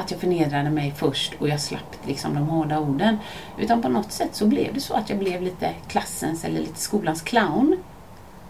att 0.01 0.11
jag 0.11 0.21
förnedrade 0.21 0.71
mig 0.71 0.95
först 0.97 1.35
och 1.39 1.49
jag 1.49 1.61
slapp 1.61 1.97
liksom 2.07 2.35
de 2.35 2.49
hårda 2.49 2.79
orden. 2.79 3.19
Utan 3.59 3.83
på 3.83 3.89
något 3.89 4.13
sätt 4.13 4.35
så 4.35 4.47
blev 4.47 4.75
det 4.75 4.81
så 4.81 4.95
att 4.95 5.11
jag 5.11 5.19
blev 5.19 5.43
lite 5.43 5.75
klassens 5.89 6.45
eller 6.45 6.61
lite 6.61 6.81
skolans 6.81 7.23
clown. 7.23 7.77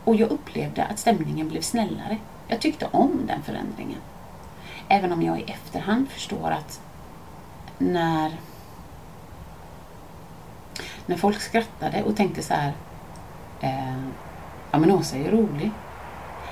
Och 0.04 0.16
jag 0.16 0.30
upplevde 0.30 0.84
att 0.84 0.98
stämningen 0.98 1.48
blev 1.48 1.60
snällare. 1.60 2.16
Jag 2.48 2.60
tyckte 2.60 2.88
om 2.90 3.20
den 3.26 3.42
förändringen. 3.42 3.98
Även 4.88 5.12
om 5.12 5.22
jag 5.22 5.40
i 5.40 5.42
efterhand 5.42 6.08
förstår 6.08 6.50
att 6.50 6.80
när 7.78 8.32
när 11.06 11.16
folk 11.16 11.40
skrattade 11.40 12.02
och 12.02 12.16
tänkte 12.16 12.42
så 12.42 12.54
här 12.54 12.72
eh, 13.60 14.02
ja 14.70 14.78
men 14.78 14.90
Åsa 14.90 15.16
är 15.16 15.20
ju 15.20 15.30
rolig 15.30 15.70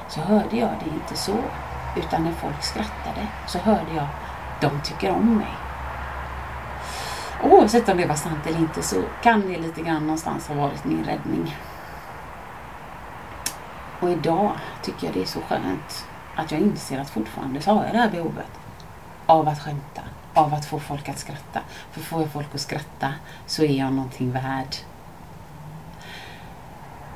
så 0.09 0.21
hörde 0.21 0.57
jag 0.57 0.71
det 0.85 0.91
inte 0.95 1.17
så 1.17 1.37
utan 1.97 2.25
när 2.25 2.33
folk 2.33 2.63
skrattade 2.63 3.27
så 3.47 3.59
hörde 3.59 3.95
jag 3.95 4.07
de 4.61 4.81
tycker 4.85 5.11
om 5.11 5.37
mig. 5.37 5.55
Oavsett 7.43 7.89
om 7.89 7.97
det 7.97 8.07
var 8.07 8.15
sant 8.15 8.47
eller 8.47 8.59
inte 8.59 8.83
så 8.83 9.03
kan 9.23 9.41
det 9.41 9.59
lite 9.59 9.83
grann 9.83 10.03
någonstans 10.03 10.49
ha 10.49 10.55
varit 10.55 10.85
min 10.85 11.05
räddning. 11.05 11.57
Och 14.01 14.11
idag 14.11 14.53
tycker 14.83 15.07
jag 15.07 15.15
det 15.15 15.23
är 15.23 15.27
så 15.27 15.41
skönt 15.41 16.07
att 16.37 16.53
jag 16.53 16.61
inser 16.61 17.01
att 17.01 17.11
fortfarande 17.11 17.61
så 17.61 17.73
har 17.73 17.85
jag 17.85 17.93
det 17.93 17.99
här 17.99 18.11
behovet 18.11 18.51
av 19.27 19.49
att 19.49 19.61
skämta, 19.61 20.03
av 20.35 20.55
att 20.55 20.67
få 20.67 20.81
folk 20.81 21.09
att 21.09 21.19
skratta. 21.19 21.61
För 21.91 22.01
får 22.01 22.21
jag 22.21 22.33
folk 22.33 22.55
att 22.55 22.61
skratta 22.61 23.13
så 23.47 23.63
är 23.63 23.79
jag 23.79 23.93
någonting 23.93 24.33
värd. 24.33 24.77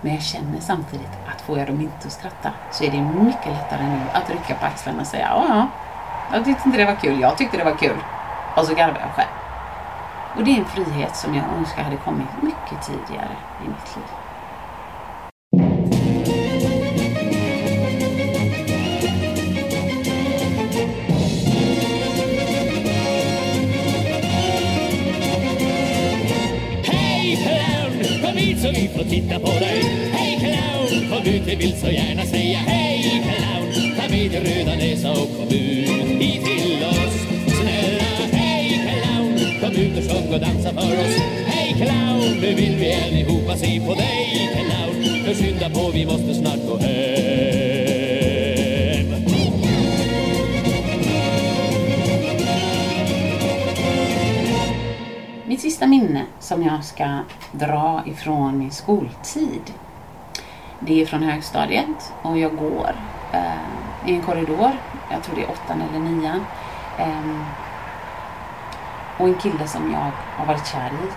Men 0.01 0.15
jag 0.15 0.23
känner 0.23 0.61
samtidigt 0.61 1.11
att 1.35 1.41
får 1.41 1.59
jag 1.59 1.67
dem 1.67 1.81
inte 1.81 2.07
att 2.07 2.13
skratta 2.13 2.51
så 2.73 2.85
är 2.85 2.91
det 2.91 3.01
mycket 3.01 3.47
lättare 3.47 3.87
nu 3.87 4.01
att 4.13 4.31
rycka 4.31 4.55
på 4.55 4.67
axlarna 4.67 5.01
och 5.01 5.07
säga 5.07 5.29
ja, 5.31 5.47
ja, 5.49 5.69
jag 6.33 6.45
tyckte 6.45 6.63
inte 6.67 6.79
det 6.79 6.85
var 6.85 6.95
kul, 6.95 7.21
jag 7.21 7.39
tyckte 7.39 7.57
det 7.57 7.65
var 7.65 7.77
kul. 7.77 7.97
Och 8.57 8.65
så 8.65 8.75
garvade 8.75 9.01
jag 9.01 9.15
själv. 9.15 9.29
Och 10.37 10.45
det 10.45 10.51
är 10.51 10.59
en 10.59 10.65
frihet 10.65 11.17
som 11.17 11.35
jag 11.35 11.45
önskar 11.59 11.83
hade 11.83 11.97
kommit 11.97 12.27
mycket 12.43 12.87
tidigare 12.87 13.37
i 13.65 13.69
mitt 13.69 13.97
liv. 13.97 14.05
Hej 26.85 27.37
clown, 27.37 28.23
kom 28.23 28.37
hit 28.37 28.63
så 28.63 28.69
vi 28.69 28.89
får 28.89 29.05
titta 29.05 29.41
på 29.41 29.47
dig. 29.47 29.83
Hej 30.13 30.39
clown, 30.39 31.11
kom 31.11 31.33
ut, 31.33 31.43
vi 31.47 31.57
vill 31.57 31.81
så 31.81 31.87
gärna 31.87 32.23
säga 32.23 32.59
hej 32.59 33.23
clown. 33.23 33.97
Ta 33.97 34.09
med 34.09 34.31
din 34.31 34.41
röda 34.41 34.75
näsa 34.75 35.11
och 35.11 35.37
kom 35.39 35.49
ut 35.49 36.02
hit 36.23 36.45
till 36.45 36.85
oss. 36.85 37.17
Snälla 37.61 38.27
hej 38.33 38.69
clown, 38.85 39.39
kom 39.61 39.73
ut 39.83 39.99
och 39.99 40.05
sjung 40.13 40.35
och 40.35 40.41
dansa 40.41 40.71
för 40.73 40.93
oss. 41.05 41.17
Hej 41.47 41.75
clown, 41.75 42.41
nu 42.41 42.55
vill 42.55 42.77
vi 42.77 42.95
allihopa 42.95 43.57
se 43.57 43.81
på 43.87 43.95
dig 43.95 44.51
clown. 44.55 45.25
För 45.25 45.35
skynda 45.35 45.71
på, 45.71 45.91
vi 45.95 46.07
måste 46.07 46.35
snart 46.35 46.69
gå 46.69 46.77
hem. 46.77 46.93
Mitt 55.47 55.61
sista 55.61 55.87
minne 55.87 56.23
som 56.41 56.63
jag 56.63 56.85
ska 56.85 57.19
dra 57.53 58.03
ifrån 58.07 58.59
min 58.59 58.71
skoltid. 58.71 59.73
Det 60.81 61.03
är 61.03 61.07
från 61.07 61.23
högstadiet 61.23 62.13
och 62.23 62.39
jag 62.39 62.57
går 62.57 62.95
eh, 63.33 64.11
i 64.11 64.15
en 64.15 64.23
korridor. 64.23 64.73
Jag 65.13 65.23
tror 65.23 65.37
det 65.37 65.43
är 65.43 65.51
åttan 65.51 65.83
eller 65.83 65.99
nian. 65.99 66.45
Eh, 66.99 67.43
och 69.19 69.29
en 69.29 69.35
kille 69.35 69.69
som 69.69 69.93
jag 69.93 70.11
har 70.37 70.47
varit 70.47 70.67
kär 70.67 70.91
i 70.91 71.13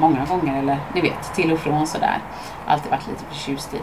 många 0.00 0.24
gånger, 0.24 0.58
eller 0.58 0.78
ni 0.94 1.00
vet, 1.00 1.34
till 1.34 1.52
och 1.52 1.58
från 1.58 1.86
sådär. 1.86 2.18
Alltid 2.66 2.90
varit 2.90 3.08
lite 3.08 3.24
förtjust 3.24 3.74
i. 3.74 3.78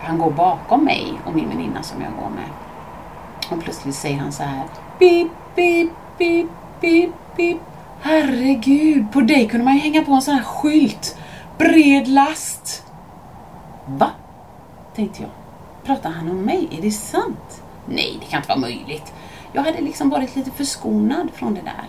Han 0.00 0.18
går 0.18 0.30
bakom 0.30 0.84
mig 0.84 1.20
och 1.24 1.34
min 1.34 1.48
väninna 1.48 1.82
som 1.82 2.02
jag 2.02 2.12
går 2.12 2.30
med. 2.30 2.48
Och 3.50 3.64
plötsligt 3.64 3.94
säger 3.94 4.18
han 4.18 4.32
så 4.32 4.42
här. 4.42 4.64
Bip, 4.98 5.28
bip, 5.54 5.90
bip, 6.18 6.50
bip, 6.80 7.10
bip. 7.36 7.58
Herregud, 8.00 9.12
på 9.12 9.20
dig 9.20 9.48
kunde 9.48 9.64
man 9.64 9.74
ju 9.74 9.80
hänga 9.80 10.02
på 10.02 10.12
en 10.12 10.22
sån 10.22 10.34
här 10.34 10.42
skylt. 10.42 11.18
Bred 11.58 12.08
last. 12.08 12.86
Va? 13.86 14.10
Tänkte 14.94 15.22
jag. 15.22 15.30
Pratar 15.84 16.10
han 16.10 16.30
om 16.30 16.42
mig? 16.42 16.68
Är 16.78 16.82
det 16.82 16.90
sant? 16.90 17.61
Nej, 17.86 18.18
det 18.20 18.26
kan 18.26 18.38
inte 18.38 18.48
vara 18.48 18.58
möjligt. 18.58 19.12
Jag 19.52 19.62
hade 19.62 19.80
liksom 19.80 20.10
varit 20.10 20.36
lite 20.36 20.50
förskonad 20.50 21.28
från 21.34 21.54
det 21.54 21.60
där. 21.60 21.88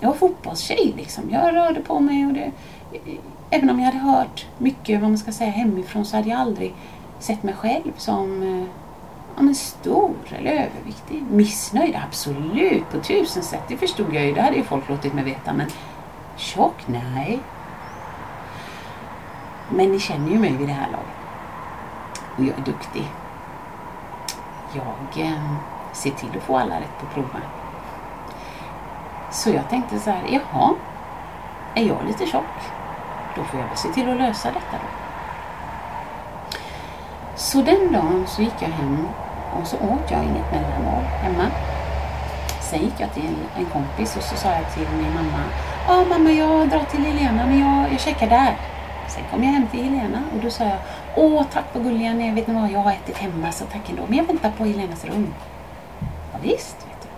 Jag 0.00 0.08
var 0.08 0.16
fotbollstjej 0.16 0.94
liksom. 0.96 1.30
Jag 1.30 1.54
rörde 1.54 1.80
på 1.80 2.00
mig 2.00 2.26
och 2.26 2.32
det... 2.32 2.50
Även 3.50 3.70
om 3.70 3.78
jag 3.78 3.86
hade 3.86 3.98
hört 3.98 4.46
mycket, 4.58 5.00
vad 5.00 5.10
man 5.10 5.18
ska 5.18 5.32
säga, 5.32 5.50
hemifrån 5.50 6.04
så 6.04 6.16
hade 6.16 6.28
jag 6.28 6.40
aldrig 6.40 6.74
sett 7.18 7.42
mig 7.42 7.54
själv 7.54 7.92
som 7.96 8.42
eh, 8.42 8.68
ja, 9.36 9.42
men 9.42 9.54
stor 9.54 10.14
eller 10.38 10.50
överviktig. 10.50 11.22
Missnöjd, 11.30 11.96
absolut, 12.06 12.90
på 12.90 13.00
tusen 13.00 13.42
sätt. 13.42 13.62
Det 13.68 13.76
förstod 13.76 14.14
jag 14.14 14.24
ju. 14.24 14.34
Det 14.34 14.42
hade 14.42 14.56
ju 14.56 14.62
folk 14.62 14.88
låtit 14.88 15.14
mig 15.14 15.24
veta. 15.24 15.52
Men 15.52 15.66
tjock, 16.36 16.86
nej. 16.86 17.40
Men 19.70 19.92
ni 19.92 20.00
känner 20.00 20.30
ju 20.30 20.38
mig 20.38 20.52
vid 20.52 20.68
det 20.68 20.72
här 20.72 20.90
laget. 20.92 21.08
Och 22.36 22.44
jag 22.44 22.58
är 22.58 22.72
duktig. 22.72 23.04
Jag 24.74 25.26
eh, 25.26 25.56
ser 25.92 26.10
till 26.10 26.36
att 26.36 26.42
få 26.42 26.58
alla 26.58 26.80
rätt 26.80 26.98
på 27.00 27.06
proven. 27.06 27.42
Så 29.30 29.50
jag 29.50 29.68
tänkte 29.68 29.98
så 29.98 30.10
här, 30.10 30.22
jaha, 30.28 30.74
är 31.74 31.82
jag 31.82 31.98
lite 32.06 32.26
tjock? 32.26 32.44
Då 33.36 33.44
får 33.44 33.60
jag 33.60 33.66
väl 33.66 33.76
se 33.76 33.88
till 33.88 34.10
att 34.10 34.16
lösa 34.16 34.48
detta 34.48 34.72
då. 34.72 34.88
Så 37.36 37.62
den 37.62 37.92
dagen 37.92 38.24
så 38.26 38.42
gick 38.42 38.54
jag 38.58 38.68
hem 38.68 39.08
och 39.60 39.66
så 39.66 39.76
åt 39.76 40.10
jag 40.10 40.24
inget 40.24 40.52
mellanmål 40.52 41.04
hemma. 41.04 41.46
Sen 42.60 42.80
gick 42.80 42.94
jag 43.00 43.12
till 43.14 43.34
en 43.56 43.64
kompis 43.64 44.16
och 44.16 44.22
så 44.22 44.36
sa 44.36 44.48
jag 44.48 44.72
till 44.74 44.88
min 44.96 45.14
mamma, 45.14 45.44
ja 45.88 46.04
mamma 46.08 46.30
jag 46.30 46.68
drar 46.68 46.84
till 46.84 47.04
Helena 47.04 47.46
men 47.46 47.60
jag, 47.60 47.92
jag 47.92 48.00
checkar 48.00 48.28
där. 48.28 48.56
Sen 49.08 49.22
kom 49.30 49.44
jag 49.44 49.50
hem 49.50 49.66
till 49.66 49.84
Helena 49.84 50.22
och 50.34 50.42
då 50.42 50.50
sa 50.50 50.64
jag, 50.64 50.78
åh 51.16 51.44
tack 51.52 51.64
vad 51.72 51.84
gulliga 51.84 52.12
ni 52.12 52.28
är, 52.28 52.34
vet 52.34 52.46
ni 52.46 52.54
vad, 52.54 52.70
jag 52.70 52.78
har 52.78 52.92
ätit 52.92 53.16
hemma 53.16 53.52
så 53.52 53.64
tack 53.64 53.90
ändå. 53.90 54.02
Men 54.08 54.18
jag 54.18 54.24
väntar 54.24 54.50
på 54.50 54.64
Helenas 54.64 55.04
rum. 55.04 55.34
Ja, 56.32 56.38
visst, 56.42 56.76
vet 56.76 57.02
du. 57.02 57.08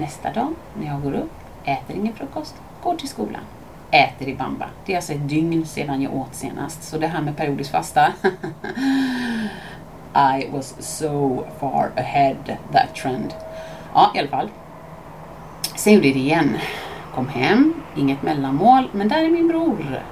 Nästa 0.00 0.32
dag 0.32 0.54
när 0.78 0.86
jag 0.86 1.02
går 1.02 1.12
upp, 1.12 1.32
äter 1.64 1.96
ingen 1.96 2.14
frukost, 2.14 2.54
går 2.82 2.96
till 2.96 3.08
skolan. 3.08 3.42
Äter 3.90 4.28
i 4.28 4.34
bamba. 4.34 4.66
Det 4.86 4.92
är 4.92 4.96
alltså 4.96 5.12
ett 5.12 5.28
dygn 5.28 5.66
sedan 5.66 6.02
jag 6.02 6.14
åt 6.14 6.34
senast. 6.34 6.82
Så 6.82 6.98
det 6.98 7.06
här 7.06 7.20
med 7.20 7.36
periodisk 7.36 7.70
fasta. 7.70 8.12
I 10.14 10.48
was 10.52 10.74
so 10.78 11.44
far 11.60 11.90
ahead 11.96 12.36
that 12.72 12.94
trend. 12.94 13.34
Ja, 13.94 14.12
i 14.14 14.18
alla 14.18 14.28
fall. 14.28 14.48
Sen 15.76 15.92
gjorde 15.92 16.06
jag 16.06 16.16
det 16.16 16.20
igen. 16.20 16.58
Kom 17.14 17.28
hem, 17.28 17.74
inget 17.96 18.22
mellanmål, 18.22 18.88
men 18.92 19.08
där 19.08 19.24
är 19.24 19.30
min 19.30 19.48
bror. 19.48 20.02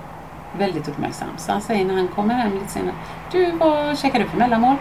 Väldigt 0.53 0.89
uppmärksam. 0.89 1.29
Så 1.37 1.53
han 1.53 1.61
säger 1.61 1.85
när 1.85 1.95
han 1.95 2.09
kommer 2.09 2.35
hem 2.35 2.55
lite 2.55 2.69
senare. 2.69 2.95
Du, 3.33 3.51
vad 3.51 3.99
käkar 3.99 4.19
du 4.19 4.29
för 4.29 4.39
mellanmål? 4.39 4.77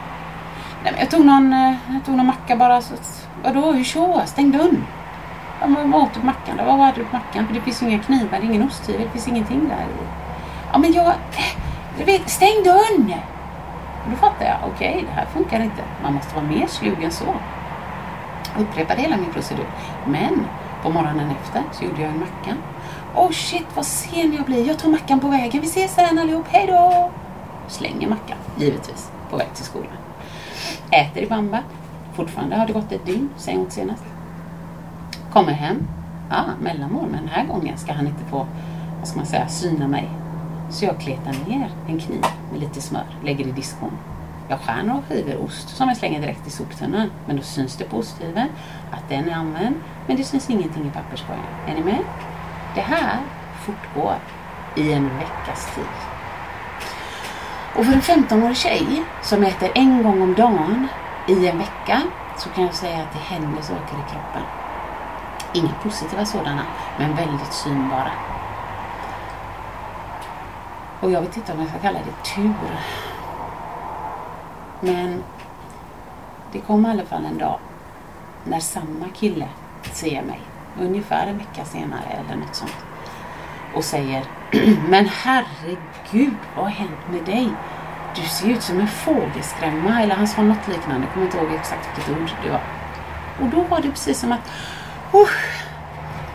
Nej, 0.84 0.92
men 0.92 1.00
jag 1.00 1.10
tog 1.10 1.26
någon, 1.26 1.54
eh, 1.54 1.76
jag 1.94 2.06
tog 2.06 2.16
någon 2.16 2.26
macka 2.26 2.56
bara. 2.56 2.82
Så, 2.82 2.94
vadå, 3.44 3.72
hur 3.72 3.84
så? 3.84 4.22
Stäng 4.26 4.52
dörren. 4.52 4.86
Ja, 5.62 5.68
men 5.68 5.92
vad 5.92 6.02
åt 6.02 6.14
du 6.14 6.20
på 6.20 6.26
mackan 6.26 6.58
då? 6.58 6.64
Vad 6.64 6.80
hade 6.80 6.98
du 6.98 7.06
på 7.06 7.16
mackan? 7.16 7.48
För 7.48 7.54
det 7.54 7.62
finns 7.62 7.84
ju 7.84 7.88
inga 7.90 8.00
knivar, 8.00 8.28
det 8.32 8.38
är 8.38 8.44
ingen 8.44 8.68
osthyvel, 8.68 9.02
det 9.02 9.10
finns 9.10 9.28
ingenting 9.28 9.70
där 9.70 9.84
i. 9.84 10.08
Ja, 10.72 10.78
men 10.78 10.94
jag... 10.94 11.08
Eh, 11.08 11.58
du 11.98 12.04
vet, 12.04 12.30
stäng 12.30 12.64
dörren! 12.64 13.14
Och 14.04 14.12
då 14.12 14.18
fattar 14.18 14.46
jag, 14.46 14.58
okej, 14.74 14.90
okay, 14.90 15.02
det 15.02 15.12
här 15.12 15.26
funkar 15.26 15.60
inte. 15.60 15.84
Man 16.04 16.14
måste 16.14 16.36
vara 16.36 16.46
mer 16.46 16.68
slug 16.68 17.04
än 17.04 17.12
så. 17.12 17.36
Jag 18.54 18.64
Upprepade 18.64 19.02
hela 19.02 19.18
min 19.18 19.34
procedur. 19.34 19.66
Men 20.06 20.46
på 20.84 20.90
morgonen 20.90 21.32
efter 21.42 21.64
så 21.72 21.84
gjorde 21.84 22.02
jag 22.02 22.12
en 22.12 22.20
macka. 22.20 22.56
Oh 23.18 23.32
shit, 23.32 23.66
vad 23.76 23.86
sen 23.86 24.34
jag 24.34 24.46
blir. 24.46 24.68
Jag 24.68 24.80
tar 24.80 24.90
mackan 24.90 25.20
på 25.20 25.28
vägen. 25.28 25.62
Vi 25.62 25.68
ses 25.68 25.96
sen 25.96 26.20
allihop. 26.20 26.46
Hej 26.48 26.68
då! 26.68 27.12
Slänger 27.68 28.08
mackan, 28.08 28.38
givetvis, 28.58 29.12
på 29.30 29.38
väg 29.38 29.48
till 29.54 29.66
skolan. 29.66 29.98
Äter 30.92 31.24
i 31.24 31.28
bamba. 31.28 31.60
Fortfarande 32.16 32.56
har 32.56 32.68
det 32.68 32.74
gått 32.74 32.92
ett 32.92 33.06
dygn 33.06 33.30
sen 33.38 33.54
jag 33.54 33.64
åt 33.64 33.72
senast. 33.74 34.04
Kommer 35.34 35.52
hem. 35.52 35.88
Ah, 36.30 36.44
mellanmål, 36.62 37.08
men 37.12 37.20
den 37.20 37.30
här 37.30 37.46
gången 37.46 37.78
ska 37.78 37.94
han 37.94 38.08
inte 38.08 38.26
få, 38.30 38.48
vad 39.00 39.08
ska 39.08 39.18
man 39.18 39.26
säga, 39.26 39.48
syna 39.48 39.88
mig. 39.88 40.10
Så 40.70 40.86
jag 40.86 41.00
kletar 41.00 41.50
ner 41.50 41.70
en 41.88 42.00
kniv 42.00 42.22
med 42.52 42.60
lite 42.60 42.82
smör, 42.82 43.06
lägger 43.24 43.48
i 43.48 43.52
diskon. 43.52 43.92
Jag 44.50 44.60
skär 44.60 44.84
några 44.84 45.02
skivor 45.02 45.44
ost 45.44 45.70
som 45.70 45.88
jag 45.88 45.98
slänger 45.98 46.22
direkt 46.22 46.48
i 46.48 46.50
soptunnan. 46.50 47.12
Men 47.26 47.36
då 47.36 47.42
syns 47.42 47.76
det 47.76 47.84
på 47.84 47.98
osthyveln 47.98 48.50
att 48.92 49.10
den 49.10 49.30
är 49.30 49.34
använd, 49.34 49.76
men 50.08 50.18
det 50.18 50.24
syns 50.24 50.50
ingenting 50.50 50.88
i 50.88 50.92
papperskorgen. 50.92 51.46
Är 51.68 51.76
ni 51.76 51.84
med? 51.84 52.04
Det 52.78 52.84
här 52.84 53.20
fortgår 53.66 54.16
i 54.76 54.94
en 54.94 55.18
veckas 55.18 55.76
tid. 55.76 55.84
Och 57.76 57.86
för 57.86 57.94
en 57.94 58.02
15-årig 58.02 58.58
tjej 58.58 59.04
som 59.22 59.44
äter 59.44 59.72
en 59.76 60.04
gång 60.04 60.22
om 60.22 60.34
dagen 60.34 60.88
i 61.28 61.48
en 61.48 61.58
vecka 61.58 62.02
så 62.38 62.50
kan 62.50 62.64
jag 62.64 62.74
säga 62.74 63.04
att 63.04 63.14
det 63.14 63.20
händer 63.20 63.62
saker 63.62 63.96
i 63.96 64.12
kroppen. 64.12 64.42
Inga 65.54 65.74
positiva 65.84 66.26
sådana, 66.26 66.66
men 67.00 67.16
väldigt 67.16 67.54
synbara. 67.54 68.12
Och 71.00 71.12
jag 71.12 71.22
vet 71.22 71.38
inte 71.38 71.54
om 71.54 71.60
jag 71.60 71.70
ska 71.70 71.80
kalla 71.80 72.00
det 72.00 72.30
tur. 72.36 72.80
Men 74.82 75.24
det 76.52 76.60
kom 76.60 76.86
i 76.86 76.90
alla 76.90 77.06
fall 77.06 77.26
en 77.26 77.38
dag 77.38 77.60
när 78.44 78.60
samma 78.60 79.06
kille 79.14 79.48
ser 79.84 80.22
mig, 80.22 80.42
ungefär 80.82 81.28
en 81.28 81.38
vecka 81.38 81.66
senare 81.66 82.10
eller 82.10 82.36
något 82.36 82.56
sånt, 82.56 82.76
och 83.76 83.84
säger 83.84 84.24
Men 84.90 85.08
herregud, 85.08 86.34
vad 86.56 86.66
har 86.66 86.72
hänt 86.72 87.10
med 87.12 87.26
dig? 87.26 87.50
Du 88.16 88.22
ser 88.22 88.50
ut 88.50 88.64
som 88.64 88.80
en 88.80 88.88
fågelskrämma, 88.88 90.02
eller 90.02 90.16
han 90.16 90.28
sa 90.28 90.42
något 90.42 90.68
liknande, 90.68 91.06
jag 91.06 91.14
kommer 91.14 91.26
inte 91.26 91.38
ihåg 91.38 91.54
exakt 91.54 91.98
vilket 91.98 92.22
ord 92.22 92.44
det 92.44 92.50
var. 92.50 92.62
Och 93.42 93.48
då 93.48 93.62
var 93.62 93.82
det 93.82 93.90
precis 93.90 94.20
som 94.20 94.32
att, 94.32 94.52
oh, 95.12 95.30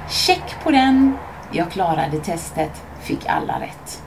check 0.09 0.62
på 0.64 0.70
den, 0.70 1.18
jag 1.53 1.70
klarade 1.70 2.18
testet, 2.18 2.82
fick 3.01 3.26
alla 3.26 3.61
rätt. 3.61 4.03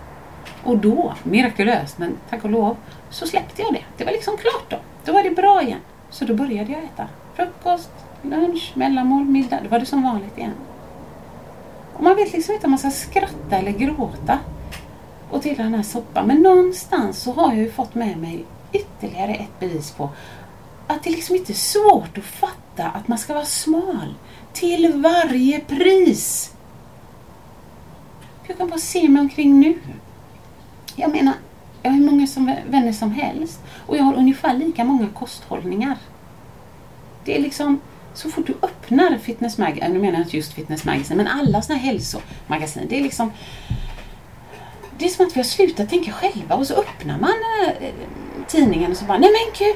Och 0.63 0.77
då, 0.77 1.13
mirakulöst, 1.23 1.97
men 1.97 2.17
tack 2.29 2.43
och 2.43 2.49
lov, 2.49 2.77
så 3.09 3.27
släppte 3.27 3.61
jag 3.61 3.73
det. 3.73 3.83
Det 3.97 4.05
var 4.05 4.11
liksom 4.11 4.37
klart 4.37 4.65
då. 4.69 4.77
Då 5.05 5.13
var 5.13 5.23
det 5.23 5.29
bra 5.29 5.61
igen. 5.61 5.79
Så 6.09 6.25
då 6.25 6.33
började 6.33 6.71
jag 6.71 6.83
äta 6.83 7.07
frukost, 7.35 8.04
lunch, 8.29 8.71
mellanmål, 8.75 9.25
middag. 9.25 9.59
Det 9.63 9.69
var 9.69 9.79
det 9.79 9.85
som 9.85 10.03
vanligt 10.03 10.37
igen. 10.37 10.53
Och 11.93 12.03
man 12.03 12.15
vet 12.15 12.33
liksom 12.33 12.53
inte 12.53 12.67
om 12.67 12.71
man 12.71 12.79
ska 12.79 12.91
skratta 12.91 13.57
eller 13.57 13.71
gråta 13.71 14.39
och 15.29 15.41
till 15.41 15.57
den 15.57 15.73
här 15.73 15.83
soppan. 15.83 16.27
Men 16.27 16.41
någonstans 16.41 17.19
så 17.21 17.33
har 17.33 17.53
jag 17.53 17.61
ju 17.61 17.71
fått 17.71 17.95
med 17.95 18.17
mig 18.17 18.45
ytterligare 18.71 19.33
ett 19.33 19.59
bevis 19.59 19.91
på 19.91 20.09
att 20.87 21.03
det 21.03 21.09
liksom 21.09 21.35
inte 21.35 21.51
är 21.51 21.55
svårt 21.55 22.17
att 22.17 22.23
fatta 22.23 22.83
att 22.83 23.07
man 23.07 23.17
ska 23.17 23.33
vara 23.33 23.45
smal 23.45 24.13
till 24.53 24.93
varje 24.95 25.59
pris. 25.59 26.53
Jag 28.47 28.57
kan 28.57 28.69
bara 28.69 28.79
se 28.79 29.09
mig 29.09 29.21
omkring 29.21 29.59
nu. 29.59 29.79
Jag 30.95 31.11
menar, 31.11 31.33
jag 31.81 31.91
har 31.91 31.97
hur 31.97 32.05
många 32.05 32.27
som, 32.27 32.55
vänner 32.69 32.91
som 32.91 33.11
helst 33.11 33.59
och 33.87 33.97
jag 33.97 34.03
har 34.03 34.13
ungefär 34.13 34.53
lika 34.53 34.83
många 34.83 35.07
kosthållningar. 35.09 35.97
Det 37.25 37.37
är 37.37 37.41
liksom, 37.41 37.79
så 38.17 38.29
fort 38.29 38.47
du 38.47 38.53
öppnar 38.61 39.17
Fitness 39.17 39.57
Magazine, 39.57 39.85
äh, 39.85 39.91
nu 39.91 39.99
menar 39.99 40.13
jag 40.13 40.21
inte 40.21 40.37
just 40.37 40.53
Fitness 40.53 40.85
Magazine, 40.85 41.23
men 41.23 41.27
alla 41.27 41.61
sådana 41.61 41.81
här 41.81 41.91
hälsomagasin, 41.91 42.87
det 42.89 42.97
är 42.97 43.01
liksom 43.01 43.31
det 44.97 45.05
är 45.05 45.09
som 45.09 45.27
att 45.27 45.35
vi 45.35 45.39
har 45.39 45.45
slutat 45.45 45.89
tänka 45.89 46.11
själva 46.11 46.55
och 46.55 46.67
så 46.67 46.73
öppnar 46.73 47.19
man 47.19 47.33
äh, 47.81 47.93
tidningen 48.47 48.91
och 48.91 48.97
så 48.97 49.05
bara, 49.05 49.17
nej 49.17 49.31
men 49.31 49.67
gud, 49.67 49.75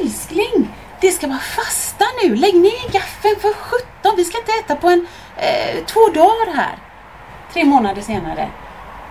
älskling, 0.00 0.68
det 1.00 1.10
ska 1.10 1.26
vara 1.26 1.38
fasta 1.38 2.04
nu, 2.24 2.36
lägg 2.36 2.54
ner 2.54 2.92
gaffeln 2.92 3.40
för 3.40 3.54
17, 3.54 4.16
vi 4.16 4.24
ska 4.24 4.38
inte 4.38 4.52
äta 4.52 4.76
på 4.76 4.88
en 4.88 5.06
äh, 5.36 5.84
två 5.84 6.00
dagar 6.14 6.54
här. 6.54 6.78
Tre 7.52 7.64
månader 7.64 8.02
senare, 8.02 8.50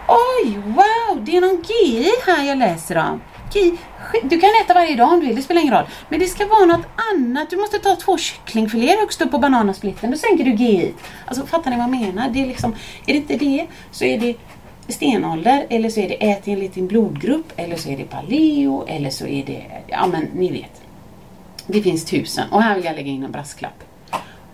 Oj, 0.09 0.57
wow, 0.65 1.23
det 1.25 1.37
är 1.37 1.41
någon 1.41 1.61
GI 1.61 2.11
här 2.25 2.43
jag 2.43 2.57
läser 2.57 2.97
om 2.97 3.21
okej, 3.49 3.77
Du 4.23 4.39
kan 4.39 4.49
äta 4.63 4.73
varje 4.73 4.95
dag 4.95 5.13
om 5.13 5.19
du 5.19 5.25
vill, 5.25 5.35
det 5.35 5.41
spelar 5.41 5.61
ingen 5.61 5.73
roll. 5.73 5.85
Men 6.09 6.19
det 6.19 6.25
ska 6.25 6.47
vara 6.47 6.65
något 6.65 6.87
annat. 7.13 7.49
Du 7.49 7.57
måste 7.57 7.79
ta 7.79 7.95
två 7.95 8.17
kycklingfiléer 8.17 8.99
högst 8.99 9.21
upp 9.21 9.31
på 9.31 9.37
bananasplitten. 9.37 10.11
Då 10.11 10.17
sänker 10.17 10.43
du 10.43 10.53
GI. 10.53 10.93
Alltså 11.25 11.45
fattar 11.45 11.71
ni 11.71 11.77
vad 11.77 11.83
jag 11.83 11.91
menar? 11.91 12.29
Det 12.29 12.41
är, 12.41 12.47
liksom, 12.47 12.75
är 13.05 13.13
det 13.13 13.19
inte 13.19 13.35
det 13.35 13.67
så 13.91 14.05
är 14.05 14.19
det 14.19 14.35
stenålder 14.93 15.65
eller 15.69 15.89
så 15.89 15.99
är 15.99 16.09
det 16.09 16.29
ät 16.31 16.47
enligt 16.47 16.73
din 16.73 16.87
blodgrupp 16.87 17.53
eller 17.55 17.75
så 17.75 17.89
är 17.89 17.97
det 17.97 18.03
paleo 18.03 18.85
eller 18.87 19.09
så 19.09 19.27
är 19.27 19.45
det, 19.45 19.65
ja 19.87 20.07
men 20.07 20.27
ni 20.33 20.51
vet. 20.51 20.81
Det 21.67 21.81
finns 21.81 22.05
tusen 22.05 22.49
och 22.51 22.63
här 22.63 22.75
vill 22.75 22.85
jag 22.85 22.95
lägga 22.95 23.11
in 23.11 23.23
en 23.23 23.31
brasklapp. 23.31 23.83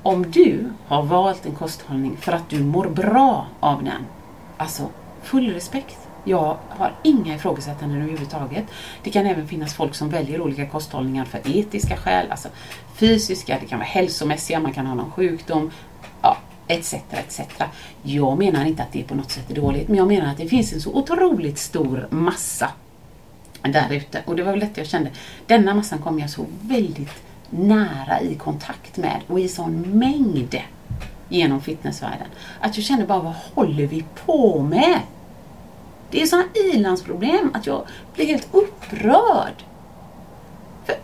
Om 0.04 0.32
du 0.32 0.74
har 0.88 1.04
valt 1.04 1.46
en 1.46 1.56
kosthållning 1.56 2.18
för 2.18 2.32
att 2.32 2.50
du 2.50 2.64
mår 2.64 2.86
bra 2.86 3.48
av 3.60 3.84
den, 3.84 4.06
alltså 4.58 4.90
full 5.24 5.54
respekt. 5.54 6.05
Jag 6.28 6.58
har 6.70 6.94
inga 7.04 7.36
ifrågasättanden 7.36 8.02
överhuvudtaget. 8.02 8.66
Det 9.04 9.10
kan 9.10 9.26
även 9.26 9.48
finnas 9.48 9.74
folk 9.74 9.96
som 9.96 10.10
väljer 10.10 10.42
olika 10.42 10.66
kosthållningar 10.66 11.26
för 11.26 11.58
etiska 11.58 11.98
skäl, 11.98 12.32
alltså 12.32 12.50
fysiska, 12.96 13.58
det 13.62 13.66
kan 13.66 13.80
vara 13.80 13.88
hälsomässiga, 13.88 14.60
man 14.60 14.74
kan 14.74 14.88
ha 14.88 14.96
någon 14.96 15.12
sjukdom, 15.12 15.72
ja, 16.22 16.38
etc. 16.68 16.94
etc. 16.94 17.42
Jag 18.02 18.38
menar 18.38 18.66
inte 18.66 18.84
att 18.84 18.92
det 18.92 19.04
på 19.04 19.16
något 19.16 19.32
sätt 19.32 19.52
är 19.52 19.56
dåligt, 19.56 19.88
men 19.88 19.98
jag 19.98 20.08
menar 20.08 20.32
att 20.32 20.38
det 20.38 20.48
finns 20.48 20.74
en 20.74 20.82
så 20.82 20.94
otroligt 20.94 21.58
stor 21.58 22.08
massa 22.10 22.70
där 23.62 23.94
ute. 23.94 24.24
Och 24.26 24.36
det 24.36 24.44
var 24.44 24.52
väl 24.52 24.60
detta 24.60 24.82
jag 24.82 24.88
kände. 24.88 25.12
Denna 25.48 25.74
massan 25.74 26.00
kom 26.00 26.20
jag 26.20 26.30
så 26.30 26.46
väldigt 26.62 27.24
nära 27.50 28.22
i 28.22 28.36
kontakt 28.36 28.98
med 28.98 29.22
och 29.28 29.40
i 29.40 29.48
sån 29.48 29.82
mängd 29.82 30.56
genom 31.30 31.62
fitnessvärlden. 31.62 32.28
Att 32.60 32.78
jag 32.78 32.86
kände 32.86 33.06
bara, 33.06 33.20
vad 33.20 33.34
håller 33.56 33.88
vi 33.88 34.06
på 34.26 34.62
med? 34.62 35.00
Det 36.12 36.22
är 36.22 36.26
sådana 36.26 36.48
ilandsproblem 36.54 37.52
att 37.54 37.68
jag 37.68 37.88
blir 38.14 38.26
helt 38.26 38.48
upprörd. 38.52 39.64
För 40.86 40.96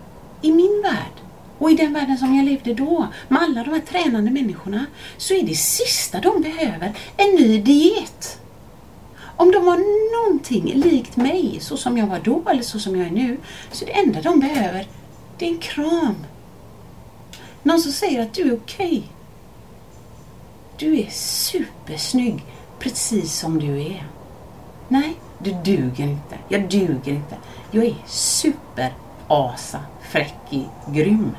i 0.41 0.51
min 0.51 0.81
värld 0.83 1.21
och 1.57 1.71
i 1.71 1.75
den 1.75 1.93
världen 1.93 2.17
som 2.17 2.35
jag 2.35 2.45
levde 2.45 2.73
då, 2.73 3.07
med 3.27 3.41
alla 3.41 3.63
de 3.63 3.69
här 3.69 3.81
tränande 3.81 4.31
människorna, 4.31 4.85
så 5.17 5.33
är 5.33 5.43
det 5.43 5.55
sista 5.55 6.19
de 6.19 6.41
behöver 6.41 6.93
en 7.17 7.35
ny 7.35 7.61
diet. 7.61 8.37
Om 9.35 9.51
de 9.51 9.65
var 9.65 9.77
någonting 10.17 10.73
likt 10.75 11.17
mig, 11.17 11.57
så 11.61 11.77
som 11.77 11.97
jag 11.97 12.07
var 12.07 12.19
då 12.19 12.43
eller 12.49 12.63
så 12.63 12.79
som 12.79 12.95
jag 12.95 13.07
är 13.07 13.11
nu, 13.11 13.37
så 13.71 13.85
det 13.85 13.91
enda 13.91 14.21
de 14.21 14.39
behöver, 14.39 14.87
det 15.37 15.45
är 15.45 15.49
en 15.49 15.57
kram. 15.57 16.15
Någon 17.63 17.79
som 17.81 17.91
säger 17.91 18.21
att 18.21 18.33
du 18.33 18.41
är 18.41 18.55
okej. 18.55 19.03
Du 20.77 20.99
är 20.99 21.09
supersnygg, 21.11 22.45
precis 22.79 23.39
som 23.39 23.59
du 23.59 23.81
är. 23.81 24.07
Nej, 24.91 25.13
du 25.39 25.51
duger 25.51 26.03
inte. 26.03 26.37
Jag 26.49 26.69
duger 26.69 27.11
inte. 27.11 27.35
Jag 27.71 27.85
är 27.85 27.95
super, 28.07 28.93
asa, 29.27 29.79
fräckig, 30.01 30.67
grym. 30.87 31.37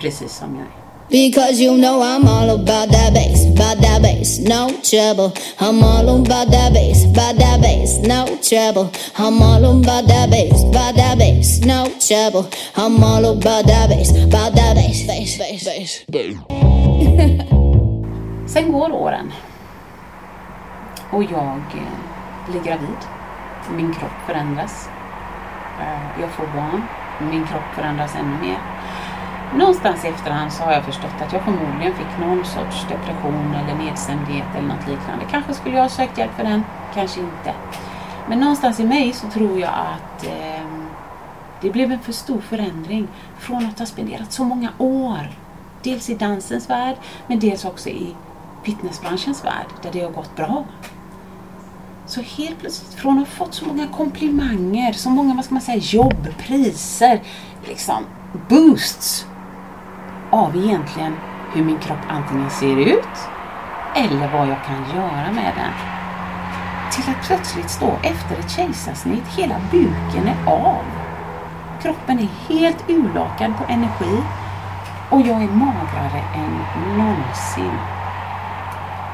Precis 0.00 0.32
som 0.32 0.54
jag 0.54 0.62
är. 0.62 0.82
Because 1.08 1.60
you 1.62 1.76
know 1.76 2.02
I'm 2.02 2.28
all 2.28 2.50
about 2.50 2.90
that 2.92 3.14
bass, 3.14 3.46
about 3.46 3.82
that 3.82 4.02
bass, 4.02 4.38
no 4.38 4.70
trouble. 4.82 5.32
I'm 5.60 5.84
all 5.84 6.08
about 6.08 6.50
that 6.50 6.72
bass, 6.72 7.04
about 7.04 7.38
that 7.38 7.60
bass, 7.60 7.98
no 8.02 8.26
trouble. 8.42 8.90
I'm 9.16 9.42
all 9.42 9.64
about 9.64 10.08
that 10.08 10.30
bass, 10.30 10.64
about 10.64 10.96
that 10.96 11.18
bass, 11.18 11.60
no 11.64 11.86
trouble. 12.08 12.50
I'm 12.76 13.04
all 13.04 13.24
about 13.26 13.66
that 13.66 13.90
bass, 13.90 14.10
about 14.10 14.54
that 14.54 14.74
bass, 14.74 15.06
bass, 15.06 15.38
bass, 15.38 15.64
bass. 15.64 16.42
Sen 18.52 18.72
går 18.72 18.92
åren. 18.92 19.32
Och 21.10 21.22
jag 21.22 21.60
eh, 21.74 22.01
blir 22.52 22.62
gravid. 22.62 23.00
Min 23.76 23.94
kropp 23.94 24.18
förändras. 24.26 24.88
Eh, 25.80 26.20
jag 26.20 26.30
får 26.30 26.46
barn. 26.46 26.82
Min 27.30 27.46
kropp 27.46 27.74
förändras 27.74 28.14
ännu 28.16 28.46
mer. 28.46 28.58
Någonstans 29.56 30.04
i 30.04 30.08
efterhand 30.08 30.52
så 30.52 30.62
har 30.62 30.72
jag 30.72 30.84
förstått 30.84 31.20
att 31.20 31.32
jag 31.32 31.42
förmodligen 31.42 31.94
fick 31.94 32.18
någon 32.20 32.44
sorts 32.44 32.86
depression 32.88 33.54
eller 33.54 33.84
nedstämdhet 33.84 34.46
eller 34.56 34.68
något 34.68 34.88
liknande. 34.88 35.24
Kanske 35.30 35.54
skulle 35.54 35.74
jag 35.74 35.82
ha 35.82 35.88
sökt 35.88 36.18
hjälp 36.18 36.32
för 36.36 36.44
den, 36.44 36.64
kanske 36.94 37.20
inte. 37.20 37.54
Men 38.28 38.40
någonstans 38.40 38.80
i 38.80 38.84
mig 38.84 39.12
så 39.12 39.30
tror 39.30 39.60
jag 39.60 39.70
att 39.70 40.26
eh, 40.26 40.66
det 41.60 41.70
blev 41.70 41.92
en 41.92 42.00
för 42.00 42.12
stor 42.12 42.40
förändring 42.40 43.08
från 43.38 43.66
att 43.66 43.78
ha 43.78 43.86
spenderat 43.86 44.32
så 44.32 44.44
många 44.44 44.68
år. 44.78 45.30
Dels 45.82 46.10
i 46.10 46.14
dansens 46.14 46.70
värld, 46.70 46.96
men 47.26 47.38
dels 47.38 47.64
också 47.64 47.88
i 47.88 48.14
fitnessbranschens 48.62 49.44
värld 49.44 49.66
där 49.82 49.90
det 49.92 50.00
har 50.00 50.10
gått 50.10 50.36
bra. 50.36 50.64
Så 52.12 52.20
helt 52.20 52.60
plötsligt, 52.60 52.94
från 52.94 53.18
att 53.18 53.28
ha 53.28 53.34
fått 53.34 53.54
så 53.54 53.66
många 53.66 53.86
komplimanger, 53.86 54.92
så 54.92 55.10
många, 55.10 55.34
vad 55.34 55.44
ska 55.44 55.54
man 55.54 55.62
säga, 55.62 55.78
jobb, 55.78 56.26
priser, 56.38 57.22
liksom 57.68 58.04
boosts 58.48 59.26
av 60.30 60.56
egentligen 60.56 61.12
hur 61.52 61.64
min 61.64 61.78
kropp 61.78 61.98
antingen 62.08 62.50
ser 62.50 62.76
ut 62.76 63.16
eller 63.96 64.32
vad 64.32 64.48
jag 64.48 64.64
kan 64.64 64.96
göra 64.96 65.32
med 65.32 65.52
den. 65.56 65.72
Till 66.92 67.12
att 67.12 67.26
plötsligt 67.26 67.70
stå 67.70 67.98
efter 68.02 68.36
ett 68.38 68.50
kejsarsnitt, 68.50 69.26
hela 69.36 69.56
buken 69.70 70.28
är 70.28 70.50
av. 70.50 70.84
Kroppen 71.82 72.18
är 72.18 72.54
helt 72.54 72.90
urlakad 72.90 73.56
på 73.58 73.64
energi 73.68 74.22
och 75.10 75.20
jag 75.20 75.42
är 75.42 75.52
magrare 75.52 76.22
än 76.34 76.58
någonsin. 76.98 78.01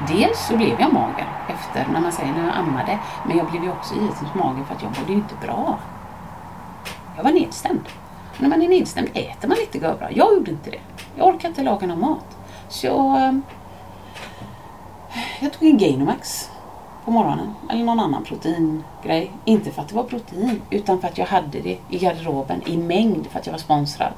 Dels 0.07 0.47
så 0.47 0.57
blev 0.57 0.81
jag 0.81 0.93
mager 0.93 1.27
efter, 1.49 1.93
när 1.93 2.01
man 2.01 2.13
säger 2.13 2.33
när 2.33 2.47
jag 2.47 2.57
ammade, 2.57 2.99
men 3.27 3.37
jag 3.37 3.51
blev 3.51 3.65
ju 3.65 3.71
också 3.71 3.95
givetvis 3.95 4.35
mager 4.35 4.65
för 4.65 4.75
att 4.75 4.83
jag 4.83 4.99
mådde 4.99 5.13
ju 5.13 5.19
inte 5.19 5.35
bra. 5.43 5.79
Jag 7.17 7.25
var 7.25 7.31
nedstämd. 7.31 7.89
Och 8.35 8.41
när 8.41 8.49
man 8.49 8.63
är 8.63 8.69
nedstämd 8.69 9.09
äter 9.15 9.49
man 9.49 9.57
lite 9.59 9.79
bra. 9.79 9.97
Jag 10.11 10.35
gjorde 10.35 10.51
inte 10.51 10.71
det. 10.71 10.81
Jag 11.17 11.27
orkade 11.27 11.49
inte 11.49 11.63
laga 11.63 11.87
någon 11.87 12.01
mat. 12.01 12.37
Så 12.69 12.87
jag, 12.87 13.41
jag 15.41 15.53
tog 15.53 15.69
en 15.69 15.79
Gainomax 15.79 16.51
på 17.05 17.11
morgonen. 17.11 17.55
Eller 17.71 17.85
någon 17.85 18.01
annan 18.01 18.25
proteingrej. 18.25 19.33
Inte 19.45 19.71
för 19.71 19.83
att 19.83 19.89
det 19.89 19.95
var 19.95 20.05
protein, 20.05 20.63
utan 20.71 21.01
för 21.01 21.09
att 21.09 21.19
jag 21.19 21.27
hade 21.27 21.61
det 21.61 21.79
i 21.89 21.99
garderoben 21.99 22.63
i 22.67 22.77
mängd 22.77 23.27
för 23.27 23.39
att 23.39 23.47
jag 23.47 23.53
var 23.53 23.59
sponsrad. 23.59 24.13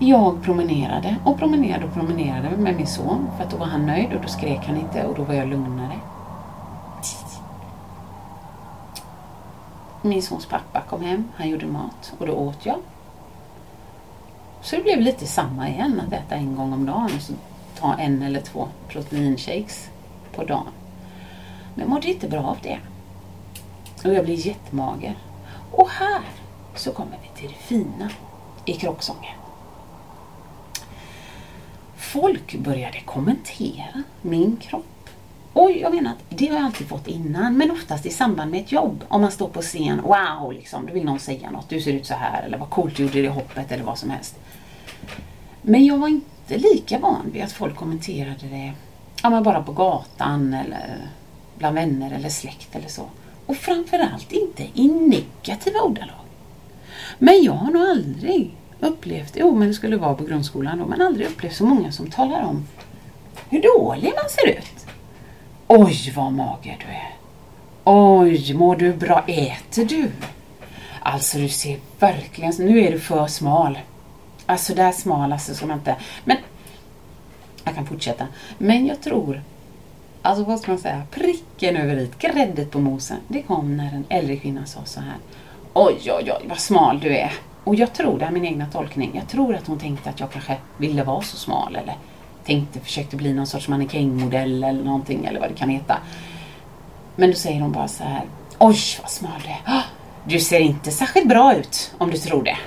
Jag 0.00 0.42
promenerade 0.42 1.16
och 1.24 1.38
promenerade 1.38 1.84
och 1.84 1.92
promenerade 1.92 2.56
med 2.56 2.76
min 2.76 2.86
son 2.86 3.30
för 3.36 3.44
att 3.44 3.50
då 3.50 3.56
var 3.56 3.66
han 3.66 3.86
nöjd 3.86 4.12
och 4.12 4.22
då 4.22 4.28
skrek 4.28 4.60
han 4.66 4.76
inte 4.76 5.04
och 5.04 5.14
då 5.14 5.22
var 5.22 5.34
jag 5.34 5.48
lugnare. 5.48 6.00
Min 10.02 10.22
sons 10.22 10.46
pappa 10.46 10.80
kom 10.80 11.02
hem, 11.02 11.24
han 11.36 11.48
gjorde 11.48 11.66
mat 11.66 12.12
och 12.18 12.26
då 12.26 12.32
åt 12.32 12.66
jag. 12.66 12.78
Så 14.60 14.76
det 14.76 14.82
blev 14.82 15.00
lite 15.00 15.26
samma 15.26 15.68
igen, 15.68 16.02
att 16.06 16.12
äta 16.12 16.34
en 16.34 16.56
gång 16.56 16.72
om 16.72 16.86
dagen 16.86 17.10
och 17.16 17.22
så 17.22 17.32
ta 17.80 17.94
en 17.94 18.22
eller 18.22 18.40
två 18.40 18.68
proteinshakes 18.88 19.90
på 20.34 20.44
dagen. 20.44 20.72
Men 21.74 21.80
jag 21.80 21.88
mådde 21.88 22.08
inte 22.08 22.28
bra 22.28 22.40
av 22.40 22.56
det. 22.62 22.78
Och 24.04 24.14
jag 24.14 24.24
blev 24.24 24.46
jättemager. 24.46 25.16
Och 25.72 25.88
här 25.88 26.22
så 26.74 26.92
kommer 26.92 27.18
vi 27.22 27.40
till 27.40 27.48
det 27.48 27.64
fina 27.64 28.10
i 28.64 28.72
krocksången. 28.72 29.37
Folk 31.98 32.54
började 32.54 33.00
kommentera 33.00 34.02
min 34.22 34.56
kropp. 34.56 34.84
Och 35.52 35.70
jag 35.70 35.94
menar 35.94 36.10
att 36.10 36.38
det 36.38 36.46
har 36.46 36.56
jag 36.56 36.64
alltid 36.64 36.88
fått 36.88 37.08
innan, 37.08 37.56
men 37.56 37.70
oftast 37.70 38.06
i 38.06 38.10
samband 38.10 38.50
med 38.50 38.60
ett 38.60 38.72
jobb. 38.72 39.04
Om 39.08 39.20
man 39.20 39.30
står 39.30 39.48
på 39.48 39.62
scen, 39.62 40.00
wow, 40.02 40.52
liksom, 40.52 40.86
då 40.86 40.92
vill 40.92 41.04
någon 41.04 41.18
säga 41.18 41.50
något. 41.50 41.68
Du 41.68 41.80
ser 41.80 41.92
ut 41.92 42.06
så 42.06 42.14
här, 42.14 42.42
eller 42.42 42.58
vad 42.58 42.70
coolt 42.70 42.96
du 42.96 43.02
gjorde 43.02 43.22
det 43.22 43.28
hoppet, 43.28 43.72
eller 43.72 43.84
vad 43.84 43.98
som 43.98 44.10
helst. 44.10 44.36
Men 45.62 45.84
jag 45.84 45.98
var 45.98 46.08
inte 46.08 46.58
lika 46.58 46.98
van 46.98 47.30
vid 47.32 47.42
att 47.42 47.52
folk 47.52 47.76
kommenterade 47.76 48.46
det 48.50 48.72
ja, 49.22 49.30
men 49.30 49.42
bara 49.42 49.62
på 49.62 49.72
gatan, 49.72 50.54
eller 50.54 50.96
bland 51.58 51.74
vänner 51.74 52.10
eller 52.10 52.28
släkt 52.28 52.76
eller 52.76 52.88
så. 52.88 53.04
Och 53.46 53.56
framförallt 53.56 54.32
inte 54.32 54.66
i 54.74 54.88
negativa 54.88 55.80
ordalag. 55.80 56.24
Men 57.18 57.42
jag 57.42 57.52
har 57.52 57.70
nog 57.70 57.82
aldrig 57.82 58.54
upplevt, 58.80 59.32
jo 59.36 59.54
men 59.54 59.68
det 59.68 59.74
skulle 59.74 59.96
vara 59.96 60.14
på 60.14 60.24
grundskolan 60.24 60.78
då, 60.78 60.86
men 60.86 61.02
aldrig 61.02 61.26
upplevt 61.26 61.54
så 61.54 61.64
många 61.64 61.92
som 61.92 62.10
talar 62.10 62.42
om 62.42 62.66
hur 63.48 63.62
dålig 63.62 64.12
man 64.22 64.30
ser 64.30 64.58
ut. 64.58 64.86
Oj 65.66 66.12
vad 66.16 66.32
mager 66.32 66.76
du 66.86 66.92
är. 66.92 67.14
Oj, 67.84 68.54
mår 68.54 68.76
du 68.76 68.92
bra? 68.92 69.24
Äter 69.26 69.84
du? 69.84 70.10
Alltså 71.00 71.38
du 71.38 71.48
ser 71.48 71.78
verkligen, 71.98 72.52
nu 72.58 72.80
är 72.80 72.92
du 72.92 73.00
för 73.00 73.26
smal. 73.26 73.78
Alltså 74.46 74.74
där 74.74 74.92
smal 74.92 75.32
alltså 75.32 75.54
som 75.54 75.70
inte, 75.70 75.96
men 76.24 76.36
jag 77.64 77.74
kan 77.74 77.86
fortsätta. 77.86 78.26
Men 78.58 78.86
jag 78.86 79.00
tror, 79.02 79.42
alltså 80.22 80.44
vad 80.44 80.60
ska 80.60 80.70
man 80.70 80.78
säga, 80.78 81.02
pricken 81.10 81.76
över 81.76 81.96
i, 81.96 82.10
gräddet 82.18 82.70
på 82.70 82.78
mosen. 82.78 83.18
Det 83.28 83.42
kom 83.42 83.76
när 83.76 83.94
en 83.94 84.04
äldre 84.08 84.36
kvinna 84.36 84.66
sa 84.66 84.84
så 84.84 85.00
här. 85.00 85.16
Oj, 85.74 85.98
oj, 86.04 86.32
oj, 86.40 86.46
vad 86.48 86.58
smal 86.58 87.00
du 87.00 87.16
är. 87.16 87.32
Och 87.68 87.74
jag 87.74 87.92
tror, 87.92 88.18
det 88.18 88.24
är 88.24 88.30
min 88.30 88.44
egna 88.44 88.66
tolkning, 88.66 89.10
jag 89.14 89.28
tror 89.28 89.54
att 89.54 89.66
hon 89.66 89.78
tänkte 89.78 90.10
att 90.10 90.20
jag 90.20 90.30
kanske 90.30 90.56
ville 90.76 91.04
vara 91.04 91.22
så 91.22 91.36
smal 91.36 91.76
eller 91.76 91.96
tänkte, 92.44 92.80
försökte 92.80 93.16
bli 93.16 93.32
någon 93.32 93.46
sorts 93.46 93.68
mannekängmodell 93.68 94.64
eller 94.64 94.84
någonting 94.84 95.24
eller 95.24 95.40
vad 95.40 95.48
det 95.48 95.54
kan 95.54 95.68
heta. 95.68 95.98
Men 97.16 97.30
då 97.30 97.36
säger 97.36 97.60
hon 97.60 97.72
bara 97.72 97.88
så 97.88 98.04
här. 98.04 98.22
Oj, 98.58 98.76
vad 99.02 99.10
smal 99.10 99.40
du 99.44 99.48
är. 99.48 99.60
Ah, 99.64 99.82
du 100.24 100.40
ser 100.40 100.60
inte 100.60 100.90
särskilt 100.90 101.28
bra 101.28 101.54
ut 101.54 101.94
om 101.98 102.10
du 102.10 102.18
tror 102.18 102.42
det. 102.42 102.58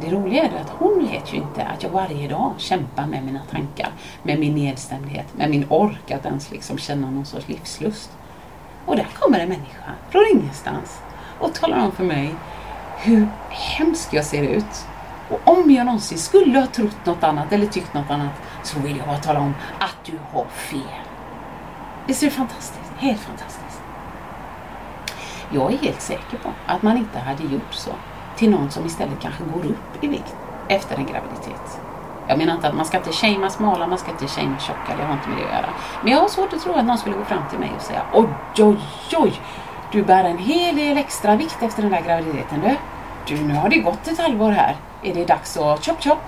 Det 0.00 0.10
roliga 0.10 0.42
är 0.42 0.60
att 0.60 0.70
hon 0.70 1.08
vet 1.10 1.32
ju 1.32 1.36
inte 1.36 1.64
att 1.64 1.82
jag 1.82 1.90
varje 1.90 2.28
dag 2.28 2.52
kämpar 2.58 3.06
med 3.06 3.24
mina 3.24 3.40
tankar, 3.50 3.92
med 4.22 4.38
min 4.38 4.54
nedstämdhet, 4.54 5.26
med 5.36 5.50
min 5.50 5.66
ork 5.68 6.10
att 6.10 6.26
ens 6.26 6.50
liksom 6.50 6.78
känna 6.78 7.10
någon 7.10 7.26
sorts 7.26 7.48
livslust. 7.48 8.10
Och 8.86 8.96
där 8.96 9.06
kommer 9.18 9.38
en 9.38 9.48
människa 9.48 9.94
från 10.10 10.22
ingenstans 10.34 10.98
och 11.38 11.54
talar 11.54 11.84
om 11.84 11.92
för 11.92 12.04
mig 12.04 12.34
hur 13.02 13.28
hemskt 13.48 14.12
jag 14.12 14.24
ser 14.24 14.42
ut. 14.42 14.86
Och 15.30 15.40
om 15.44 15.70
jag 15.70 15.86
någonsin 15.86 16.18
skulle 16.18 16.58
ha 16.58 16.66
trott 16.66 17.06
något 17.06 17.24
annat 17.24 17.52
eller 17.52 17.66
tyckt 17.66 17.94
något 17.94 18.10
annat 18.10 18.32
så 18.62 18.80
vill 18.80 18.96
jag 18.96 19.06
bara 19.06 19.16
tala 19.16 19.40
om 19.40 19.54
att 19.78 19.96
du 20.04 20.18
har 20.32 20.44
fel. 20.44 20.80
Visst 22.06 22.22
är 22.22 22.26
det 22.26 22.32
fantastiskt? 22.32 22.92
Helt 22.98 23.20
fantastiskt. 23.20 23.80
Jag 25.50 25.72
är 25.72 25.78
helt 25.78 26.00
säker 26.00 26.38
på 26.42 26.50
att 26.66 26.82
man 26.82 26.96
inte 26.96 27.18
hade 27.18 27.42
gjort 27.42 27.72
så 27.72 27.90
till 28.36 28.50
någon 28.50 28.70
som 28.70 28.86
istället 28.86 29.20
kanske 29.20 29.44
går 29.44 29.64
upp 29.64 30.04
i 30.04 30.06
vikt 30.06 30.36
efter 30.68 30.96
en 30.96 31.06
graviditet. 31.06 31.80
Jag 32.28 32.38
menar 32.38 32.54
inte 32.54 32.68
att 32.68 32.74
man 32.74 32.86
ska 32.86 32.96
inte 32.96 33.12
shamea 33.12 33.50
smala, 33.50 33.86
man 33.86 33.98
ska 33.98 34.10
inte 34.10 34.28
shamea 34.28 34.58
tjocka, 34.58 34.96
det 34.96 35.04
har 35.04 35.12
inte 35.12 35.28
med 35.28 35.38
det 35.38 35.44
att 35.44 35.52
göra. 35.52 35.70
Men 36.02 36.12
jag 36.12 36.20
har 36.20 36.28
svårt 36.28 36.52
att 36.52 36.62
tro 36.62 36.72
att 36.72 36.84
någon 36.84 36.98
skulle 36.98 37.16
gå 37.16 37.24
fram 37.24 37.42
till 37.50 37.58
mig 37.58 37.72
och 37.76 37.82
säga 37.82 38.02
oj, 38.12 38.28
oj, 38.58 38.78
oj, 39.16 39.40
du 39.92 40.02
bär 40.02 40.24
en 40.24 40.38
hel 40.38 40.76
del 40.76 40.98
extra 40.98 41.36
vikt 41.36 41.62
efter 41.62 41.82
den 41.82 41.90
där 41.90 42.00
graviditeten 42.00 42.60
du. 42.60 42.76
Du, 43.26 43.42
nu 43.42 43.54
har 43.54 43.68
det 43.68 43.78
gått 43.78 44.08
ett 44.08 44.18
halvår 44.18 44.50
här. 44.50 44.76
Är 45.02 45.14
det 45.14 45.24
dags 45.24 45.56
att 45.56 45.84
chop 45.84 46.02
chop? 46.02 46.18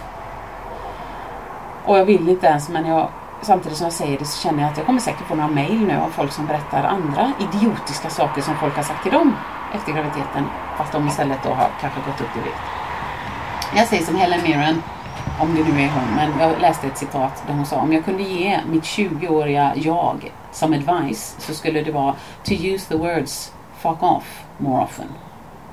Och 1.85 1.99
jag 1.99 2.05
vill 2.05 2.29
inte 2.29 2.47
ens, 2.47 2.69
men 2.69 2.87
jag, 2.87 3.09
samtidigt 3.43 3.79
som 3.79 3.85
jag 3.85 3.93
säger 3.93 4.19
det 4.19 4.25
så 4.25 4.43
känner 4.43 4.63
jag 4.63 4.71
att 4.71 4.77
jag 4.77 4.87
kommer 4.87 5.01
säkert 5.01 5.27
få 5.27 5.35
några 5.35 5.51
mail 5.51 5.87
nu 5.87 5.97
av 5.97 6.09
folk 6.09 6.33
som 6.33 6.47
berättar 6.47 6.85
andra 6.85 7.33
idiotiska 7.41 8.11
saker 8.11 8.43
som 8.43 8.57
folk 8.57 8.77
har 8.77 8.83
sagt 8.83 9.03
till 9.03 9.13
dem 9.13 9.37
efter 9.75 9.93
graviditeten. 9.93 10.45
Fast 10.79 10.93
de 10.93 11.09
istället 11.09 11.39
då 11.43 11.51
har 11.51 11.69
kanske 11.81 12.01
gått 12.01 12.21
upp 12.21 12.37
i 12.37 12.41
vikt. 12.41 12.57
Jag 13.77 13.87
säger 13.87 14.03
som 14.03 14.17
Helen 14.17 14.43
Mirren, 14.43 14.83
om 15.41 15.55
det 15.55 15.65
nu 15.65 15.83
är 15.83 15.89
hon, 15.89 16.15
men 16.17 16.41
jag 16.41 16.61
läste 16.61 16.87
ett 16.87 16.99
citat 16.99 17.43
där 17.47 17.55
hon 17.55 17.67
sa 17.67 17.77
om 17.77 17.93
jag 17.93 18.05
kunde 18.05 18.23
ge 18.23 18.61
mitt 18.71 18.83
20-åriga 18.83 19.73
jag 19.77 20.33
som 20.53 20.73
advice 20.73 21.37
så 21.39 21.55
skulle 21.55 21.83
det 21.83 21.93
vara 21.93 22.15
to 22.45 22.53
use 22.53 22.89
the 22.89 22.97
words 22.97 23.53
fuck 23.79 24.03
off 24.03 24.45
more 24.59 24.83
often. 24.85 25.07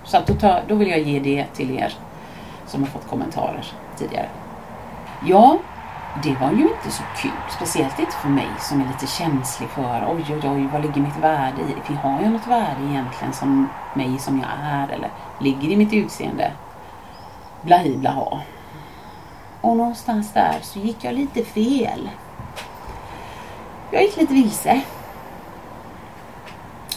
Så 0.03 0.18
att 0.18 0.28
då, 0.28 0.34
tar, 0.34 0.64
då 0.68 0.76
vill 0.76 0.89
jag 0.89 0.99
ge 0.99 1.20
det 1.20 1.45
till 1.53 1.78
er 1.78 1.93
som 2.68 2.82
har 2.82 2.88
fått 2.88 3.07
kommentarer 3.07 3.66
tidigare. 3.97 4.30
Ja, 5.28 5.57
det 6.24 6.36
var 6.41 6.51
ju 6.51 6.62
inte 6.62 6.91
så 6.91 7.03
kul. 7.22 7.32
Speciellt 7.49 7.99
inte 7.99 8.12
för 8.12 8.30
mig 8.30 8.47
som 8.60 8.82
är 8.82 8.88
lite 8.88 9.07
känslig 9.07 9.70
för 9.70 10.05
oj, 10.07 10.26
oj, 10.30 10.49
oj, 10.49 10.70
vad 10.74 10.82
ligger 10.82 11.01
mitt 11.01 11.18
värde 11.22 11.62
i? 11.62 11.82
För 11.84 11.93
har 11.93 12.22
jag 12.22 12.32
något 12.32 12.47
värde 12.47 12.84
egentligen 12.89 13.34
som 13.34 13.70
mig 13.93 14.20
som 14.20 14.39
jag 14.39 14.49
är? 14.64 14.88
Eller 14.88 15.10
ligger 15.39 15.70
i 15.70 15.76
mitt 15.78 15.93
utseende? 15.93 16.51
Blahi 17.62 17.97
blaha. 17.97 18.39
Och 19.62 19.78
någonstans 19.78 20.34
där 20.34 20.60
så 20.62 20.80
gick 20.80 21.03
jag 21.03 21.16
lite 21.16 21.43
fel. 21.43 22.10
Jag 23.91 24.03
gick 24.03 24.18
lite 24.18 24.34
vilse. 24.34 24.82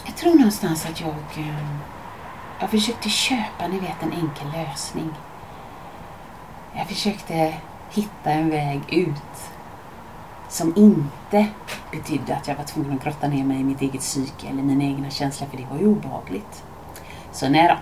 Jag 0.04 0.16
tror 0.16 0.34
någonstans 0.34 0.86
att 0.86 1.00
jag... 1.00 1.14
Ehm, 1.36 1.78
jag 2.60 2.70
försökte 2.70 3.08
köpa, 3.08 3.68
ni 3.68 3.78
vet, 3.78 4.02
en 4.02 4.12
enkel 4.12 4.46
lösning. 4.52 5.14
Jag 6.74 6.86
försökte 6.86 7.54
hitta 7.90 8.30
en 8.30 8.50
väg 8.50 8.80
ut 8.88 9.52
som 10.48 10.76
inte 10.76 11.46
betydde 11.90 12.36
att 12.36 12.48
jag 12.48 12.54
var 12.54 12.64
tvungen 12.64 12.96
att 12.96 13.04
grotta 13.04 13.28
ner 13.28 13.44
mig 13.44 13.60
i 13.60 13.64
mitt 13.64 13.82
eget 13.82 14.00
psyke 14.00 14.48
eller 14.48 14.62
mina 14.62 14.84
egna 14.84 15.10
känslor, 15.10 15.48
för 15.48 15.56
det 15.56 15.66
var 15.70 15.78
ju 15.78 15.86
obehagligt. 15.86 16.62
Så 17.32 17.48
nej 17.48 17.68
då. 17.68 17.76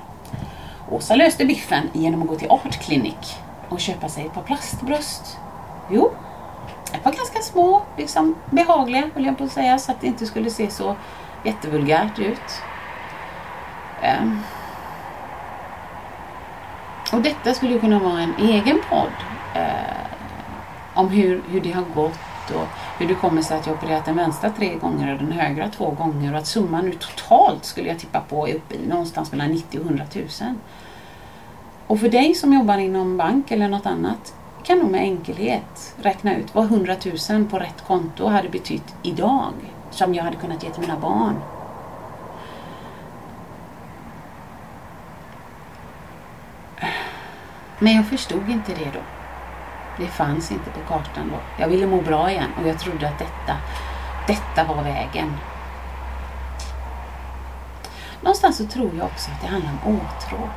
Åsa 0.96 1.14
löste 1.14 1.44
biffen 1.44 1.90
genom 1.92 2.22
att 2.22 2.28
gå 2.28 2.36
till 2.36 2.50
Art 2.50 2.80
Clinic 2.82 3.38
och 3.70 3.80
köpa 3.80 4.08
sig 4.08 4.26
ett 4.26 4.34
par 4.34 4.42
plastbröst. 4.42 5.38
Jo, 5.90 6.12
ett 6.92 7.02
par 7.02 7.12
ganska 7.12 7.38
små, 7.38 7.82
liksom 7.96 8.34
behagliga 8.50 9.10
höll 9.14 9.26
jag 9.26 9.38
på 9.38 9.44
att 9.44 9.52
säga, 9.52 9.78
så 9.78 9.92
att 9.92 10.00
det 10.00 10.06
inte 10.06 10.26
skulle 10.26 10.50
se 10.50 10.70
så 10.70 10.96
jättevulgärt 11.44 12.18
ut. 12.18 12.62
Um. 14.20 14.42
Och 17.12 17.22
detta 17.22 17.54
skulle 17.54 17.72
ju 17.72 17.80
kunna 17.80 17.98
vara 17.98 18.20
en 18.20 18.34
egen 18.38 18.80
podd 18.90 19.12
eh, 19.54 19.96
om 20.94 21.08
hur, 21.08 21.42
hur 21.48 21.60
det 21.60 21.72
har 21.72 21.84
gått 21.94 22.50
och 22.54 22.66
hur 22.98 23.08
det 23.08 23.14
kommer 23.14 23.42
sig 23.42 23.58
att 23.58 23.66
jag 23.66 23.76
opererat 23.76 24.04
den 24.04 24.16
vänstra 24.16 24.50
tre 24.50 24.74
gånger 24.74 25.12
och 25.12 25.18
den 25.18 25.32
högra 25.32 25.68
två 25.68 25.90
gånger 25.90 26.32
och 26.32 26.38
att 26.38 26.46
summan 26.46 26.84
nu 26.84 26.92
totalt 26.92 27.64
skulle 27.64 27.88
jag 27.88 27.98
tippa 27.98 28.20
på 28.20 28.48
är 28.48 28.54
uppe 28.54 28.74
i 28.74 28.86
någonstans 28.86 29.32
mellan 29.32 29.48
90 29.48 29.80
och 29.80 29.86
100 29.86 30.04
000. 30.14 30.24
Och 31.91 32.01
för 32.01 32.09
dig 32.09 32.34
som 32.34 32.53
jobbar 32.53 32.78
inom 32.78 33.16
bank 33.16 33.51
eller 33.51 33.68
något 33.68 33.86
annat 33.86 34.34
kan 34.64 34.78
du 34.78 34.84
med 34.84 35.01
enkelhet 35.01 35.95
räkna 36.03 36.36
ut 36.36 36.55
vad 36.55 36.64
100 36.64 36.97
000 37.30 37.45
på 37.45 37.59
rätt 37.59 37.84
konto 37.86 38.26
hade 38.26 38.49
betytt 38.49 38.95
idag 39.03 39.53
som 39.91 40.14
jag 40.14 40.24
hade 40.24 40.36
kunnat 40.36 40.62
ge 40.62 40.70
till 40.70 40.80
mina 40.80 40.99
barn. 40.99 41.34
Men 47.78 47.97
jag 47.97 48.07
förstod 48.07 48.49
inte 48.49 48.74
det 48.74 48.91
då. 48.95 49.01
Det 49.99 50.07
fanns 50.07 50.53
inte 50.53 50.70
på 50.70 50.80
kartan 50.80 51.32
då. 51.32 51.62
Jag 51.62 51.68
ville 51.68 51.86
må 51.86 52.01
bra 52.01 52.30
igen 52.30 52.51
och 52.62 52.68
jag 52.68 52.78
trodde 52.78 53.09
att 53.09 53.18
detta, 53.18 53.57
detta 54.26 54.74
var 54.74 54.82
vägen. 54.82 55.32
Någonstans 58.20 58.57
så 58.57 58.66
tror 58.66 58.91
jag 58.97 59.07
också 59.07 59.30
att 59.30 59.41
det 59.41 59.47
handlar 59.47 59.70
om 59.70 59.97
åtrå. 59.97 60.49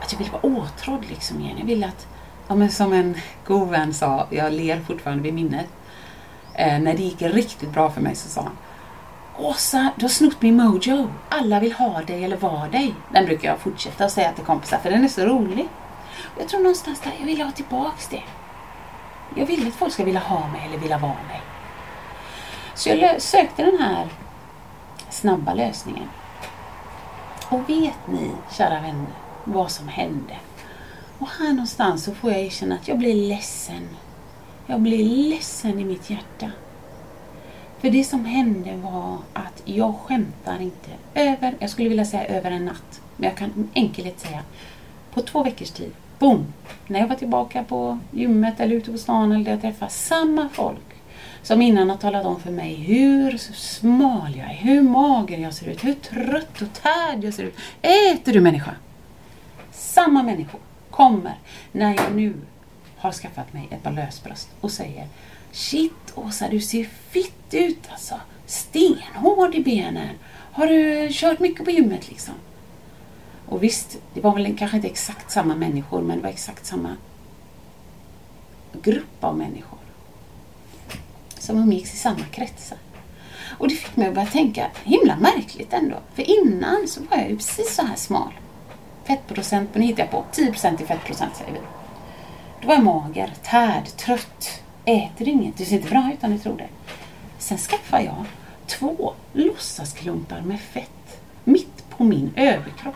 Att 0.00 0.12
jag 0.12 0.18
ville 0.18 0.30
vara 0.30 0.46
åtrådd 0.46 1.04
liksom 1.08 1.40
igen. 1.40 1.58
Jag 1.58 1.66
ville 1.66 1.86
att, 1.86 2.06
ja, 2.48 2.54
men 2.54 2.70
som 2.70 2.92
en 2.92 3.16
god 3.46 3.68
vän 3.68 3.94
sa, 3.94 4.26
jag 4.30 4.52
ler 4.52 4.80
fortfarande 4.80 5.22
vid 5.22 5.34
minnet. 5.34 5.66
Eh, 6.54 6.78
när 6.78 6.94
det 6.94 7.02
gick 7.02 7.22
riktigt 7.22 7.72
bra 7.72 7.90
för 7.90 8.00
mig 8.00 8.14
så 8.14 8.28
sa 8.28 8.42
han 8.42 8.56
Åsa, 9.38 9.90
du 9.96 10.04
har 10.04 10.08
snott 10.10 10.42
min 10.42 10.56
mojo. 10.56 11.08
Alla 11.28 11.60
vill 11.60 11.72
ha 11.72 12.02
dig 12.02 12.24
eller 12.24 12.36
vara 12.36 12.68
dig. 12.68 12.94
Den 13.12 13.24
brukar 13.24 13.48
jag 13.48 13.58
fortsätta 13.58 14.04
att 14.04 14.12
säga 14.12 14.32
till 14.32 14.44
kompisar 14.44 14.78
för 14.78 14.90
den 14.90 15.04
är 15.04 15.08
så 15.08 15.26
rolig. 15.26 15.68
Jag 16.38 16.48
tror 16.48 16.60
någonstans 16.60 17.00
där 17.00 17.12
jag 17.18 17.26
vill 17.26 17.40
ha 17.40 17.50
tillbaks 17.50 18.08
det. 18.08 18.22
Jag 19.34 19.46
vill 19.46 19.68
att 19.68 19.74
folk 19.74 19.92
ska 19.92 20.04
vilja 20.04 20.20
ha 20.20 20.48
mig 20.48 20.62
eller 20.66 20.78
vilja 20.78 20.98
vara 20.98 21.12
mig. 21.12 21.40
Så 22.74 22.88
jag 22.88 23.22
sökte 23.22 23.62
den 23.62 23.78
här 23.80 24.08
snabba 25.10 25.54
lösningen. 25.54 26.08
Och 27.48 27.70
vet 27.70 28.06
ni, 28.06 28.30
kära 28.50 28.80
vänner, 28.80 29.06
vad 29.44 29.70
som 29.70 29.88
hände? 29.88 30.34
Och 31.18 31.28
här 31.28 31.50
någonstans 31.50 32.04
så 32.04 32.14
får 32.14 32.30
jag 32.30 32.40
erkänna 32.40 32.74
att 32.74 32.88
jag 32.88 32.98
blir 32.98 33.14
ledsen. 33.14 33.88
Jag 34.66 34.80
blir 34.80 35.04
ledsen 35.04 35.80
i 35.80 35.84
mitt 35.84 36.10
hjärta. 36.10 36.50
För 37.80 37.90
det 37.90 38.04
som 38.04 38.24
hände 38.24 38.76
var 38.76 39.18
att 39.32 39.62
jag 39.64 39.94
skämtar 39.94 40.60
inte 40.60 40.90
över, 41.14 41.54
jag 41.58 41.70
skulle 41.70 41.88
vilja 41.88 42.04
säga 42.04 42.24
över 42.26 42.50
en 42.50 42.64
natt, 42.64 43.00
men 43.16 43.28
jag 43.28 43.38
kan 43.38 43.48
enkelt 43.48 43.76
enkelhet 43.76 44.20
säga 44.20 44.42
på 45.14 45.22
två 45.22 45.42
veckors 45.42 45.70
tid, 45.70 45.92
boom! 46.18 46.52
När 46.86 47.00
jag 47.00 47.08
var 47.08 47.16
tillbaka 47.16 47.64
på 47.64 47.98
gymmet 48.10 48.60
eller 48.60 48.76
ute 48.76 48.92
på 48.92 48.98
stan 48.98 49.32
eller 49.32 49.44
där 49.44 49.52
jag 49.52 49.60
träffade 49.60 49.90
samma 49.90 50.48
folk 50.48 50.90
som 51.42 51.62
innan 51.62 51.90
har 51.90 51.96
talat 51.96 52.26
om 52.26 52.40
för 52.40 52.50
mig 52.50 52.74
hur 52.74 53.38
smal 53.54 54.36
jag 54.36 54.46
är, 54.50 54.54
hur 54.54 54.82
mager 54.82 55.38
jag 55.38 55.54
ser 55.54 55.68
ut, 55.68 55.84
hur 55.84 55.94
trött 55.94 56.62
och 56.62 56.72
tärd 56.72 57.24
jag 57.24 57.34
ser 57.34 57.44
ut. 57.44 57.56
Äter 57.82 58.32
du 58.32 58.40
människa? 58.40 58.70
Samma 59.80 60.22
människor 60.22 60.60
kommer 60.90 61.38
när 61.72 61.94
jag 61.94 62.14
nu 62.14 62.34
har 62.96 63.12
skaffat 63.12 63.52
mig 63.52 63.68
ett 63.70 63.82
par 63.82 63.92
lösbröst 63.92 64.48
och 64.60 64.70
säger 64.70 65.08
Shit 65.52 66.12
Åsa, 66.14 66.48
du 66.48 66.60
ser 66.60 66.84
fitt 66.84 67.54
ut 67.54 67.88
alltså. 67.90 68.20
Stenhård 68.46 69.54
i 69.54 69.64
benen. 69.64 70.08
Har 70.52 70.66
du 70.66 71.08
kört 71.10 71.40
mycket 71.40 71.64
på 71.64 71.70
gymmet 71.70 72.08
liksom? 72.08 72.34
Och 73.46 73.62
visst, 73.62 73.98
det 74.14 74.20
var 74.20 74.34
väl 74.34 74.58
kanske 74.58 74.76
inte 74.76 74.88
exakt 74.88 75.30
samma 75.30 75.54
människor, 75.56 76.02
men 76.02 76.16
det 76.16 76.22
var 76.22 76.30
exakt 76.30 76.66
samma 76.66 76.96
grupp 78.82 79.24
av 79.24 79.38
människor. 79.38 79.78
Som 81.38 81.58
umgicks 81.58 81.94
i 81.94 81.96
samma 81.96 82.24
kretsar. 82.30 82.78
Och 83.58 83.68
det 83.68 83.74
fick 83.74 83.96
mig 83.96 84.08
att 84.08 84.14
börja 84.14 84.26
tänka, 84.26 84.70
himla 84.84 85.16
märkligt 85.16 85.72
ändå. 85.72 85.96
För 86.14 86.22
innan 86.22 86.88
så 86.88 87.00
var 87.00 87.16
jag 87.16 87.30
ju 87.30 87.36
precis 87.36 87.74
så 87.74 87.82
här 87.82 87.96
smal. 87.96 88.32
Fettprocent, 89.10 89.74
nu 89.74 89.82
hittar 89.82 90.02
jag 90.02 90.10
på, 90.10 90.24
10% 90.32 90.82
i 90.82 90.86
fettprocent 90.86 91.36
säger 91.36 91.52
vi. 91.52 91.58
Då 92.60 92.68
var 92.68 92.74
jag 92.74 92.84
mager, 92.84 93.32
tärd, 93.42 93.86
trött, 93.96 94.62
äter 94.84 95.28
inget, 95.28 95.56
du 95.58 95.64
ser 95.64 95.76
inte 95.76 95.90
bra 95.90 96.10
ut 96.12 96.24
om 96.24 96.30
du 96.30 96.38
tror 96.38 96.56
det. 96.56 96.68
Sen 97.38 97.58
skaffade 97.58 98.02
jag 98.02 98.24
två 98.66 99.12
låtsasklumpar 99.32 100.40
med 100.40 100.60
fett 100.60 101.20
mitt 101.44 101.90
på 101.90 102.04
min 102.04 102.32
överkropp. 102.36 102.94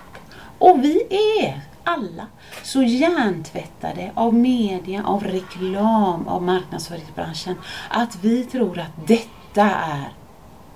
Och 0.59 0.85
vi 0.85 1.03
är 1.41 1.61
alla 1.85 2.27
så 2.63 2.83
hjärntvättade 2.83 4.11
av 4.15 4.35
media, 4.35 5.05
av 5.05 5.25
reklam, 5.25 6.29
av 6.29 6.43
marknadsföringsbranschen 6.43 7.55
att 7.91 8.19
vi 8.21 8.45
tror 8.45 8.79
att 8.79 9.07
detta 9.07 9.71
är 9.71 10.09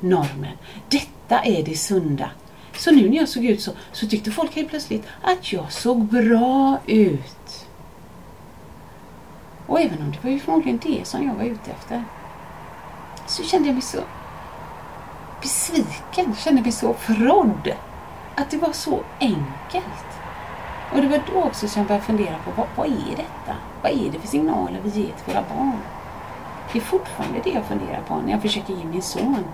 normen. 0.01 0.57
Detta 0.89 1.41
är 1.41 1.63
det 1.63 1.77
sunda. 1.77 2.31
Så 2.79 2.91
nu 2.91 3.09
när 3.09 3.17
jag 3.17 3.29
såg 3.29 3.45
ut 3.45 3.63
så, 3.63 3.73
så 3.93 4.07
tyckte 4.07 4.31
folk 4.31 4.57
helt 4.57 4.69
plötsligt 4.69 5.07
att 5.23 5.53
jag 5.53 5.73
såg 5.73 6.05
bra 6.05 6.79
ut. 6.87 7.67
Och 9.67 9.81
även 9.81 10.03
om 10.03 10.11
det 10.11 10.19
var 10.23 10.31
ju 10.31 10.41
förmodligen 10.41 10.81
det 10.83 11.07
som 11.07 11.27
jag 11.27 11.35
var 11.35 11.45
ute 11.45 11.71
efter 11.71 12.05
så 13.27 13.43
kände 13.43 13.69
jag 13.69 13.75
mig 13.75 13.83
så 13.83 13.99
besviken, 15.43 16.37
kände 16.37 16.63
mig 16.63 16.73
så 16.73 16.95
förrådd. 16.95 17.73
Att 18.35 18.51
det 18.51 18.57
var 18.57 18.73
så 18.73 19.01
enkelt. 19.21 20.09
Och 20.93 21.03
det 21.03 21.09
var 21.09 21.23
då 21.33 21.43
också 21.43 21.69
som 21.69 21.81
jag 21.81 21.89
började 21.89 22.07
fundera 22.07 22.39
på 22.45 22.51
vad, 22.57 22.67
vad 22.77 22.87
är 22.87 23.17
detta? 23.17 23.57
Vad 23.83 23.93
är 23.93 24.11
det 24.13 24.19
för 24.19 24.29
signaler 24.29 24.81
vi 24.85 24.89
ger 24.89 25.07
till 25.07 25.35
våra 25.35 25.45
barn? 25.57 25.79
Det 26.73 26.79
är 26.79 26.83
fortfarande 26.83 27.41
det 27.45 27.51
jag 27.51 27.65
funderar 27.65 28.03
på 28.09 28.17
när 28.17 28.31
jag 28.31 28.43
försöker 28.43 28.75
ge 28.75 28.85
min 28.85 29.03
son 29.03 29.45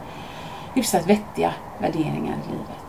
hyfsat 0.75 1.07
vettiga 1.07 1.55
värderingar 1.79 2.37
i 2.47 2.51
livet. 2.51 2.84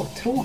Åtrå 0.00 0.44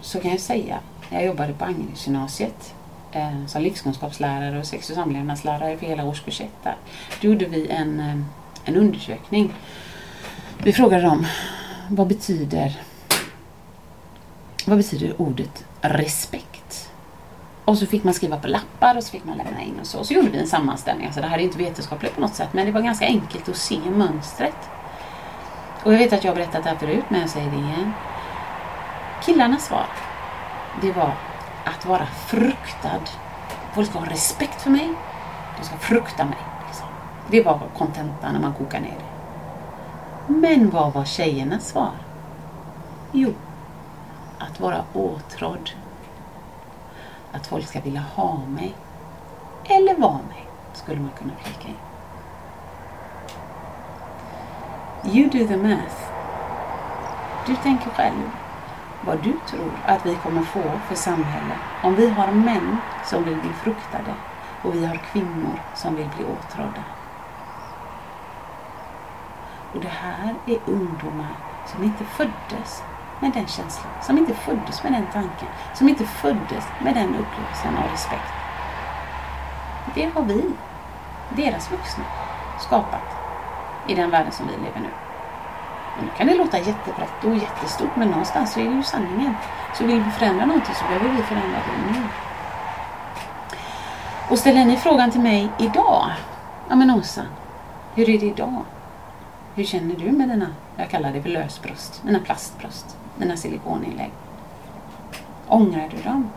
så 0.00 0.20
kan 0.20 0.30
jag 0.30 0.40
säga, 0.40 0.78
när 1.10 1.18
jag 1.18 1.26
jobbade 1.26 1.52
på 1.52 1.64
Agnesgymnasiet 1.64 2.74
eh, 3.12 3.46
som 3.46 3.62
livskunskapslärare 3.62 4.58
och 4.58 4.66
sex 4.66 4.90
och 4.90 4.96
samlevnadslärare 4.96 5.78
för 5.78 5.86
hela 5.86 6.04
årskurs 6.04 6.40
1 6.40 6.48
där. 6.62 6.76
Då 7.20 7.28
gjorde 7.28 7.44
vi 7.44 7.68
en, 7.68 8.00
eh, 8.00 8.16
en 8.64 8.76
undersökning. 8.76 9.52
Vi 10.58 10.72
frågade 10.72 11.02
dem, 11.02 11.26
vad 11.88 12.06
betyder, 12.06 12.80
vad 14.66 14.76
betyder 14.76 15.20
ordet 15.20 15.64
respekt? 15.80 16.88
Och 17.64 17.78
så 17.78 17.86
fick 17.86 18.04
man 18.04 18.14
skriva 18.14 18.36
på 18.36 18.48
lappar 18.48 18.96
och 18.96 19.04
så 19.04 19.10
fick 19.10 19.24
man 19.24 19.36
lämna 19.36 19.62
in 19.62 19.80
och 19.80 19.86
så. 19.86 19.98
Och 19.98 20.06
så 20.06 20.14
gjorde 20.14 20.30
vi 20.30 20.38
en 20.38 20.46
sammanställning. 20.46 21.06
Alltså 21.06 21.20
det 21.20 21.26
här 21.26 21.38
är 21.38 21.42
inte 21.42 21.58
vetenskapligt 21.58 22.14
på 22.14 22.20
något 22.20 22.34
sätt 22.34 22.48
men 22.52 22.66
det 22.66 22.72
var 22.72 22.80
ganska 22.80 23.06
enkelt 23.06 23.48
att 23.48 23.56
se 23.56 23.78
mönstret. 23.78 24.56
Och 25.84 25.92
jag 25.92 25.98
vet 25.98 26.12
att 26.12 26.24
jag 26.24 26.30
har 26.30 26.36
berättat 26.36 26.64
det 26.64 26.70
här 26.70 26.76
förut 26.76 27.04
men 27.08 27.20
jag 27.20 27.30
säger 27.30 27.50
det 27.50 27.56
igen. 27.56 27.92
Killarnas 29.24 29.64
svar, 29.64 29.86
det 30.80 30.92
var 30.92 31.12
att 31.64 31.86
vara 31.86 32.06
fruktad. 32.06 33.00
Folk 33.74 33.88
ska 33.88 33.98
ha 33.98 34.06
respekt 34.06 34.62
för 34.62 34.70
mig. 34.70 34.94
De 35.58 35.64
ska 35.64 35.76
frukta 35.76 36.24
mig. 36.24 36.38
Liksom. 36.66 36.86
Det 37.30 37.42
var 37.42 37.60
kontentan 37.78 38.32
när 38.32 38.40
man 38.40 38.54
kokar 38.54 38.80
ner 38.80 38.96
det. 38.98 40.34
Men 40.34 40.70
vad 40.70 40.92
var 40.92 41.04
tjejernas 41.04 41.68
svar? 41.68 41.92
Jo, 43.12 43.32
att 44.38 44.60
vara 44.60 44.84
åtrådd. 44.92 45.70
Att 47.32 47.46
folk 47.46 47.66
ska 47.66 47.80
vilja 47.80 48.04
ha 48.14 48.40
mig. 48.48 48.74
Eller 49.64 49.94
vara 49.94 50.20
mig, 50.28 50.46
skulle 50.72 51.00
man 51.00 51.10
kunna 51.18 51.32
flika 51.42 51.68
in. 51.68 51.76
You 55.14 55.30
do 55.30 55.48
the 55.48 55.56
math. 55.56 55.96
Du 57.46 57.56
tänker 57.56 57.90
själv 57.90 58.30
vad 59.06 59.22
du 59.22 59.32
tror 59.46 59.72
att 59.86 60.06
vi 60.06 60.14
kommer 60.14 60.42
få 60.42 60.62
för 60.88 60.94
samhälle 60.94 61.54
om 61.82 61.94
vi 61.94 62.08
har 62.08 62.32
män 62.32 62.76
som 63.04 63.24
vill 63.24 63.36
bli 63.36 63.50
fruktade 63.52 64.14
och 64.62 64.74
vi 64.74 64.86
har 64.86 64.96
kvinnor 64.96 65.60
som 65.74 65.94
vill 65.94 66.08
bli 66.16 66.24
åtrådda. 66.24 66.84
Och 69.74 69.80
det 69.80 69.88
här 69.88 70.34
är 70.46 70.58
ungdomar 70.66 71.36
som 71.66 71.84
inte 71.84 72.04
föddes 72.04 72.82
med 73.20 73.32
den 73.32 73.46
känslan, 73.46 73.92
som 74.02 74.18
inte 74.18 74.34
föddes 74.34 74.82
med 74.82 74.92
den 74.92 75.06
tanken, 75.12 75.48
som 75.74 75.88
inte 75.88 76.04
föddes 76.04 76.64
med 76.84 76.94
den 76.94 77.08
upplevelsen 77.08 77.76
av 77.76 77.90
respekt. 77.90 78.32
Det 79.94 80.10
har 80.14 80.22
vi, 80.22 80.50
deras 81.28 81.72
vuxna, 81.72 82.04
skapat 82.60 83.16
i 83.86 83.94
den 83.94 84.10
världen 84.10 84.32
som 84.32 84.46
vi 84.46 84.52
lever 84.52 84.80
nu. 84.80 85.11
Och 85.96 86.02
nu 86.02 86.08
kan 86.16 86.26
det 86.26 86.34
låta 86.34 86.58
jättebrett 86.58 87.24
och 87.24 87.34
jättestort 87.36 87.96
men 87.96 88.08
någonstans 88.08 88.52
så 88.52 88.60
är 88.60 88.64
det 88.64 88.74
ju 88.74 88.82
sanningen. 88.82 89.34
Så 89.74 89.84
vill 89.84 90.00
vi 90.00 90.10
förändra 90.10 90.46
någonting 90.46 90.74
så 90.74 90.84
behöver 90.84 91.16
vi 91.16 91.22
förändra 91.22 91.58
det 91.58 91.92
nu. 91.92 92.06
Och 94.30 94.38
ställer 94.38 94.64
ni 94.64 94.76
frågan 94.76 95.10
till 95.10 95.20
mig 95.20 95.48
idag? 95.58 96.10
Ja 96.68 96.76
men 96.76 96.90
Åsa, 96.90 97.22
hur 97.94 98.10
är 98.10 98.18
det 98.18 98.26
idag? 98.26 98.62
Hur 99.54 99.64
känner 99.64 99.94
du 99.96 100.12
med 100.12 100.28
dina, 100.28 100.46
jag 100.76 100.90
kallar 100.90 101.12
det 101.12 101.22
för 101.22 101.28
lösbröst, 101.28 102.02
dina 102.02 102.18
plastbröst, 102.18 102.96
dina 103.16 103.36
silikoninlägg? 103.36 104.12
Ångrar 105.48 105.88
du 105.96 106.02
dem? 106.02 106.30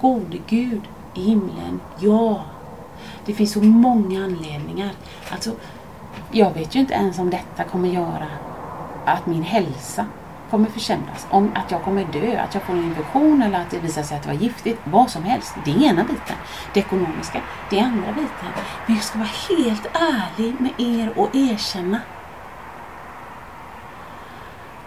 Gode 0.00 0.38
Gud 0.46 0.82
i 1.14 1.22
himlen, 1.22 1.80
ja. 1.98 2.42
Det 3.24 3.34
finns 3.34 3.52
så 3.52 3.62
många 3.62 4.24
anledningar. 4.24 4.90
Alltså, 5.32 5.50
jag 6.30 6.54
vet 6.54 6.74
ju 6.74 6.80
inte 6.80 6.94
ens 6.94 7.18
om 7.18 7.30
detta 7.30 7.64
kommer 7.64 7.88
göra 7.88 8.26
att 9.04 9.26
min 9.26 9.42
hälsa 9.42 10.06
kommer 10.50 10.66
försämras. 10.66 11.26
Om 11.30 11.52
att 11.54 11.70
jag 11.70 11.82
kommer 11.82 12.04
dö, 12.04 12.40
att 12.40 12.54
jag 12.54 12.62
får 12.62 12.72
en 12.72 12.84
infektion 12.84 13.42
eller 13.42 13.60
att 13.60 13.70
det 13.70 13.78
visar 13.78 14.02
sig 14.02 14.16
att 14.16 14.22
det 14.22 14.28
var 14.28 14.36
giftigt. 14.36 14.80
Vad 14.84 15.10
som 15.10 15.24
helst. 15.24 15.54
Det 15.64 15.70
är 15.70 15.82
ena 15.82 16.02
biten. 16.02 16.36
Det 16.74 16.80
ekonomiska, 16.80 17.40
det 17.70 17.78
är 17.78 17.84
andra 17.84 18.12
biten. 18.12 18.48
Men 18.86 18.96
jag 18.96 19.04
ska 19.04 19.18
vara 19.18 19.28
helt 19.48 19.86
ärlig 19.94 20.60
med 20.60 20.72
er 20.78 21.18
och 21.18 21.34
erkänna 21.34 22.00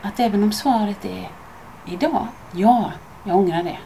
att 0.01 0.19
även 0.19 0.43
om 0.43 0.51
svaret 0.51 1.05
är 1.05 1.29
idag, 1.85 2.27
ja, 2.51 2.91
jag 3.23 3.37
ångrar 3.37 3.63
det. 3.63 3.77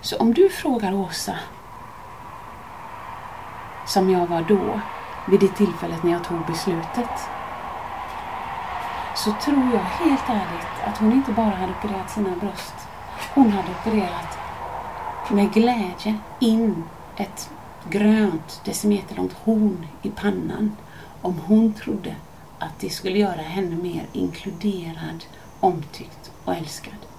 Så 0.00 0.16
om 0.16 0.34
du 0.34 0.48
frågar 0.48 0.94
Åsa, 0.94 1.34
som 3.86 4.10
jag 4.10 4.26
var 4.26 4.42
då, 4.48 4.80
vid 5.26 5.40
det 5.40 5.48
tillfället 5.48 6.02
när 6.02 6.12
jag 6.12 6.24
tog 6.24 6.46
beslutet, 6.46 7.10
så 9.16 9.32
tror 9.32 9.70
jag 9.72 9.80
helt 9.80 10.28
ärligt 10.28 10.84
att 10.84 10.98
hon 10.98 11.12
inte 11.12 11.32
bara 11.32 11.54
hade 11.54 11.72
opererat 11.72 12.10
sina 12.10 12.30
bröst. 12.36 12.74
Hon 13.34 13.52
hade 13.52 13.68
opererat 13.70 14.38
med 15.30 15.52
glädje 15.52 16.18
in 16.40 16.84
ett 17.16 17.50
grönt 17.90 18.60
decimeterlångt 18.64 19.32
horn 19.32 19.86
i 20.02 20.10
pannan 20.10 20.76
om 21.22 21.38
hon 21.46 21.72
trodde 21.72 22.16
att 22.58 22.78
det 22.80 22.90
skulle 22.90 23.18
göra 23.18 23.42
henne 23.42 23.76
mer 23.76 24.06
inkluderad, 24.12 25.24
omtyckt 25.60 26.30
och 26.44 26.54
älskad. 26.54 27.13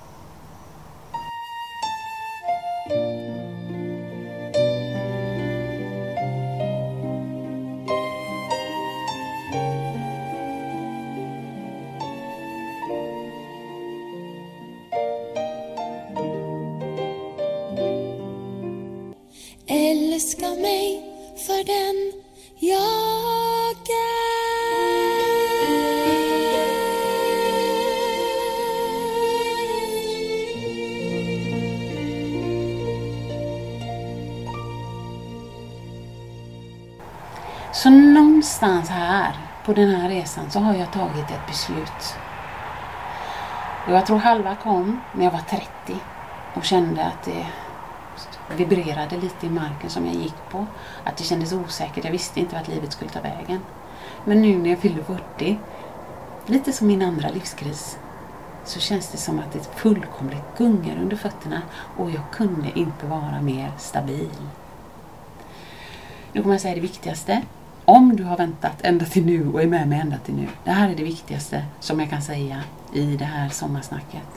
Den 39.76 39.90
här 39.90 40.10
resan 40.10 40.52
så 40.52 40.60
har 40.60 40.74
jag 40.74 40.92
tagit 40.92 41.32
ett 41.32 41.48
beslut. 41.48 42.16
Och 43.88 43.94
jag 43.94 44.06
tror 44.06 44.18
halva 44.18 44.56
kom 44.56 45.02
när 45.14 45.24
jag 45.24 45.32
var 45.32 45.42
30 45.50 45.66
och 46.54 46.66
kände 46.66 47.04
att 47.04 47.24
det 47.24 47.46
vibrerade 48.58 49.18
lite 49.18 49.46
i 49.46 49.50
marken 49.50 49.90
som 49.90 50.06
jag 50.06 50.16
gick 50.16 50.50
på. 50.50 50.66
Att 51.04 51.18
det 51.18 51.24
kändes 51.24 51.54
osäkert. 51.54 52.04
Jag 52.04 52.12
visste 52.12 52.40
inte 52.40 52.56
vart 52.56 52.68
livet 52.68 52.92
skulle 52.92 53.12
ta 53.12 53.22
vägen. 53.22 53.60
Men 54.26 54.42
nu 54.42 54.58
när 54.58 54.70
jag 54.70 54.80
fyllde 54.80 55.04
40, 55.04 55.60
lite 56.46 56.74
som 56.74 56.88
min 56.88 57.02
andra 57.02 57.30
livskris, 57.30 57.98
så 58.66 58.80
känns 58.80 59.12
det 59.12 59.18
som 59.18 59.40
att 59.40 59.54
det 59.54 59.76
fullkomligt 59.76 60.58
gungar 60.58 60.98
under 61.02 61.18
fötterna 61.18 61.62
och 61.98 62.12
jag 62.12 62.24
kunde 62.32 62.80
inte 62.80 63.06
vara 63.06 63.42
mer 63.42 63.72
stabil. 63.78 64.32
Nu 66.32 66.42
kommer 66.42 66.54
jag 66.54 66.62
säga 66.62 66.76
det 66.76 66.82
viktigaste. 66.82 67.42
Om 67.86 68.16
du 68.16 68.24
har 68.24 68.38
väntat 68.38 68.82
ända 68.82 69.06
till 69.06 69.26
nu 69.26 69.52
och 69.54 69.62
är 69.62 69.68
med 69.68 69.88
mig 69.88 70.00
ända 70.00 70.18
till 70.18 70.36
nu. 70.36 70.48
Det 70.64 70.72
här 70.72 70.90
är 70.90 70.96
det 70.96 71.04
viktigaste 71.04 71.66
som 71.80 72.00
jag 72.00 72.10
kan 72.10 72.22
säga 72.22 72.64
i 72.94 73.18
det 73.18 73.26
här 73.26 73.50
sommarsnacket. 73.50 74.28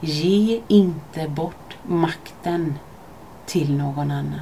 Ge 0.00 0.60
inte 0.68 1.28
bort 1.28 1.76
makten 1.82 2.74
till 3.46 3.76
någon 3.76 4.10
annan. 4.10 4.40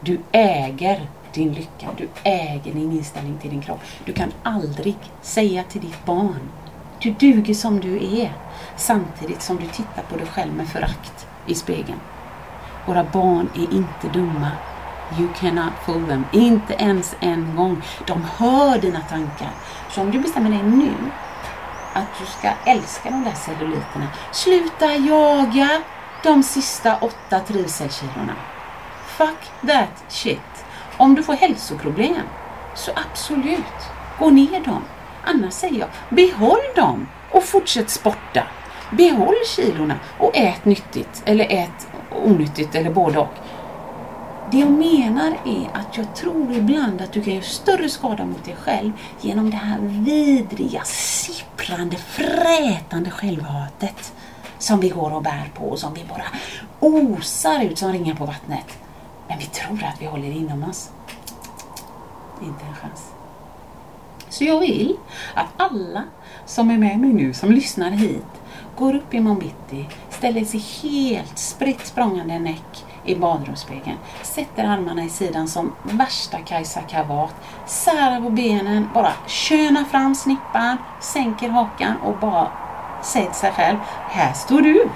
Du 0.00 0.20
äger 0.32 1.08
din 1.34 1.52
lycka, 1.52 1.88
du 1.96 2.08
äger 2.22 2.74
din 2.74 2.92
inställning 2.92 3.38
till 3.38 3.50
din 3.50 3.62
kropp. 3.62 3.80
Du 4.04 4.12
kan 4.12 4.32
aldrig 4.42 4.96
säga 5.22 5.62
till 5.62 5.80
ditt 5.80 6.04
barn, 6.04 6.48
du 6.98 7.10
duger 7.10 7.54
som 7.54 7.80
du 7.80 8.20
är, 8.20 8.32
samtidigt 8.76 9.42
som 9.42 9.56
du 9.56 9.66
tittar 9.66 10.02
på 10.02 10.16
dig 10.16 10.26
själv 10.26 10.54
med 10.54 10.68
förakt 10.68 11.26
i 11.46 11.54
spegeln. 11.54 12.00
Våra 12.86 13.04
barn 13.04 13.48
är 13.54 13.74
inte 13.74 14.18
dumma. 14.18 14.50
You 15.18 15.28
cannot 15.40 15.72
fool 15.86 16.06
them. 16.06 16.24
Inte 16.32 16.74
ens 16.74 17.16
en 17.20 17.56
gång. 17.56 17.82
De 18.06 18.24
hör 18.38 18.78
dina 18.78 19.00
tankar. 19.00 19.50
Så 19.90 20.00
om 20.00 20.10
du 20.10 20.18
bestämmer 20.18 20.50
dig 20.50 20.62
nu 20.62 20.94
att 21.92 22.18
du 22.18 22.26
ska 22.26 22.50
älska 22.64 23.10
de 23.10 23.24
där 23.24 23.34
celluliterna, 23.34 24.06
sluta 24.32 24.94
jaga 24.94 25.68
de 26.22 26.42
sista 26.42 26.96
åtta 26.96 27.40
trivselkilorna. 27.40 28.34
Fuck 29.06 29.50
that 29.66 30.04
shit. 30.08 30.64
Om 30.96 31.14
du 31.14 31.22
får 31.22 31.34
hälsoproblem, 31.34 32.22
så 32.74 32.90
absolut, 33.10 33.90
gå 34.18 34.30
ner 34.30 34.64
dem. 34.64 34.84
Annars 35.24 35.52
säger 35.52 35.78
jag, 35.78 35.88
behåll 36.08 36.74
dem 36.76 37.08
och 37.30 37.44
fortsätt 37.44 37.90
sporta. 37.90 38.42
Behåll 38.90 39.34
kilorna 39.56 39.94
och 40.18 40.36
ät 40.36 40.64
nyttigt 40.64 41.22
eller 41.24 41.46
ät 41.50 41.88
onyttigt 42.10 42.74
eller 42.74 42.90
både 42.90 43.18
och. 43.18 43.34
Det 44.50 44.58
jag 44.58 44.70
menar 44.70 45.36
är 45.46 45.70
att 45.74 45.96
jag 45.96 46.14
tror 46.14 46.52
ibland 46.52 47.00
att 47.00 47.12
du 47.12 47.22
kan 47.22 47.34
göra 47.34 47.44
större 47.44 47.88
skada 47.88 48.24
mot 48.24 48.44
dig 48.44 48.56
själv 48.56 48.92
genom 49.20 49.50
det 49.50 49.56
här 49.56 49.78
vidriga, 49.80 50.82
sipprande, 50.84 51.96
frätande 51.96 53.10
självhatet 53.10 54.12
som 54.58 54.80
vi 54.80 54.88
går 54.88 55.14
och 55.14 55.22
bär 55.22 55.50
på 55.54 55.64
och 55.64 55.78
som 55.78 55.94
vi 55.94 56.04
bara 56.04 56.24
osar 56.80 57.64
ut 57.64 57.78
som 57.78 57.92
ringar 57.92 58.14
på 58.14 58.26
vattnet. 58.26 58.78
Men 59.28 59.38
vi 59.38 59.44
tror 59.44 59.84
att 59.84 60.02
vi 60.02 60.06
håller 60.06 60.28
det 60.28 60.36
inom 60.36 60.64
oss. 60.64 60.90
Inte 62.42 62.64
en 62.64 62.74
chans. 62.74 63.10
Så 64.28 64.44
jag 64.44 64.60
vill 64.60 64.96
att 65.34 65.48
alla 65.56 66.04
som 66.46 66.70
är 66.70 66.78
med 66.78 66.98
mig 66.98 67.12
nu, 67.12 67.34
som 67.34 67.52
lyssnar 67.52 67.90
hit, 67.90 68.26
går 68.76 68.94
upp 68.94 69.14
i 69.14 69.20
bitti, 69.20 69.88
ställer 70.10 70.44
sig 70.44 70.60
helt 70.60 71.38
spritt 71.38 71.86
språngande 71.86 72.38
näck 72.38 72.84
i 73.04 73.14
badrumsspegeln, 73.14 73.98
sätter 74.22 74.64
armarna 74.64 75.04
i 75.04 75.08
sidan 75.08 75.48
som 75.48 75.72
värsta 75.82 76.38
Kajsa 76.38 76.80
Kavat, 76.80 77.34
särar 77.66 78.20
på 78.20 78.30
benen, 78.30 78.88
bara 78.94 79.12
könar 79.26 79.84
fram 79.84 80.14
snippan, 80.14 80.76
sänker 81.00 81.48
hakan 81.48 81.96
och 81.96 82.18
bara 82.18 82.48
säger 83.02 83.26
till 83.26 83.34
sig 83.34 83.52
själv, 83.52 83.78
här 84.08 84.32
står 84.32 84.60
du 84.60 84.88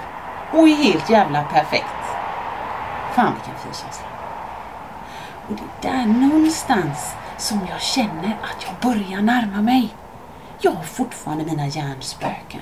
och 0.52 0.68
är 0.68 0.74
helt 0.74 1.10
jävla 1.10 1.42
perfekt. 1.42 1.84
Fan 3.14 3.32
vilken 3.34 3.54
fin 3.54 3.72
känsla. 3.82 4.06
Och 5.48 5.54
det 5.54 5.88
är 5.88 5.92
där 5.92 6.06
någonstans 6.06 7.14
som 7.38 7.60
jag 7.70 7.80
känner 7.80 8.38
att 8.42 8.66
jag 8.66 8.92
börjar 8.92 9.22
närma 9.22 9.62
mig. 9.62 9.94
Jag 10.60 10.70
har 10.70 10.82
fortfarande 10.82 11.44
mina 11.44 11.66
hjärnspöken. 11.66 12.60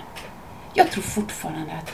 Jag 0.74 0.90
tror 0.90 1.02
fortfarande 1.02 1.72
att 1.72 1.92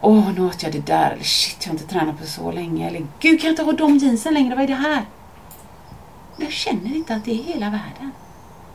åh, 0.00 0.32
nu 0.32 0.46
åt 0.46 0.62
jag 0.62 0.72
det 0.72 0.86
där, 0.86 1.10
eller 1.10 1.24
shit, 1.24 1.56
jag 1.60 1.68
har 1.68 1.78
inte 1.78 1.86
tränat 1.86 2.18
på 2.18 2.26
så 2.26 2.52
länge, 2.52 2.88
eller 2.88 3.06
gud, 3.20 3.40
kan 3.40 3.46
jag 3.46 3.52
inte 3.52 3.62
ha 3.62 3.72
de 3.72 3.98
jeansen 3.98 4.34
längre, 4.34 4.54
vad 4.54 4.64
är 4.64 4.68
det 4.68 4.74
här? 4.74 5.04
Jag 6.36 6.52
känner 6.52 6.96
inte 6.96 7.14
att 7.14 7.24
det 7.24 7.30
är 7.30 7.42
hela 7.42 7.70
världen. 7.70 8.12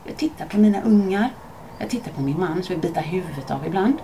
Jag 0.06 0.16
tittar 0.16 0.46
på 0.46 0.58
mina 0.58 0.82
ungar, 0.82 1.30
jag 1.78 1.90
tittar 1.90 2.10
på 2.10 2.20
min 2.20 2.40
man 2.40 2.62
som 2.62 2.72
jag 2.72 2.82
bita 2.82 3.00
huvudet 3.00 3.50
av 3.50 3.66
ibland. 3.66 3.94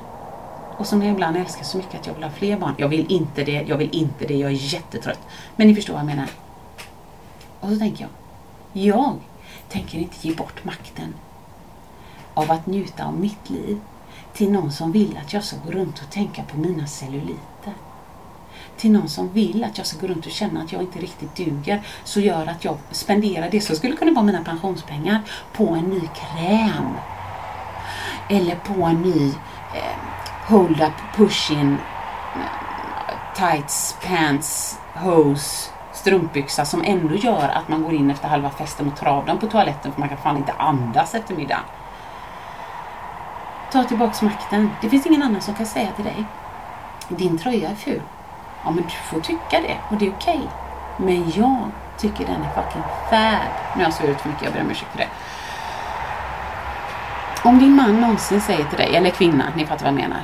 Och 0.79 0.87
som 0.87 1.03
jag 1.03 1.13
ibland 1.13 1.37
älskar 1.37 1.65
så 1.65 1.79
mycket 1.79 2.01
att 2.01 2.07
jag 2.07 2.15
vill 2.15 2.23
ha 2.23 2.31
fler 2.31 2.59
barn. 2.59 2.75
Jag 2.79 2.89
vill 2.89 3.13
inte 3.13 3.45
det, 3.45 3.65
jag 3.67 3.77
vill 3.77 3.91
inte 3.93 4.27
det, 4.27 4.35
jag 4.35 4.51
är 4.51 4.75
jättetrött. 4.75 5.21
Men 5.57 5.69
ni 5.69 5.75
förstår 5.75 5.95
vad 5.95 6.01
jag 6.01 6.07
menar. 6.07 6.29
Och 7.61 7.69
så 7.69 7.79
tänker 7.79 8.03
jag, 8.03 8.11
jag 8.85 9.17
tänker 9.69 9.99
inte 9.99 10.29
ge 10.29 10.35
bort 10.35 10.65
makten 10.65 11.15
av 12.35 12.51
att 12.51 12.67
njuta 12.67 13.05
av 13.05 13.19
mitt 13.19 13.51
liv 13.51 13.81
till 14.39 14.51
någon 14.51 14.73
som 14.73 14.93
vill 14.93 15.19
att 15.25 15.33
jag 15.33 15.45
ska 15.45 15.57
gå 15.67 15.71
runt 15.71 16.03
och 16.03 16.11
tänka 16.11 16.43
på 16.43 16.57
mina 16.57 16.87
celluliter. 16.87 17.75
Till 18.77 18.93
någon 18.93 19.09
som 19.09 19.33
vill 19.33 19.65
att 19.65 19.79
jag 19.79 19.87
ska 19.87 20.01
gå 20.01 20.07
runt 20.07 20.27
och 20.27 20.33
känna 20.33 20.63
att 20.63 20.73
jag 20.73 20.83
inte 20.83 20.99
riktigt 20.99 21.37
duger, 21.37 21.83
så 22.05 22.21
gör 22.21 22.47
att 22.47 22.65
jag 22.65 22.77
spenderar 22.91 23.51
det 23.51 23.61
som 23.61 23.77
skulle 23.77 23.97
kunna 23.97 24.13
vara 24.13 24.25
mina 24.25 24.45
pensionspengar 24.45 25.21
på 25.53 25.69
en 25.69 25.85
ny 25.85 26.01
kräm. 26.01 26.95
Eller 28.29 28.55
på 28.55 28.83
en 28.83 29.03
ny 29.03 29.29
eh, 29.75 29.99
hold 30.47 30.81
up 30.81 31.17
push-in 31.17 31.77
tights, 33.37 33.97
pants, 34.07 34.79
hose, 34.95 35.71
strumpbyxa 35.93 36.65
som 36.65 36.83
ändå 36.85 37.15
gör 37.15 37.49
att 37.49 37.69
man 37.69 37.83
går 37.83 37.95
in 37.95 38.11
efter 38.11 38.29
halva 38.29 38.51
festen 38.51 38.89
och 38.89 38.97
trav 38.97 39.39
på 39.41 39.47
toaletten 39.47 39.93
för 39.93 40.01
man 40.01 40.09
kan 40.09 40.19
fan 40.19 40.37
inte 40.37 40.53
andas 40.53 41.15
efter 41.15 41.35
middagen. 41.35 41.65
Ta 43.73 43.85
tillbaks 43.85 44.23
makten. 44.23 44.71
Det 44.81 44.89
finns 44.89 45.07
ingen 45.07 45.23
annan 45.23 45.41
som 45.41 45.55
kan 45.55 45.67
säga 45.67 45.89
till 45.97 46.05
dig. 46.05 46.25
Din 47.09 47.39
tröja 47.39 47.71
är 47.71 47.75
ful. 47.75 48.03
Ja, 48.65 48.71
men 48.71 48.85
du 48.85 48.91
får 49.11 49.21
tycka 49.21 49.61
det 49.61 49.77
och 49.91 49.97
det 49.97 50.07
är 50.07 50.11
okej. 50.11 50.37
Okay. 50.37 51.07
Men 51.07 51.31
jag 51.31 51.71
tycker 51.99 52.27
den 52.27 52.43
är 52.43 52.63
fucking 52.63 52.83
fab. 53.11 53.77
Nu 53.77 53.83
har 53.83 53.83
jag 53.83 53.95
svurit 53.95 54.21
för 54.21 54.29
mycket, 54.29 54.45
jag 54.45 54.53
ber 54.53 54.61
om 54.61 54.71
ursäkt 54.71 54.91
för 54.91 54.99
det. 54.99 55.09
Om 57.45 57.59
din 57.59 57.77
man 57.77 58.01
någonsin 58.01 58.41
säger 58.41 58.65
till 58.65 58.79
dig, 58.79 58.97
eller 58.97 59.11
kvinna, 59.11 59.53
ni 59.57 59.67
fattar 59.67 59.85
vad 59.85 59.95
jag 59.95 60.01
menar. 60.01 60.23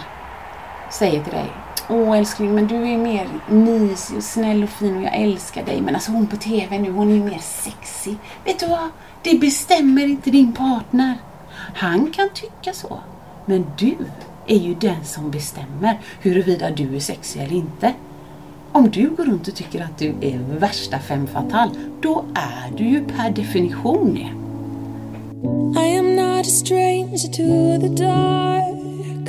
Säger 0.90 1.24
till 1.24 1.32
dig. 1.32 1.53
Åh 1.88 2.18
älskling, 2.18 2.55
men 2.55 2.66
du 2.66 2.76
är 2.76 2.99
mer 2.99 3.28
mysig 3.47 4.16
och 4.16 4.24
snäll 4.24 4.62
och 4.62 4.70
fin 4.70 4.97
och 4.97 5.03
jag 5.03 5.14
älskar 5.14 5.64
dig. 5.64 5.80
Men 5.80 5.95
alltså 5.95 6.12
hon 6.12 6.26
på 6.26 6.36
TV 6.36 6.78
nu, 6.78 6.90
hon 6.90 7.11
är 7.11 7.14
ju 7.14 7.24
mer 7.24 7.38
sexig. 7.38 8.16
Vet 8.45 8.61
du 8.61 8.66
vad? 8.66 8.90
Det 9.22 9.38
bestämmer 9.38 10.03
inte 10.03 10.30
din 10.30 10.53
partner. 10.53 11.18
Han 11.74 12.11
kan 12.12 12.28
tycka 12.28 12.72
så. 12.72 13.01
Men 13.47 13.66
du 13.78 13.97
är 14.47 14.59
ju 14.59 14.74
den 14.74 15.05
som 15.05 15.30
bestämmer 15.30 16.01
huruvida 16.20 16.70
du 16.70 16.97
är 16.97 17.01
sexig 17.01 17.42
eller 17.42 17.57
inte. 17.57 17.92
Om 18.72 18.90
du 18.90 19.11
går 19.11 19.24
runt 19.24 19.49
och 19.49 19.55
tycker 19.55 19.84
att 19.84 19.99
du 19.99 20.14
är 20.20 20.38
värsta 20.59 20.99
femme 20.99 21.26
fatale, 21.26 21.70
då 22.01 22.24
är 22.34 22.76
du 22.76 22.84
ju 22.84 23.05
per 23.05 23.30
definition 23.30 24.14
det. 24.14 24.45
I 25.80 25.99
am 25.99 26.16
not 26.16 26.47
a 26.47 26.51
stranger 26.51 27.18
to 27.18 27.80
the 27.80 27.88
dark. 27.88 29.28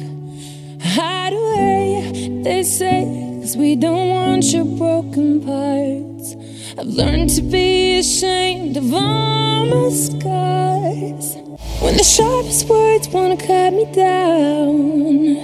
Hide 0.81 1.33
away, 1.33 2.43
they 2.43 2.63
say, 2.63 3.05
cause 3.41 3.57
we 3.57 3.75
don't 3.75 4.09
want 4.09 4.45
your 4.45 4.65
broken 4.65 5.41
parts. 5.41 6.35
I've 6.77 6.87
learned 6.87 7.29
to 7.35 7.41
be 7.41 7.99
ashamed 7.99 8.77
of 8.77 8.93
all 8.93 9.65
my 9.65 9.89
scars. 9.91 11.44
When 11.81 11.97
the 11.97 12.03
sharpest 12.03 12.67
words 12.67 13.07
wanna 13.09 13.37
cut 13.37 13.73
me 13.73 13.85
down, 13.91 15.37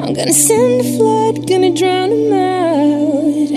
I'm 0.00 0.12
gonna 0.14 0.32
send 0.32 0.80
a 0.80 0.84
flood, 0.96 1.48
gonna 1.48 1.74
drown 1.74 2.10
them 2.10 2.32
out. 2.32 3.48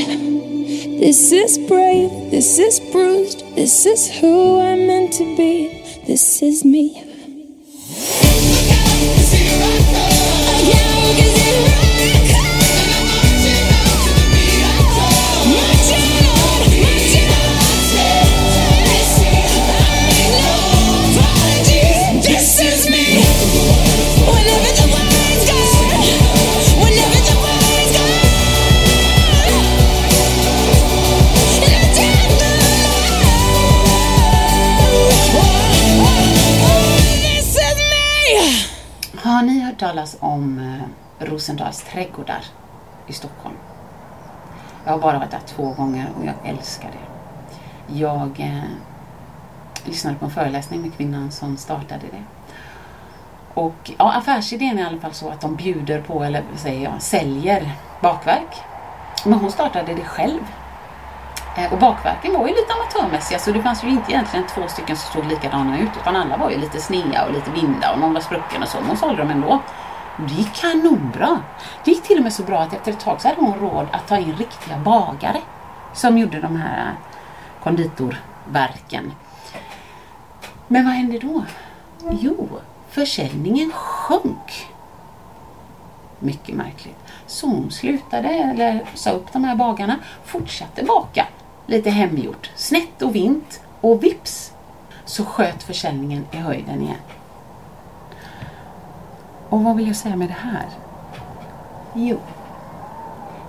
This 1.00 1.32
is 1.32 1.58
brave, 1.58 2.10
this 2.32 2.58
is 2.60 2.80
bruised, 2.92 3.44
this 3.56 3.86
is 3.86 4.10
who 4.20 4.60
I'm 4.60 4.88
meant 4.88 5.14
to 5.14 5.36
be, 5.38 6.02
this 6.08 6.42
is 6.42 6.66
me. 6.66 7.03
Hört 39.74 39.80
talas 39.80 40.18
om 40.20 40.60
eh, 40.60 41.26
Rosendals 41.26 41.84
trädgårdar 41.84 42.46
i 43.08 43.14
Stockholm? 43.14 43.56
Jag 44.86 44.92
har 44.92 45.00
bara 45.00 45.20
varit 45.20 45.32
där 45.32 45.40
två 45.46 45.74
gånger 45.74 46.10
och 46.20 46.26
jag 46.26 46.34
älskar 46.46 46.90
det. 46.92 48.00
Jag 48.00 48.40
eh, 48.40 48.64
lyssnade 49.86 50.18
på 50.18 50.26
en 50.26 50.32
föreläsning 50.32 50.82
med 50.82 50.94
kvinnan 50.94 51.32
som 51.32 51.58
startade 51.58 52.02
det. 52.12 52.24
Och 53.54 53.92
ja, 53.98 54.14
affärsidén 54.14 54.80
är 54.80 54.84
i 54.84 54.86
alla 54.86 55.00
fall 55.00 55.14
så 55.14 55.30
att 55.30 55.42
de 55.42 55.56
bjuder 55.56 56.02
på, 56.02 56.24
eller 56.24 56.44
vad 56.52 56.60
säger 56.60 56.84
jag, 56.84 57.02
säljer 57.02 57.72
bakverk. 58.02 58.56
Men 59.26 59.40
hon 59.40 59.52
startade 59.52 59.94
det 59.94 60.04
själv. 60.04 60.42
Eh, 61.58 61.74
och 61.74 61.80
bakverken 61.80 62.34
var 62.34 62.48
ju 62.48 62.54
lite 62.54 62.74
amatörmässiga 62.74 63.40
så 63.40 63.52
det 63.52 63.62
fanns 63.62 63.84
ju 63.84 63.90
inte 63.90 64.12
egentligen 64.12 64.48
två 64.48 64.68
stycken 64.68 64.98
som 64.98 65.22
såg 65.22 65.32
likadana 65.32 65.80
ut 65.80 65.90
utan 66.02 66.16
alla 66.16 66.38
var 66.38 66.50
ju 66.50 66.58
lite 66.58 66.80
snea 66.82 67.26
och 67.26 67.34
lite 67.34 67.52
vinda 67.52 67.94
och 67.94 68.00
någon 68.00 68.14
var 68.14 68.22
sprucken 68.22 68.64
och 68.64 68.68
så. 68.70 68.78
Men 68.78 68.88
hon 68.88 68.98
sålde 68.98 69.22
dem 69.22 69.32
ändå. 69.32 69.48
Och 70.18 70.24
Det 70.30 70.34
gick 70.34 70.54
kanonbra. 70.54 71.40
Det 71.84 71.92
gick 71.92 72.04
till 72.04 72.18
och 72.18 72.24
med 72.24 72.34
så 72.34 72.44
bra 72.44 72.60
att 72.60 72.74
efter 72.74 72.92
ett 72.92 73.00
tag 73.00 73.22
så 73.22 73.28
hade 73.28 73.42
hon 73.42 73.60
råd 73.60 73.88
att 73.92 74.08
ta 74.08 74.18
in 74.18 74.36
riktiga 74.36 74.78
bagare 74.78 75.42
som 75.94 76.18
gjorde 76.18 76.40
de 76.40 76.56
här 76.56 76.94
konditorverken. 77.64 79.12
Men 80.68 80.86
vad 80.86 80.94
hände 80.94 81.20
då? 81.20 81.44
Jo, 82.12 82.50
försäljningen 82.90 83.72
sjönk. 83.72 84.68
Mycket 86.20 86.56
märkligt. 86.56 86.98
Så 87.28 87.48
hon 87.48 87.72
slutade, 87.72 88.30
eller 88.30 88.86
sa 88.94 89.10
upp 89.10 89.34
de 89.34 89.44
här 89.44 89.56
bagarna, 89.56 89.96
fortsatte 90.26 90.84
baka 90.84 91.28
lite 91.66 91.90
hemgjort, 91.90 92.52
snett 92.56 93.02
och 93.02 93.16
vint 93.16 93.62
och 93.82 94.04
vips 94.04 94.54
så 95.06 95.26
sköt 95.26 95.64
försäljningen 95.64 96.26
i 96.32 96.38
höjden 96.38 96.82
igen. 96.82 96.98
Och 99.50 99.64
vad 99.64 99.76
vill 99.76 99.88
jag 99.88 99.96
säga 99.96 100.16
med 100.16 100.30
det 100.30 100.50
här? 100.50 100.66
Jo, 101.94 102.20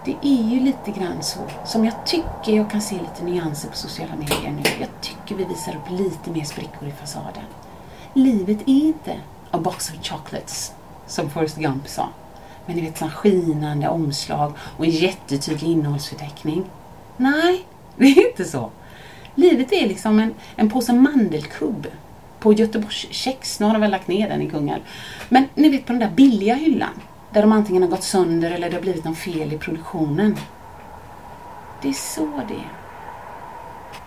det 0.04 0.16
är 0.22 0.42
ju 0.42 0.60
lite 0.60 0.90
grann 0.90 1.22
så 1.22 1.38
som 1.64 1.84
jag 1.84 2.06
tycker 2.06 2.52
jag 2.56 2.70
kan 2.70 2.80
se 2.80 2.94
lite 2.94 3.24
nyanser 3.24 3.68
på 3.68 3.76
sociala 3.76 4.16
medier 4.16 4.50
nu. 4.50 4.62
Jag 4.80 4.88
tycker 5.00 5.34
vi 5.34 5.44
visar 5.44 5.76
upp 5.76 5.90
lite 5.90 6.30
mer 6.30 6.44
sprickor 6.44 6.88
i 6.88 6.92
fasaden. 6.92 7.44
Livet 8.14 8.60
är 8.60 8.86
inte 8.86 9.16
a 9.50 9.58
box 9.58 9.90
of 9.90 9.96
chocolates, 10.02 10.72
som 11.06 11.30
Forrest 11.30 11.56
Gump 11.56 11.88
sa. 11.88 12.08
Men 12.66 12.76
ni 12.76 12.82
vet, 12.82 12.98
sån 12.98 13.10
skinande 13.10 13.88
omslag 13.88 14.52
och 14.76 14.84
en 14.84 14.90
jättetydlig 14.90 15.70
innehållsförteckning. 15.70 16.64
Nej, 17.16 17.66
det 17.96 18.04
är 18.04 18.30
inte 18.30 18.44
så. 18.44 18.70
Livet 19.34 19.72
är 19.72 19.88
liksom 19.88 20.18
en, 20.18 20.34
en 20.56 20.70
påse 20.70 20.92
mandelkubb 20.92 21.86
på 22.38 22.52
Göteborgs 22.52 23.06
kex. 23.10 23.60
Nu 23.60 23.66
har 23.66 23.72
de 23.72 23.80
väl 23.80 23.90
lagt 23.90 24.08
ner 24.08 24.28
den 24.28 24.42
i 24.42 24.50
Kungälv. 24.50 24.82
Men 25.28 25.48
ni 25.54 25.68
vet 25.68 25.86
på 25.86 25.92
den 25.92 26.00
där 26.00 26.10
billiga 26.10 26.54
hyllan. 26.54 27.00
Där 27.30 27.42
de 27.42 27.52
antingen 27.52 27.82
har 27.82 27.90
gått 27.90 28.02
sönder 28.02 28.50
eller 28.50 28.70
det 28.70 28.76
har 28.76 28.82
blivit 28.82 29.04
någon 29.04 29.16
fel 29.16 29.52
i 29.52 29.58
produktionen. 29.58 30.36
Det 31.82 31.88
är 31.88 31.92
så 31.92 32.40
det 32.48 32.54
är. 32.54 32.72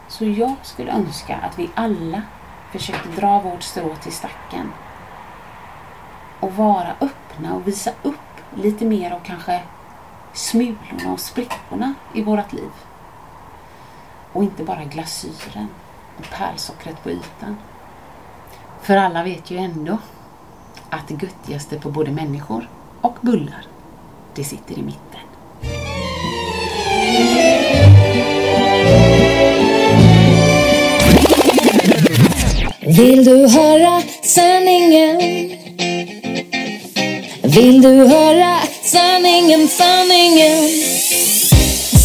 Så 0.07 0.25
jag 0.25 0.55
skulle 0.63 0.91
önska 0.91 1.35
att 1.35 1.59
vi 1.59 1.69
alla 1.75 2.21
försökte 2.71 3.09
dra 3.21 3.41
vårt 3.41 3.63
strå 3.63 3.95
till 3.95 4.11
stacken. 4.11 4.71
Och 6.39 6.53
vara 6.53 6.95
öppna 7.01 7.55
och 7.55 7.67
visa 7.67 7.91
upp 8.03 8.15
lite 8.55 8.85
mer 8.85 9.11
av 9.11 9.19
kanske 9.19 9.61
smulorna 10.33 11.13
och 11.13 11.19
sprickorna 11.19 11.93
i 12.13 12.21
vårt 12.21 12.53
liv. 12.53 12.71
Och 14.37 14.43
inte 14.43 14.63
bara 14.63 14.83
glasyren 14.83 15.67
och 16.17 16.29
pärlsockret 16.29 17.03
på 17.03 17.11
ytan. 17.11 17.57
För 18.81 18.97
alla 18.97 19.23
vet 19.23 19.51
ju 19.51 19.57
ändå 19.57 19.97
att 20.89 21.07
det 21.07 21.23
göttigaste 21.23 21.79
på 21.79 21.89
både 21.89 22.11
människor 22.11 22.69
och 23.01 23.17
bullar, 23.21 23.65
det 24.35 24.43
sitter 24.43 24.77
i 24.77 24.81
mitten. 24.81 25.21
Vill 32.97 33.25
du 33.25 33.47
höra 33.47 34.01
sanningen? 34.23 35.17
Vill 37.43 37.81
du 37.81 38.07
höra 38.07 38.59
sanningen, 38.83 39.67
sanningen? 39.67 40.69